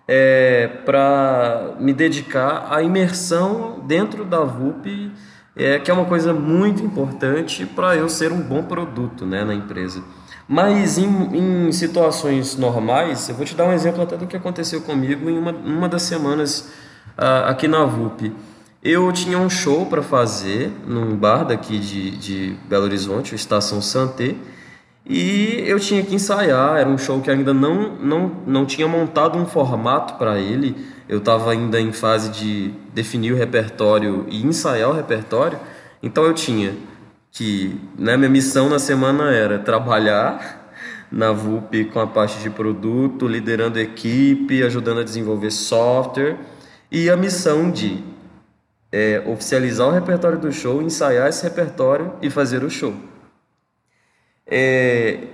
é, 0.08 0.68
para 0.86 1.76
me 1.80 1.94
dedicar 1.94 2.68
à 2.70 2.82
imersão 2.82 3.80
dentro 3.86 4.26
da 4.26 4.40
VUP, 4.40 5.12
é, 5.56 5.78
que 5.78 5.92
é 5.92 5.94
uma 5.94 6.06
coisa 6.06 6.34
muito 6.34 6.84
importante 6.84 7.66
para 7.66 7.96
eu 7.96 8.10
ser 8.10 8.32
um 8.32 8.42
bom 8.42 8.64
produto 8.64 9.26
né, 9.26 9.44
na 9.44 9.54
empresa. 9.54 10.04
Mas 10.48 10.98
em, 10.98 11.68
em, 11.68 11.72
situações 11.72 12.58
normais, 12.58 13.30
eu 13.30 13.36
vou 13.36 13.46
te 13.46 13.56
dar 13.56 13.66
um 13.66 13.72
exemplo 13.72 14.02
até 14.02 14.18
do 14.18 14.28
que 14.28 14.36
aconteceu 14.36 14.82
comigo 14.82 15.30
em 15.30 15.38
uma, 15.38 15.52
uma 15.52 15.88
das 15.88 16.02
semanas 16.02 16.72
uh, 17.18 17.48
aqui 17.48 17.68
na 17.68 17.86
VUP. 17.86 18.34
Eu 18.84 19.14
tinha 19.14 19.40
um 19.40 19.50
show 19.50 19.86
para 19.86 20.04
fazer 20.04 20.70
num 20.86 21.16
bar 21.16 21.46
daqui 21.46 21.80
de, 21.80 22.12
de 22.18 22.56
Belo 22.68 22.84
Horizonte, 22.84 23.34
o 23.34 23.36
Estação 23.36 23.82
Santé, 23.82 24.36
e 25.06 25.64
eu 25.66 25.80
tinha 25.80 26.04
que 26.04 26.14
ensaiar. 26.14 26.76
Era 26.76 26.90
um 26.90 26.98
show 26.98 27.22
que 27.22 27.32
ainda 27.32 27.54
não, 27.54 27.96
não, 27.96 28.32
não 28.46 28.66
tinha 28.66 28.86
montado 28.86 29.38
um 29.38 29.46
formato 29.46 30.16
para 30.16 30.38
ele. 30.38 30.76
Eu 31.08 31.20
estava 31.20 31.52
ainda 31.52 31.80
em 31.80 31.94
fase 31.94 32.30
de 32.30 32.74
definir 32.94 33.32
o 33.32 33.38
repertório 33.38 34.26
e 34.28 34.46
ensaiar 34.46 34.90
o 34.90 34.94
repertório. 34.94 35.58
Então 36.02 36.26
eu 36.26 36.34
tinha 36.34 36.76
que, 37.32 37.80
né, 37.98 38.18
minha 38.18 38.30
missão 38.30 38.68
na 38.68 38.80
semana 38.80 39.32
era 39.32 39.60
trabalhar 39.60 40.74
na 41.10 41.32
VUP 41.32 41.86
com 41.86 42.02
a 42.02 42.08
parte 42.08 42.38
de 42.40 42.50
produto, 42.50 43.30
liderando 43.30 43.80
equipe, 43.80 44.62
ajudando 44.62 45.00
a 45.00 45.04
desenvolver 45.04 45.52
software, 45.52 46.38
e 46.92 47.10
a 47.10 47.16
missão 47.16 47.72
de 47.72 48.12
é, 48.94 49.24
oficializar 49.26 49.88
o 49.88 49.92
repertório 49.92 50.38
do 50.38 50.52
show, 50.52 50.80
ensaiar 50.80 51.28
esse 51.28 51.42
repertório 51.44 52.14
e 52.22 52.30
fazer 52.30 52.64
o 52.64 52.70
show. 52.70 52.94
É, 54.46 55.30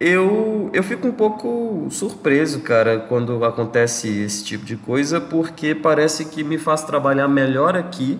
eu, 0.00 0.70
eu 0.72 0.82
fico 0.82 1.06
um 1.06 1.12
pouco 1.12 1.86
surpreso, 1.90 2.60
cara, 2.60 2.98
quando 2.98 3.44
acontece 3.44 4.08
esse 4.08 4.42
tipo 4.42 4.64
de 4.64 4.76
coisa, 4.76 5.20
porque 5.20 5.74
parece 5.74 6.24
que 6.24 6.42
me 6.42 6.56
faz 6.56 6.82
trabalhar 6.82 7.28
melhor 7.28 7.76
aqui, 7.76 8.18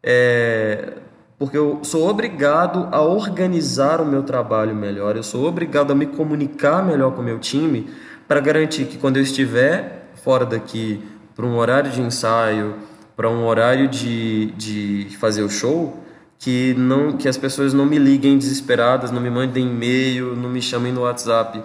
é, 0.00 0.92
porque 1.36 1.58
eu 1.58 1.80
sou 1.82 2.08
obrigado 2.08 2.88
a 2.92 3.00
organizar 3.00 4.00
o 4.00 4.06
meu 4.06 4.22
trabalho 4.22 4.76
melhor, 4.76 5.16
eu 5.16 5.24
sou 5.24 5.44
obrigado 5.44 5.90
a 5.90 5.94
me 5.94 6.06
comunicar 6.06 6.86
melhor 6.86 7.16
com 7.16 7.20
o 7.20 7.24
meu 7.24 7.40
time 7.40 7.90
para 8.28 8.38
garantir 8.38 8.84
que 8.84 8.96
quando 8.96 9.16
eu 9.16 9.24
estiver 9.24 10.12
fora 10.22 10.46
daqui 10.46 11.02
para 11.34 11.44
um 11.44 11.56
horário 11.56 11.90
de 11.90 12.00
ensaio, 12.00 12.76
para 13.16 13.28
um 13.30 13.46
horário 13.46 13.88
de, 13.88 14.46
de 14.52 15.16
fazer 15.18 15.42
o 15.42 15.48
show 15.50 16.02
que 16.38 16.74
não 16.74 17.12
que 17.12 17.28
as 17.28 17.36
pessoas 17.36 17.72
não 17.72 17.86
me 17.86 17.98
liguem 17.98 18.36
desesperadas, 18.36 19.10
não 19.10 19.20
me 19.20 19.30
mandem 19.30 19.64
e-mail, 19.64 20.34
não 20.34 20.48
me 20.48 20.60
chamem 20.60 20.92
no 20.92 21.02
WhatsApp. 21.02 21.62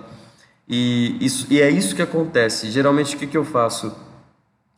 E, 0.68 1.18
isso, 1.20 1.48
e 1.50 1.60
é 1.60 1.70
isso 1.70 1.96
que 1.96 2.02
acontece. 2.02 2.70
Geralmente 2.70 3.16
o 3.16 3.20
que, 3.20 3.26
que 3.26 3.38
eu 3.38 3.44
faço? 3.44 3.96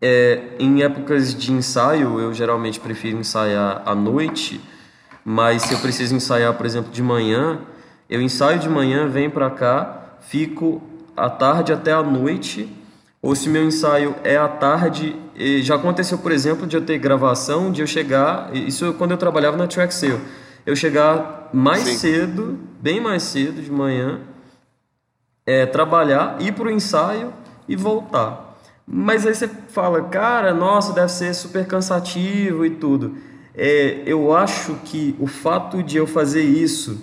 É, 0.02 0.54
em 0.58 0.84
épocas 0.84 1.36
de 1.36 1.52
ensaio, 1.52 2.18
eu 2.20 2.34
geralmente 2.34 2.80
prefiro 2.80 3.18
ensaiar 3.18 3.84
à 3.86 3.94
noite, 3.94 4.62
mas 5.26 5.64
se 5.64 5.74
eu 5.74 5.80
preciso 5.80 6.16
ensaiar, 6.16 6.54
por 6.54 6.66
exemplo, 6.66 6.90
de 6.92 7.04
manhã, 7.04 7.60
eu 8.10 8.22
ensaio 8.22 8.58
de 8.60 8.70
manhã, 8.70 9.08
venho 9.08 9.30
para 9.30 9.50
cá, 9.50 10.16
fico 10.22 10.82
à 11.18 11.30
tarde 11.30 11.74
até 11.74 11.92
à 11.92 12.02
noite 12.02 12.74
ou 13.22 13.36
se 13.36 13.50
meu 13.50 13.66
ensaio 13.66 14.16
é 14.24 14.38
à 14.38 14.48
tarde, 14.48 15.16
já 15.62 15.76
aconteceu, 15.76 16.18
por 16.18 16.32
exemplo, 16.32 16.68
de 16.68 16.76
eu 16.76 16.82
ter 16.82 16.98
gravação, 16.98 17.72
de 17.72 17.82
eu 17.82 17.88
chegar, 17.88 18.54
isso 18.54 18.94
quando 18.94 19.12
eu 19.12 19.18
trabalhava 19.18 19.56
na 19.56 19.68
Track 19.68 19.94
Sale, 19.94 20.20
eu 20.66 20.76
chegar 20.76 21.50
mais 21.54 21.84
Sim. 21.84 21.98
cedo, 21.98 22.60
bem 22.82 23.00
mais 23.00 23.24
cedo 23.24 23.62
de 23.62 23.72
manhã, 23.72 24.20
é, 25.46 25.66
trabalhar, 25.66 26.38
ir 26.40 26.54
para 26.54 26.68
o 26.68 26.72
ensaio 26.72 27.34
e 27.68 27.76
voltar. 27.76 28.58
Mas 28.86 29.26
aí 29.26 29.34
você 29.34 29.48
fala, 29.48 30.04
cara, 30.04 30.54
nossa, 30.54 30.94
deve 30.94 31.10
ser 31.10 31.34
super 31.34 31.66
cansativo 31.66 32.66
e 32.66 32.72
tudo. 32.72 33.16
É, 33.56 34.04
eu 34.06 34.36
acho 34.36 34.76
que 34.86 35.16
o 35.20 35.28
fato 35.28 35.82
de 35.82 35.98
eu 35.98 36.06
fazer 36.08 36.42
isso 36.42 37.00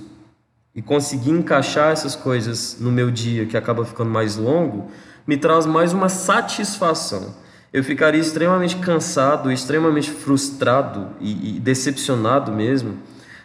e 0.74 0.82
conseguir 0.82 1.30
encaixar 1.30 1.93
essas 1.93 2.14
coisas 2.14 2.76
no 2.78 2.93
meu 2.93 3.11
dia, 3.11 3.47
que 3.47 3.57
acaba 3.57 3.84
ficando 3.84 4.11
mais 4.11 4.37
longo, 4.37 4.91
me 5.26 5.37
traz 5.37 5.64
mais 5.64 5.93
uma 5.93 6.09
satisfação. 6.09 7.34
Eu 7.77 7.85
ficaria 7.85 8.18
extremamente 8.18 8.77
cansado, 8.77 9.53
extremamente 9.53 10.11
frustrado 10.11 11.09
e, 11.20 11.57
e 11.57 11.61
decepcionado 11.61 12.51
mesmo 12.51 12.97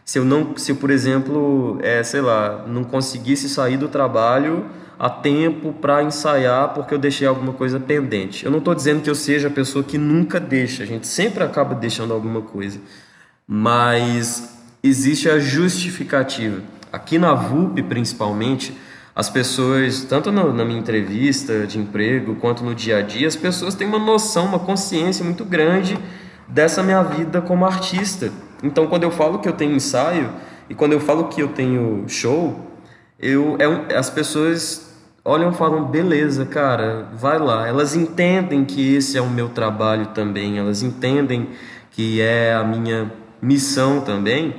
se 0.05 0.17
eu 0.19 0.23
não, 0.23 0.55
se 0.55 0.71
eu, 0.71 0.77
por 0.77 0.89
exemplo, 0.89 1.77
é, 1.81 2.01
sei 2.01 2.21
lá, 2.21 2.63
não 2.65 2.81
conseguisse 2.85 3.49
sair 3.49 3.75
do 3.75 3.89
trabalho 3.89 4.67
a 4.97 5.09
tempo 5.09 5.73
para 5.73 6.01
ensaiar 6.01 6.73
porque 6.73 6.93
eu 6.93 6.97
deixei 6.97 7.27
alguma 7.27 7.51
coisa 7.51 7.77
pendente. 7.77 8.45
Eu 8.45 8.51
não 8.51 8.59
estou 8.59 8.73
dizendo 8.73 9.01
que 9.01 9.09
eu 9.09 9.15
seja 9.15 9.49
a 9.49 9.51
pessoa 9.51 9.83
que 9.83 9.97
nunca 9.97 10.39
deixa, 10.39 10.83
a 10.83 10.85
gente 10.85 11.07
sempre 11.07 11.43
acaba 11.43 11.75
deixando 11.75 12.13
alguma 12.13 12.41
coisa, 12.41 12.79
mas 13.45 14.57
existe 14.81 15.29
a 15.29 15.39
justificativa. 15.39 16.61
Aqui 16.89 17.19
na 17.19 17.33
VUP, 17.33 17.83
principalmente, 17.83 18.73
as 19.15 19.29
pessoas, 19.29 20.03
tanto 20.03 20.31
no, 20.31 20.53
na 20.53 20.63
minha 20.63 20.79
entrevista 20.79 21.67
de 21.67 21.77
emprego 21.77 22.35
quanto 22.35 22.63
no 22.63 22.73
dia 22.73 22.97
a 22.97 23.01
dia, 23.01 23.27
as 23.27 23.35
pessoas 23.35 23.75
têm 23.75 23.87
uma 23.87 23.99
noção, 23.99 24.45
uma 24.45 24.59
consciência 24.59 25.23
muito 25.23 25.43
grande 25.43 25.97
dessa 26.47 26.81
minha 26.81 27.03
vida 27.03 27.41
como 27.41 27.65
artista. 27.65 28.31
Então, 28.63 28.87
quando 28.87 29.03
eu 29.03 29.11
falo 29.11 29.39
que 29.39 29.49
eu 29.49 29.53
tenho 29.53 29.75
ensaio 29.75 30.29
e 30.69 30.73
quando 30.73 30.93
eu 30.93 30.99
falo 30.99 31.25
que 31.25 31.41
eu 31.41 31.49
tenho 31.49 32.05
show, 32.07 32.71
eu, 33.19 33.55
é 33.59 33.67
um, 33.67 33.85
as 33.95 34.09
pessoas 34.09 34.91
olham 35.25 35.51
e 35.51 35.53
falam: 35.53 35.85
beleza, 35.85 36.45
cara, 36.45 37.09
vai 37.13 37.37
lá. 37.37 37.67
Elas 37.67 37.95
entendem 37.95 38.63
que 38.63 38.95
esse 38.95 39.17
é 39.17 39.21
o 39.21 39.29
meu 39.29 39.49
trabalho 39.49 40.07
também, 40.07 40.57
elas 40.57 40.81
entendem 40.81 41.49
que 41.91 42.21
é 42.21 42.53
a 42.53 42.63
minha 42.63 43.11
missão 43.41 44.01
também. 44.01 44.55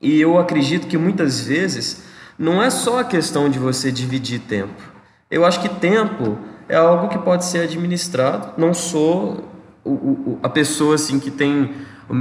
E 0.00 0.20
eu 0.20 0.38
acredito 0.38 0.86
que 0.86 0.96
muitas 0.96 1.40
vezes 1.40 2.09
não 2.40 2.62
é 2.62 2.70
só 2.70 3.00
a 3.00 3.04
questão 3.04 3.50
de 3.50 3.58
você 3.58 3.92
dividir 3.92 4.40
tempo. 4.40 4.82
Eu 5.30 5.44
acho 5.44 5.60
que 5.60 5.68
tempo 5.68 6.38
é 6.70 6.74
algo 6.74 7.08
que 7.08 7.18
pode 7.18 7.44
ser 7.44 7.58
administrado. 7.58 8.54
Não 8.56 8.72
sou 8.72 9.44
o, 9.84 9.90
o, 9.90 10.38
a 10.42 10.48
pessoa 10.48 10.94
assim 10.94 11.20
que 11.20 11.30
tem 11.30 11.70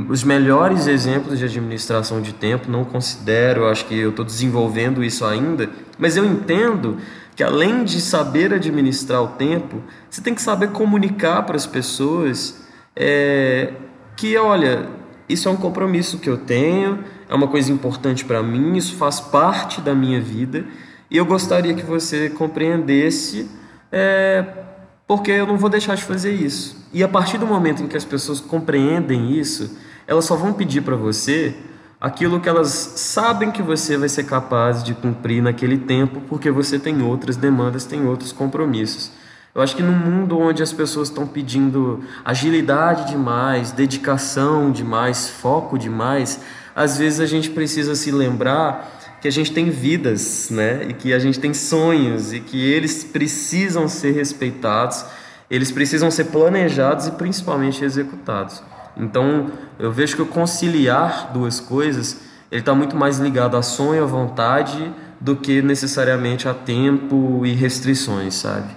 os 0.09 0.21
melhores 0.23 0.87
exemplos 0.87 1.39
de 1.39 1.45
administração 1.45 2.21
de 2.21 2.33
tempo, 2.33 2.69
não 2.69 2.83
considero, 2.83 3.65
acho 3.65 3.85
que 3.85 3.97
eu 3.97 4.09
estou 4.09 4.25
desenvolvendo 4.25 5.03
isso 5.03 5.25
ainda, 5.25 5.67
mas 5.97 6.15
eu 6.17 6.25
entendo 6.25 6.97
que 7.35 7.41
além 7.41 7.83
de 7.85 7.99
saber 8.01 8.53
administrar 8.53 9.23
o 9.23 9.29
tempo, 9.29 9.81
você 10.09 10.21
tem 10.21 10.35
que 10.35 10.41
saber 10.41 10.69
comunicar 10.71 11.43
para 11.43 11.55
as 11.55 11.65
pessoas 11.65 12.61
é, 12.93 13.73
que, 14.15 14.37
olha, 14.37 14.85
isso 15.29 15.47
é 15.47 15.51
um 15.51 15.55
compromisso 15.55 16.19
que 16.19 16.29
eu 16.29 16.37
tenho, 16.37 17.03
é 17.29 17.35
uma 17.35 17.47
coisa 17.47 17.71
importante 17.71 18.25
para 18.25 18.41
mim, 18.41 18.75
isso 18.75 18.95
faz 18.95 19.19
parte 19.19 19.79
da 19.79 19.93
minha 19.93 20.19
vida 20.19 20.65
e 21.09 21.15
eu 21.15 21.25
gostaria 21.25 21.73
que 21.75 21.85
você 21.85 22.29
compreendesse 22.29 23.49
é, 23.91 24.43
porque 25.07 25.31
eu 25.31 25.45
não 25.45 25.57
vou 25.57 25.69
deixar 25.69 25.95
de 25.95 26.03
fazer 26.03 26.33
isso. 26.33 26.87
E 26.91 27.03
a 27.03 27.07
partir 27.07 27.37
do 27.37 27.45
momento 27.45 27.83
em 27.83 27.87
que 27.87 27.95
as 27.95 28.03
pessoas 28.03 28.39
compreendem 28.39 29.31
isso, 29.31 29.77
elas 30.07 30.25
só 30.25 30.35
vão 30.35 30.53
pedir 30.53 30.81
para 30.81 30.95
você 30.95 31.55
aquilo 32.01 32.39
que 32.39 32.49
elas 32.49 32.69
sabem 32.69 33.51
que 33.51 33.61
você 33.61 33.97
vai 33.97 34.09
ser 34.09 34.23
capaz 34.23 34.83
de 34.83 34.93
cumprir 34.95 35.41
naquele 35.41 35.77
tempo, 35.77 36.21
porque 36.27 36.49
você 36.49 36.79
tem 36.79 37.01
outras 37.03 37.35
demandas, 37.35 37.85
tem 37.85 38.07
outros 38.07 38.31
compromissos. 38.31 39.11
Eu 39.53 39.61
acho 39.61 39.75
que 39.75 39.81
no 39.81 39.91
mundo 39.91 40.37
onde 40.37 40.61
as 40.61 40.71
pessoas 40.71 41.09
estão 41.09 41.25
pedindo 41.25 42.03
agilidade 42.23 43.09
demais, 43.09 43.71
dedicação 43.71 44.71
demais, 44.71 45.27
foco 45.27 45.77
demais, 45.77 46.39
às 46.75 46.97
vezes 46.97 47.19
a 47.19 47.25
gente 47.25 47.49
precisa 47.49 47.95
se 47.95 48.11
lembrar 48.11 49.17
que 49.21 49.27
a 49.27 49.31
gente 49.31 49.51
tem 49.51 49.69
vidas, 49.69 50.49
né? 50.49 50.85
E 50.87 50.93
que 50.93 51.13
a 51.13 51.19
gente 51.19 51.39
tem 51.39 51.53
sonhos 51.53 52.31
e 52.31 52.39
que 52.39 52.63
eles 52.63 53.03
precisam 53.03 53.87
ser 53.87 54.11
respeitados, 54.11 55.03
eles 55.49 55.71
precisam 55.71 56.09
ser 56.09 56.25
planejados 56.25 57.07
e 57.07 57.11
principalmente 57.11 57.83
executados. 57.83 58.63
Então, 58.95 59.51
eu 59.77 59.91
vejo 59.91 60.15
que 60.15 60.21
o 60.21 60.25
conciliar 60.25 61.31
duas 61.33 61.59
coisas, 61.59 62.21
ele 62.51 62.61
está 62.61 62.73
muito 62.73 62.95
mais 62.95 63.17
ligado 63.17 63.57
a 63.57 63.61
sonho, 63.61 64.03
a 64.03 64.07
vontade, 64.07 64.93
do 65.19 65.35
que 65.35 65.61
necessariamente 65.61 66.47
a 66.47 66.53
tempo 66.53 67.45
e 67.45 67.53
restrições, 67.53 68.35
sabe? 68.35 68.69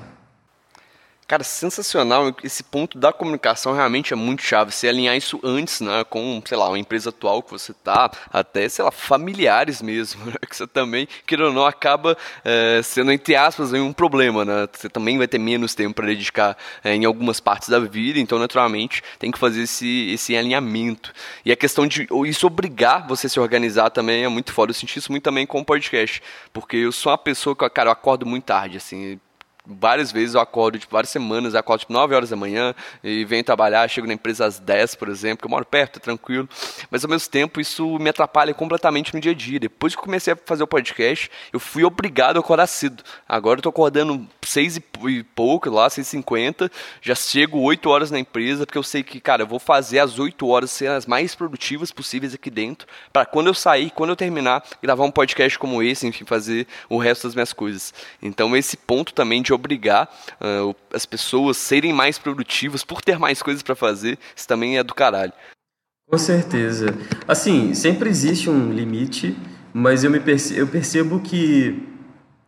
Cara, 1.33 1.45
sensacional. 1.45 2.37
Esse 2.45 2.63
ponto 2.63 2.99
da 2.99 3.11
comunicação 3.11 3.73
realmente 3.73 4.13
é 4.13 4.17
muito 4.17 4.43
chave. 4.43 4.71
Você 4.71 4.87
alinhar 4.87 5.17
isso 5.17 5.41
antes, 5.43 5.81
né, 5.81 6.05
com, 6.05 6.43
sei 6.45 6.59
lá, 6.59 6.69
uma 6.69 6.79
empresa 6.79 7.09
atual 7.09 7.43
que 7.43 7.51
você 7.51 7.73
tá, 7.73 8.11
até, 8.31 8.69
sei 8.69 8.85
lá, 8.85 8.91
familiares 8.91 9.81
mesmo, 9.81 10.23
né, 10.29 10.35
que 10.47 10.55
você 10.55 10.67
também, 10.67 11.09
queira 11.27 11.47
ou 11.47 11.51
não, 11.55 11.65
acaba 11.65 12.19
é, 12.45 12.83
sendo, 12.83 13.11
entre 13.11 13.35
aspas, 13.35 13.73
um 13.73 13.95
problema, 13.95 14.45
né? 14.45 14.69
Você 14.75 14.91
também 14.91 15.17
vai 15.17 15.27
ter 15.27 15.39
menos 15.39 15.75
tempo 15.75 15.95
para 15.95 16.07
dedicar 16.09 16.55
é, 16.85 16.95
em 16.95 17.07
algumas 17.07 17.41
partes 17.41 17.71
da 17.71 17.79
vida, 17.79 18.21
então, 18.21 18.39
naturalmente, 18.39 19.03
tem 19.19 19.31
que 19.31 19.39
fazer 19.39 19.63
esse, 19.63 20.11
esse 20.13 20.37
alinhamento. 20.37 21.15
E 21.47 21.51
a 21.51 21.57
questão 21.57 21.87
de 21.87 22.07
isso 22.27 22.47
obrigar 22.47 23.09
você 23.09 23.27
a 23.27 23.31
se 23.31 23.41
organizar 23.41 23.89
também 23.89 24.23
é 24.23 24.29
muito 24.29 24.53
foda. 24.53 24.69
Eu 24.69 24.75
senti 24.75 24.99
isso 24.99 25.11
muito 25.11 25.25
também 25.25 25.47
com 25.47 25.61
o 25.61 25.65
podcast, 25.65 26.23
porque 26.53 26.77
eu 26.77 26.93
sou 26.93 27.11
uma 27.11 27.17
pessoa 27.17 27.57
que, 27.57 27.71
cara, 27.71 27.89
eu 27.89 27.93
acordo 27.93 28.27
muito 28.27 28.45
tarde, 28.45 28.77
assim, 28.77 29.19
várias 29.67 30.11
vezes 30.11 30.35
eu 30.35 30.41
acordo, 30.41 30.79
tipo, 30.79 30.93
várias 30.93 31.11
semanas, 31.11 31.55
eu 31.55 31.61
acordo 31.61 31.81
tipo 31.81 31.93
9 31.93 32.15
horas 32.15 32.31
da 32.31 32.37
manhã 32.37 32.75
e 33.03 33.25
venho 33.25 33.45
trabalhar, 33.45 33.89
chego 33.89 34.07
na 34.07 34.15
empresa 34.15 34.45
às 34.45 34.59
10, 34.59 34.97
por 34.97 35.09
exemplo, 35.09 35.39
que 35.39 35.47
eu 35.47 35.51
moro 35.51 35.65
perto, 35.65 35.99
é 35.99 36.01
tranquilo. 36.01 36.49
Mas 36.91 37.05
ao 37.05 37.11
mesmo 37.11 37.31
tempo 37.31 37.61
isso 37.61 37.99
me 37.99 38.11
atrapalha 38.11 38.53
completamente 38.53 39.15
no 39.15 39.21
dia 39.21 39.33
a 39.33 39.35
dia. 39.35 39.61
Depois 39.61 39.95
que 39.95 40.03
comecei 40.03 40.33
a 40.33 40.37
fazer 40.37 40.63
o 40.63 40.67
podcast, 40.67 41.31
eu 41.53 41.61
fui 41.61 41.85
obrigado 41.85 42.37
a 42.37 42.41
acordar 42.41 42.67
cedo. 42.67 43.03
Agora 43.29 43.59
eu 43.59 43.63
tô 43.63 43.69
acordando 43.69 44.27
6 44.43 44.77
e 44.77 45.23
pouco, 45.23 45.71
lá, 45.71 45.89
6 45.89 46.07
e 46.07 46.11
50, 46.11 46.71
já 47.01 47.15
chego 47.15 47.61
8 47.61 47.89
horas 47.89 48.11
na 48.11 48.19
empresa, 48.19 48.67
porque 48.67 48.79
eu 48.79 48.83
sei 48.83 49.03
que, 49.03 49.21
cara, 49.21 49.43
eu 49.43 49.47
vou 49.47 49.59
fazer 49.59 50.01
as 50.01 50.19
8 50.19 50.47
horas 50.49 50.71
ser 50.71 50.91
as 50.91 51.07
mais 51.07 51.35
produtivas 51.35 51.93
possíveis 51.93 52.35
aqui 52.35 52.51
dentro, 52.51 52.87
para 53.13 53.25
quando 53.25 53.47
eu 53.47 53.55
sair, 53.55 53.91
quando 53.91 54.11
eu 54.11 54.17
terminar, 54.17 54.65
gravar 54.83 55.05
um 55.05 55.11
podcast 55.11 55.59
como 55.59 55.83
esse, 55.83 56.07
enfim, 56.07 56.25
fazer 56.25 56.67
o 56.89 56.99
resto 56.99 57.29
das 57.29 57.35
minhas 57.35 57.53
coisas. 57.53 57.95
Então 58.21 58.57
esse 58.57 58.77
ponto 58.77 59.13
também 59.15 59.43
de 59.43 59.52
obrigar 59.53 60.09
uh, 60.41 60.75
as 60.93 61.07
pessoas 61.07 61.57
a 61.57 61.61
serem 61.61 61.93
mais 61.93 62.19
produtivas 62.19 62.85
por 62.85 63.03
ter 63.03 63.19
mais 63.19 63.43
coisas 63.43 63.63
para 63.63 63.75
fazer, 63.75 64.19
isso 64.35 64.47
também 64.47 64.79
é 64.79 64.83
do 64.83 64.95
caralho. 64.95 65.33
Com 66.09 66.19
certeza. 66.19 66.95
Assim, 67.27 67.75
sempre 67.75 68.11
existe 68.11 68.51
um 68.51 68.71
limite, 68.73 69.37
mas 69.73 70.05
eu, 70.05 70.11
me 70.11 70.21
perce 70.21 70.57
eu 70.57 70.67
percebo 70.67 71.21
que 71.21 71.89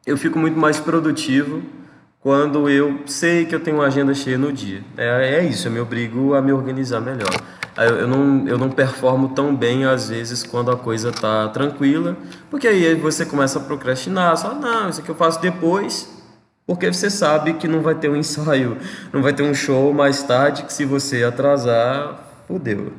eu 0.06 0.18
fico 0.18 0.38
muito 0.38 0.58
mais 0.58 0.78
produtivo 0.78 1.62
quando 2.20 2.68
eu 2.68 3.00
sei 3.06 3.44
que 3.44 3.54
eu 3.54 3.60
tenho 3.60 3.78
uma 3.78 3.86
agenda 3.86 4.14
cheia 4.14 4.36
no 4.38 4.52
dia. 4.52 4.82
É, 4.96 5.36
é 5.36 5.44
isso, 5.44 5.68
eu 5.68 5.72
me 5.72 5.80
obrigo 5.80 6.34
a 6.34 6.42
me 6.42 6.52
organizar 6.52 7.00
melhor. 7.00 7.30
Eu 7.76 8.06
não, 8.06 8.46
eu 8.46 8.56
não 8.56 8.70
performo 8.70 9.30
tão 9.30 9.54
bem 9.54 9.84
às 9.84 10.08
vezes 10.08 10.42
quando 10.42 10.70
a 10.70 10.76
coisa 10.76 11.10
tá 11.10 11.48
tranquila, 11.48 12.16
porque 12.48 12.68
aí 12.68 12.94
você 12.94 13.26
começa 13.26 13.58
a 13.58 13.62
procrastinar, 13.62 14.36
só 14.36 14.54
não, 14.54 14.88
isso 14.88 15.00
aqui 15.00 15.08
eu 15.08 15.14
faço 15.14 15.40
depois, 15.40 16.13
porque 16.66 16.92
você 16.92 17.10
sabe 17.10 17.54
que 17.54 17.68
não 17.68 17.82
vai 17.82 17.94
ter 17.94 18.08
um 18.08 18.16
ensaio, 18.16 18.78
não 19.12 19.22
vai 19.22 19.32
ter 19.32 19.42
um 19.42 19.54
show 19.54 19.92
mais 19.92 20.22
tarde, 20.22 20.64
que 20.64 20.72
se 20.72 20.84
você 20.84 21.22
atrasar, 21.22 22.18
fodeu. 22.48 22.92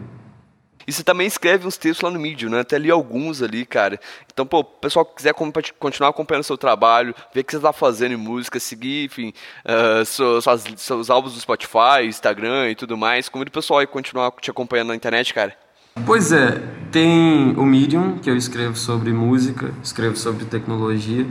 E 0.87 0.93
você 0.93 1.03
também 1.03 1.25
escreve 1.25 1.65
uns 1.65 1.77
textos 1.77 2.03
lá 2.03 2.11
no 2.11 2.19
Medium, 2.19 2.51
né? 2.51 2.59
Até 2.59 2.77
li 2.77 2.91
alguns 2.91 3.41
ali, 3.41 3.65
cara. 3.65 3.99
Então, 4.31 4.45
pô, 4.45 4.59
o 4.59 4.63
pessoal 4.63 5.03
que 5.03 5.15
quiser 5.15 5.33
continuar 5.79 6.11
acompanhando 6.11 6.43
seu 6.43 6.57
trabalho, 6.57 7.15
ver 7.33 7.41
o 7.41 7.43
que 7.43 7.51
você 7.51 7.57
está 7.57 7.73
fazendo 7.73 8.11
em 8.11 8.17
música, 8.17 8.59
seguir, 8.59 9.05
enfim, 9.05 9.33
uh, 9.65 10.05
seus, 10.05 10.45
seus 10.77 11.09
álbuns 11.09 11.33
do 11.33 11.39
Spotify, 11.39 12.05
Instagram 12.05 12.69
e 12.69 12.75
tudo 12.75 12.95
mais, 12.95 13.27
convido 13.27 13.49
o 13.49 13.53
pessoal 13.53 13.79
a 13.79 13.87
continuar 13.87 14.31
te 14.39 14.51
acompanhando 14.51 14.89
na 14.89 14.95
internet, 14.95 15.33
cara. 15.33 15.57
Pois 16.05 16.31
é, 16.31 16.61
tem 16.91 17.55
o 17.57 17.65
Medium, 17.65 18.19
que 18.19 18.29
eu 18.29 18.37
escrevo 18.37 18.75
sobre 18.75 19.11
música, 19.11 19.73
escrevo 19.81 20.15
sobre 20.15 20.45
tecnologia. 20.45 21.25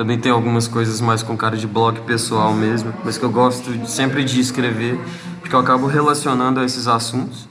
Também 0.00 0.18
tem 0.18 0.32
algumas 0.32 0.66
coisas 0.66 0.98
mais 0.98 1.22
com 1.22 1.36
cara 1.36 1.58
de 1.58 1.66
blog 1.66 2.00
pessoal 2.06 2.54
mesmo, 2.54 2.90
mas 3.04 3.18
que 3.18 3.22
eu 3.22 3.30
gosto 3.30 3.86
sempre 3.86 4.24
de 4.24 4.40
escrever, 4.40 4.98
porque 5.40 5.54
eu 5.54 5.58
acabo 5.58 5.86
relacionando 5.86 6.58
a 6.58 6.64
esses 6.64 6.88
assuntos. 6.88 7.46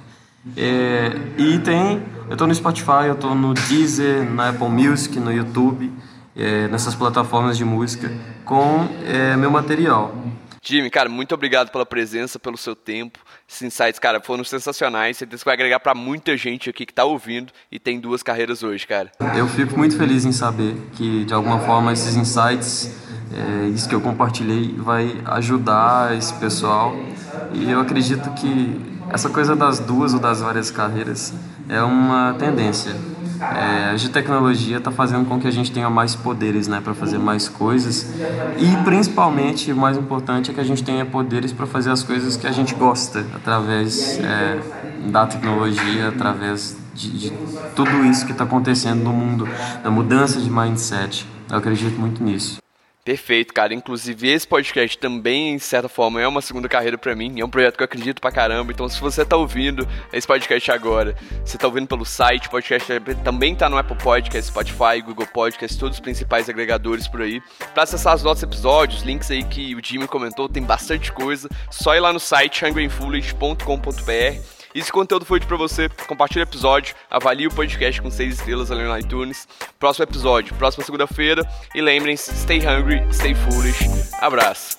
É, 0.58 1.12
e 1.38 1.60
tem, 1.60 2.02
eu 2.28 2.32
estou 2.34 2.48
no 2.48 2.56
Spotify, 2.56 3.06
eu 3.06 3.14
estou 3.14 3.36
no 3.36 3.54
Deezer, 3.54 4.28
na 4.28 4.50
Apple 4.50 4.68
Music, 4.68 5.20
no 5.20 5.32
YouTube, 5.32 5.94
é, 6.36 6.68
nessas 6.70 6.96
plataformas 6.96 7.56
de 7.56 7.64
música, 7.64 8.12
com 8.44 8.88
é, 9.06 9.38
meu 9.38 9.52
material. 9.52 10.16
Jimmy, 10.64 10.90
cara, 10.90 11.08
muito 11.08 11.36
obrigado 11.36 11.70
pela 11.70 11.86
presença, 11.86 12.40
pelo 12.40 12.58
seu 12.58 12.76
tempo. 12.76 13.20
Esses 13.50 13.64
insights, 13.64 13.98
cara, 13.98 14.22
foram 14.22 14.44
sensacionais. 14.44 15.18
Você 15.18 15.44
vai 15.44 15.56
agregar 15.56 15.80
para 15.80 15.96
muita 15.96 16.38
gente 16.38 16.70
aqui 16.70 16.86
que 16.86 16.92
está 16.92 17.04
ouvindo 17.04 17.52
e 17.72 17.80
tem 17.80 18.00
duas 18.00 18.22
carreiras 18.22 18.62
hoje, 18.62 18.86
cara. 18.86 19.12
Eu 19.36 19.48
fico 19.48 19.76
muito 19.76 19.98
feliz 19.98 20.24
em 20.24 20.32
saber 20.32 20.76
que, 20.94 21.26
de 21.26 21.34
alguma 21.34 21.60
forma, 21.60 21.92
esses 21.92 22.16
insights, 22.16 22.96
é, 23.34 23.70
isso 23.70 23.90
que 23.90 23.96
eu 23.96 24.02
compartilhei, 24.02 24.76
vai 24.78 25.18
ajudar 25.26 26.16
esse 26.16 26.32
pessoal. 26.36 26.96
E 27.52 27.72
eu 27.72 27.80
acredito 27.80 28.30
que 28.36 28.80
essa 29.12 29.30
coisa 29.30 29.56
das 29.56 29.80
duas 29.80 30.14
ou 30.14 30.20
das 30.20 30.42
várias 30.42 30.70
carreiras 30.70 31.34
é 31.68 31.82
uma 31.82 32.36
tendência 32.38 32.96
é, 33.42 33.96
a 33.96 34.10
tecnologia 34.10 34.78
está 34.78 34.92
fazendo 34.92 35.26
com 35.28 35.40
que 35.40 35.48
a 35.48 35.52
gente 35.52 35.72
tenha 35.72 35.90
mais 35.90 36.16
poderes 36.16 36.68
né, 36.68 36.82
para 36.84 36.94
fazer 36.94 37.18
mais 37.18 37.48
coisas 37.48 38.14
e 38.58 38.84
principalmente 38.84 39.72
o 39.72 39.78
mais 39.78 39.98
importante 39.98 40.52
é 40.52 40.54
que 40.54 40.60
a 40.60 40.64
gente 40.64 40.84
tenha 40.84 41.06
poderes 41.06 41.52
para 41.52 41.66
fazer 41.66 41.92
as 41.92 42.04
coisas 42.04 42.36
que 42.36 42.48
a 42.48 42.52
gente 42.52 42.76
gosta 42.76 43.26
através 43.36 44.20
é, 44.20 44.60
da 45.10 45.26
tecnologia, 45.26 46.10
através 46.10 46.78
de, 46.94 47.12
de 47.12 47.34
tudo 47.76 48.06
isso 48.06 48.26
que 48.26 48.32
está 48.32 48.44
acontecendo 48.44 49.04
no 49.04 49.14
mundo, 49.14 49.48
da 49.84 49.90
mudança 49.90 50.40
de 50.40 50.50
mindset. 50.50 51.26
Eu 51.50 51.58
acredito 51.58 52.00
muito 52.00 52.24
nisso. 52.24 52.60
Perfeito, 53.10 53.56
cara. 53.56 53.74
Inclusive, 53.74 54.30
esse 54.30 54.48
podcast 54.48 54.96
também, 54.96 55.58
de 55.58 55.64
certa 55.64 55.90
forma, 55.90 56.22
é 56.22 56.28
uma 56.28 56.44
segunda 56.44 56.70
carreira 56.70 56.96
para 56.96 57.16
mim. 57.16 57.40
É 57.40 57.44
um 57.44 57.50
projeto 57.50 57.76
que 57.76 57.82
eu 57.82 57.86
acredito 57.86 58.22
pra 58.22 58.32
caramba. 58.32 58.72
Então, 58.72 58.88
se 58.88 59.02
você 59.02 59.26
tá 59.26 59.36
ouvindo 59.36 59.88
esse 60.14 60.28
podcast 60.28 60.72
agora, 60.72 61.16
você 61.44 61.58
tá 61.58 61.66
ouvindo 61.66 61.88
pelo 61.88 62.06
site, 62.06 62.48
podcast 62.48 62.88
também 63.24 63.56
tá 63.56 63.68
no 63.68 63.80
Apple 63.80 63.98
Podcast, 63.98 64.52
Spotify, 64.52 65.02
Google 65.04 65.26
Podcast, 65.26 65.76
todos 65.80 65.98
os 65.98 66.00
principais 66.00 66.48
agregadores 66.48 67.08
por 67.08 67.24
aí. 67.24 67.42
Pra 67.74 67.82
acessar 67.82 68.14
os 68.14 68.22
nossos 68.22 68.44
episódios, 68.44 69.02
links 69.02 69.32
aí 69.32 69.44
que 69.44 69.74
o 69.74 69.84
Jimmy 69.84 70.08
comentou, 70.08 70.48
tem 70.48 70.62
bastante 70.62 71.12
coisa. 71.12 71.50
Só 71.72 71.96
ir 71.96 72.02
lá 72.02 72.14
no 72.14 72.20
site 72.20 72.64
hungryfoolish.com.br 72.64 74.59
e 74.74 74.84
se 74.84 74.90
o 74.90 74.94
conteúdo 74.94 75.26
foi 75.26 75.38
útil 75.38 75.48
pra 75.48 75.58
você, 75.58 75.90
compartilha 76.08 76.44
o 76.46 76.48
episódio, 76.48 76.96
avalie 77.10 77.48
o 77.48 77.52
podcast 77.52 78.02
com 78.02 78.12
6 78.12 78.36
estrelas 78.36 78.72
ali 78.72 78.84
no 78.84 78.98
iTunes. 78.98 79.48
Próximo 79.80 80.04
episódio, 80.04 80.54
próxima 80.56 80.84
segunda-feira. 80.84 81.48
E 81.74 81.82
lembrem-se, 81.82 82.36
stay 82.36 82.60
hungry, 82.60 83.02
stay 83.12 83.34
foolish. 83.34 83.88
Abraço. 84.22 84.78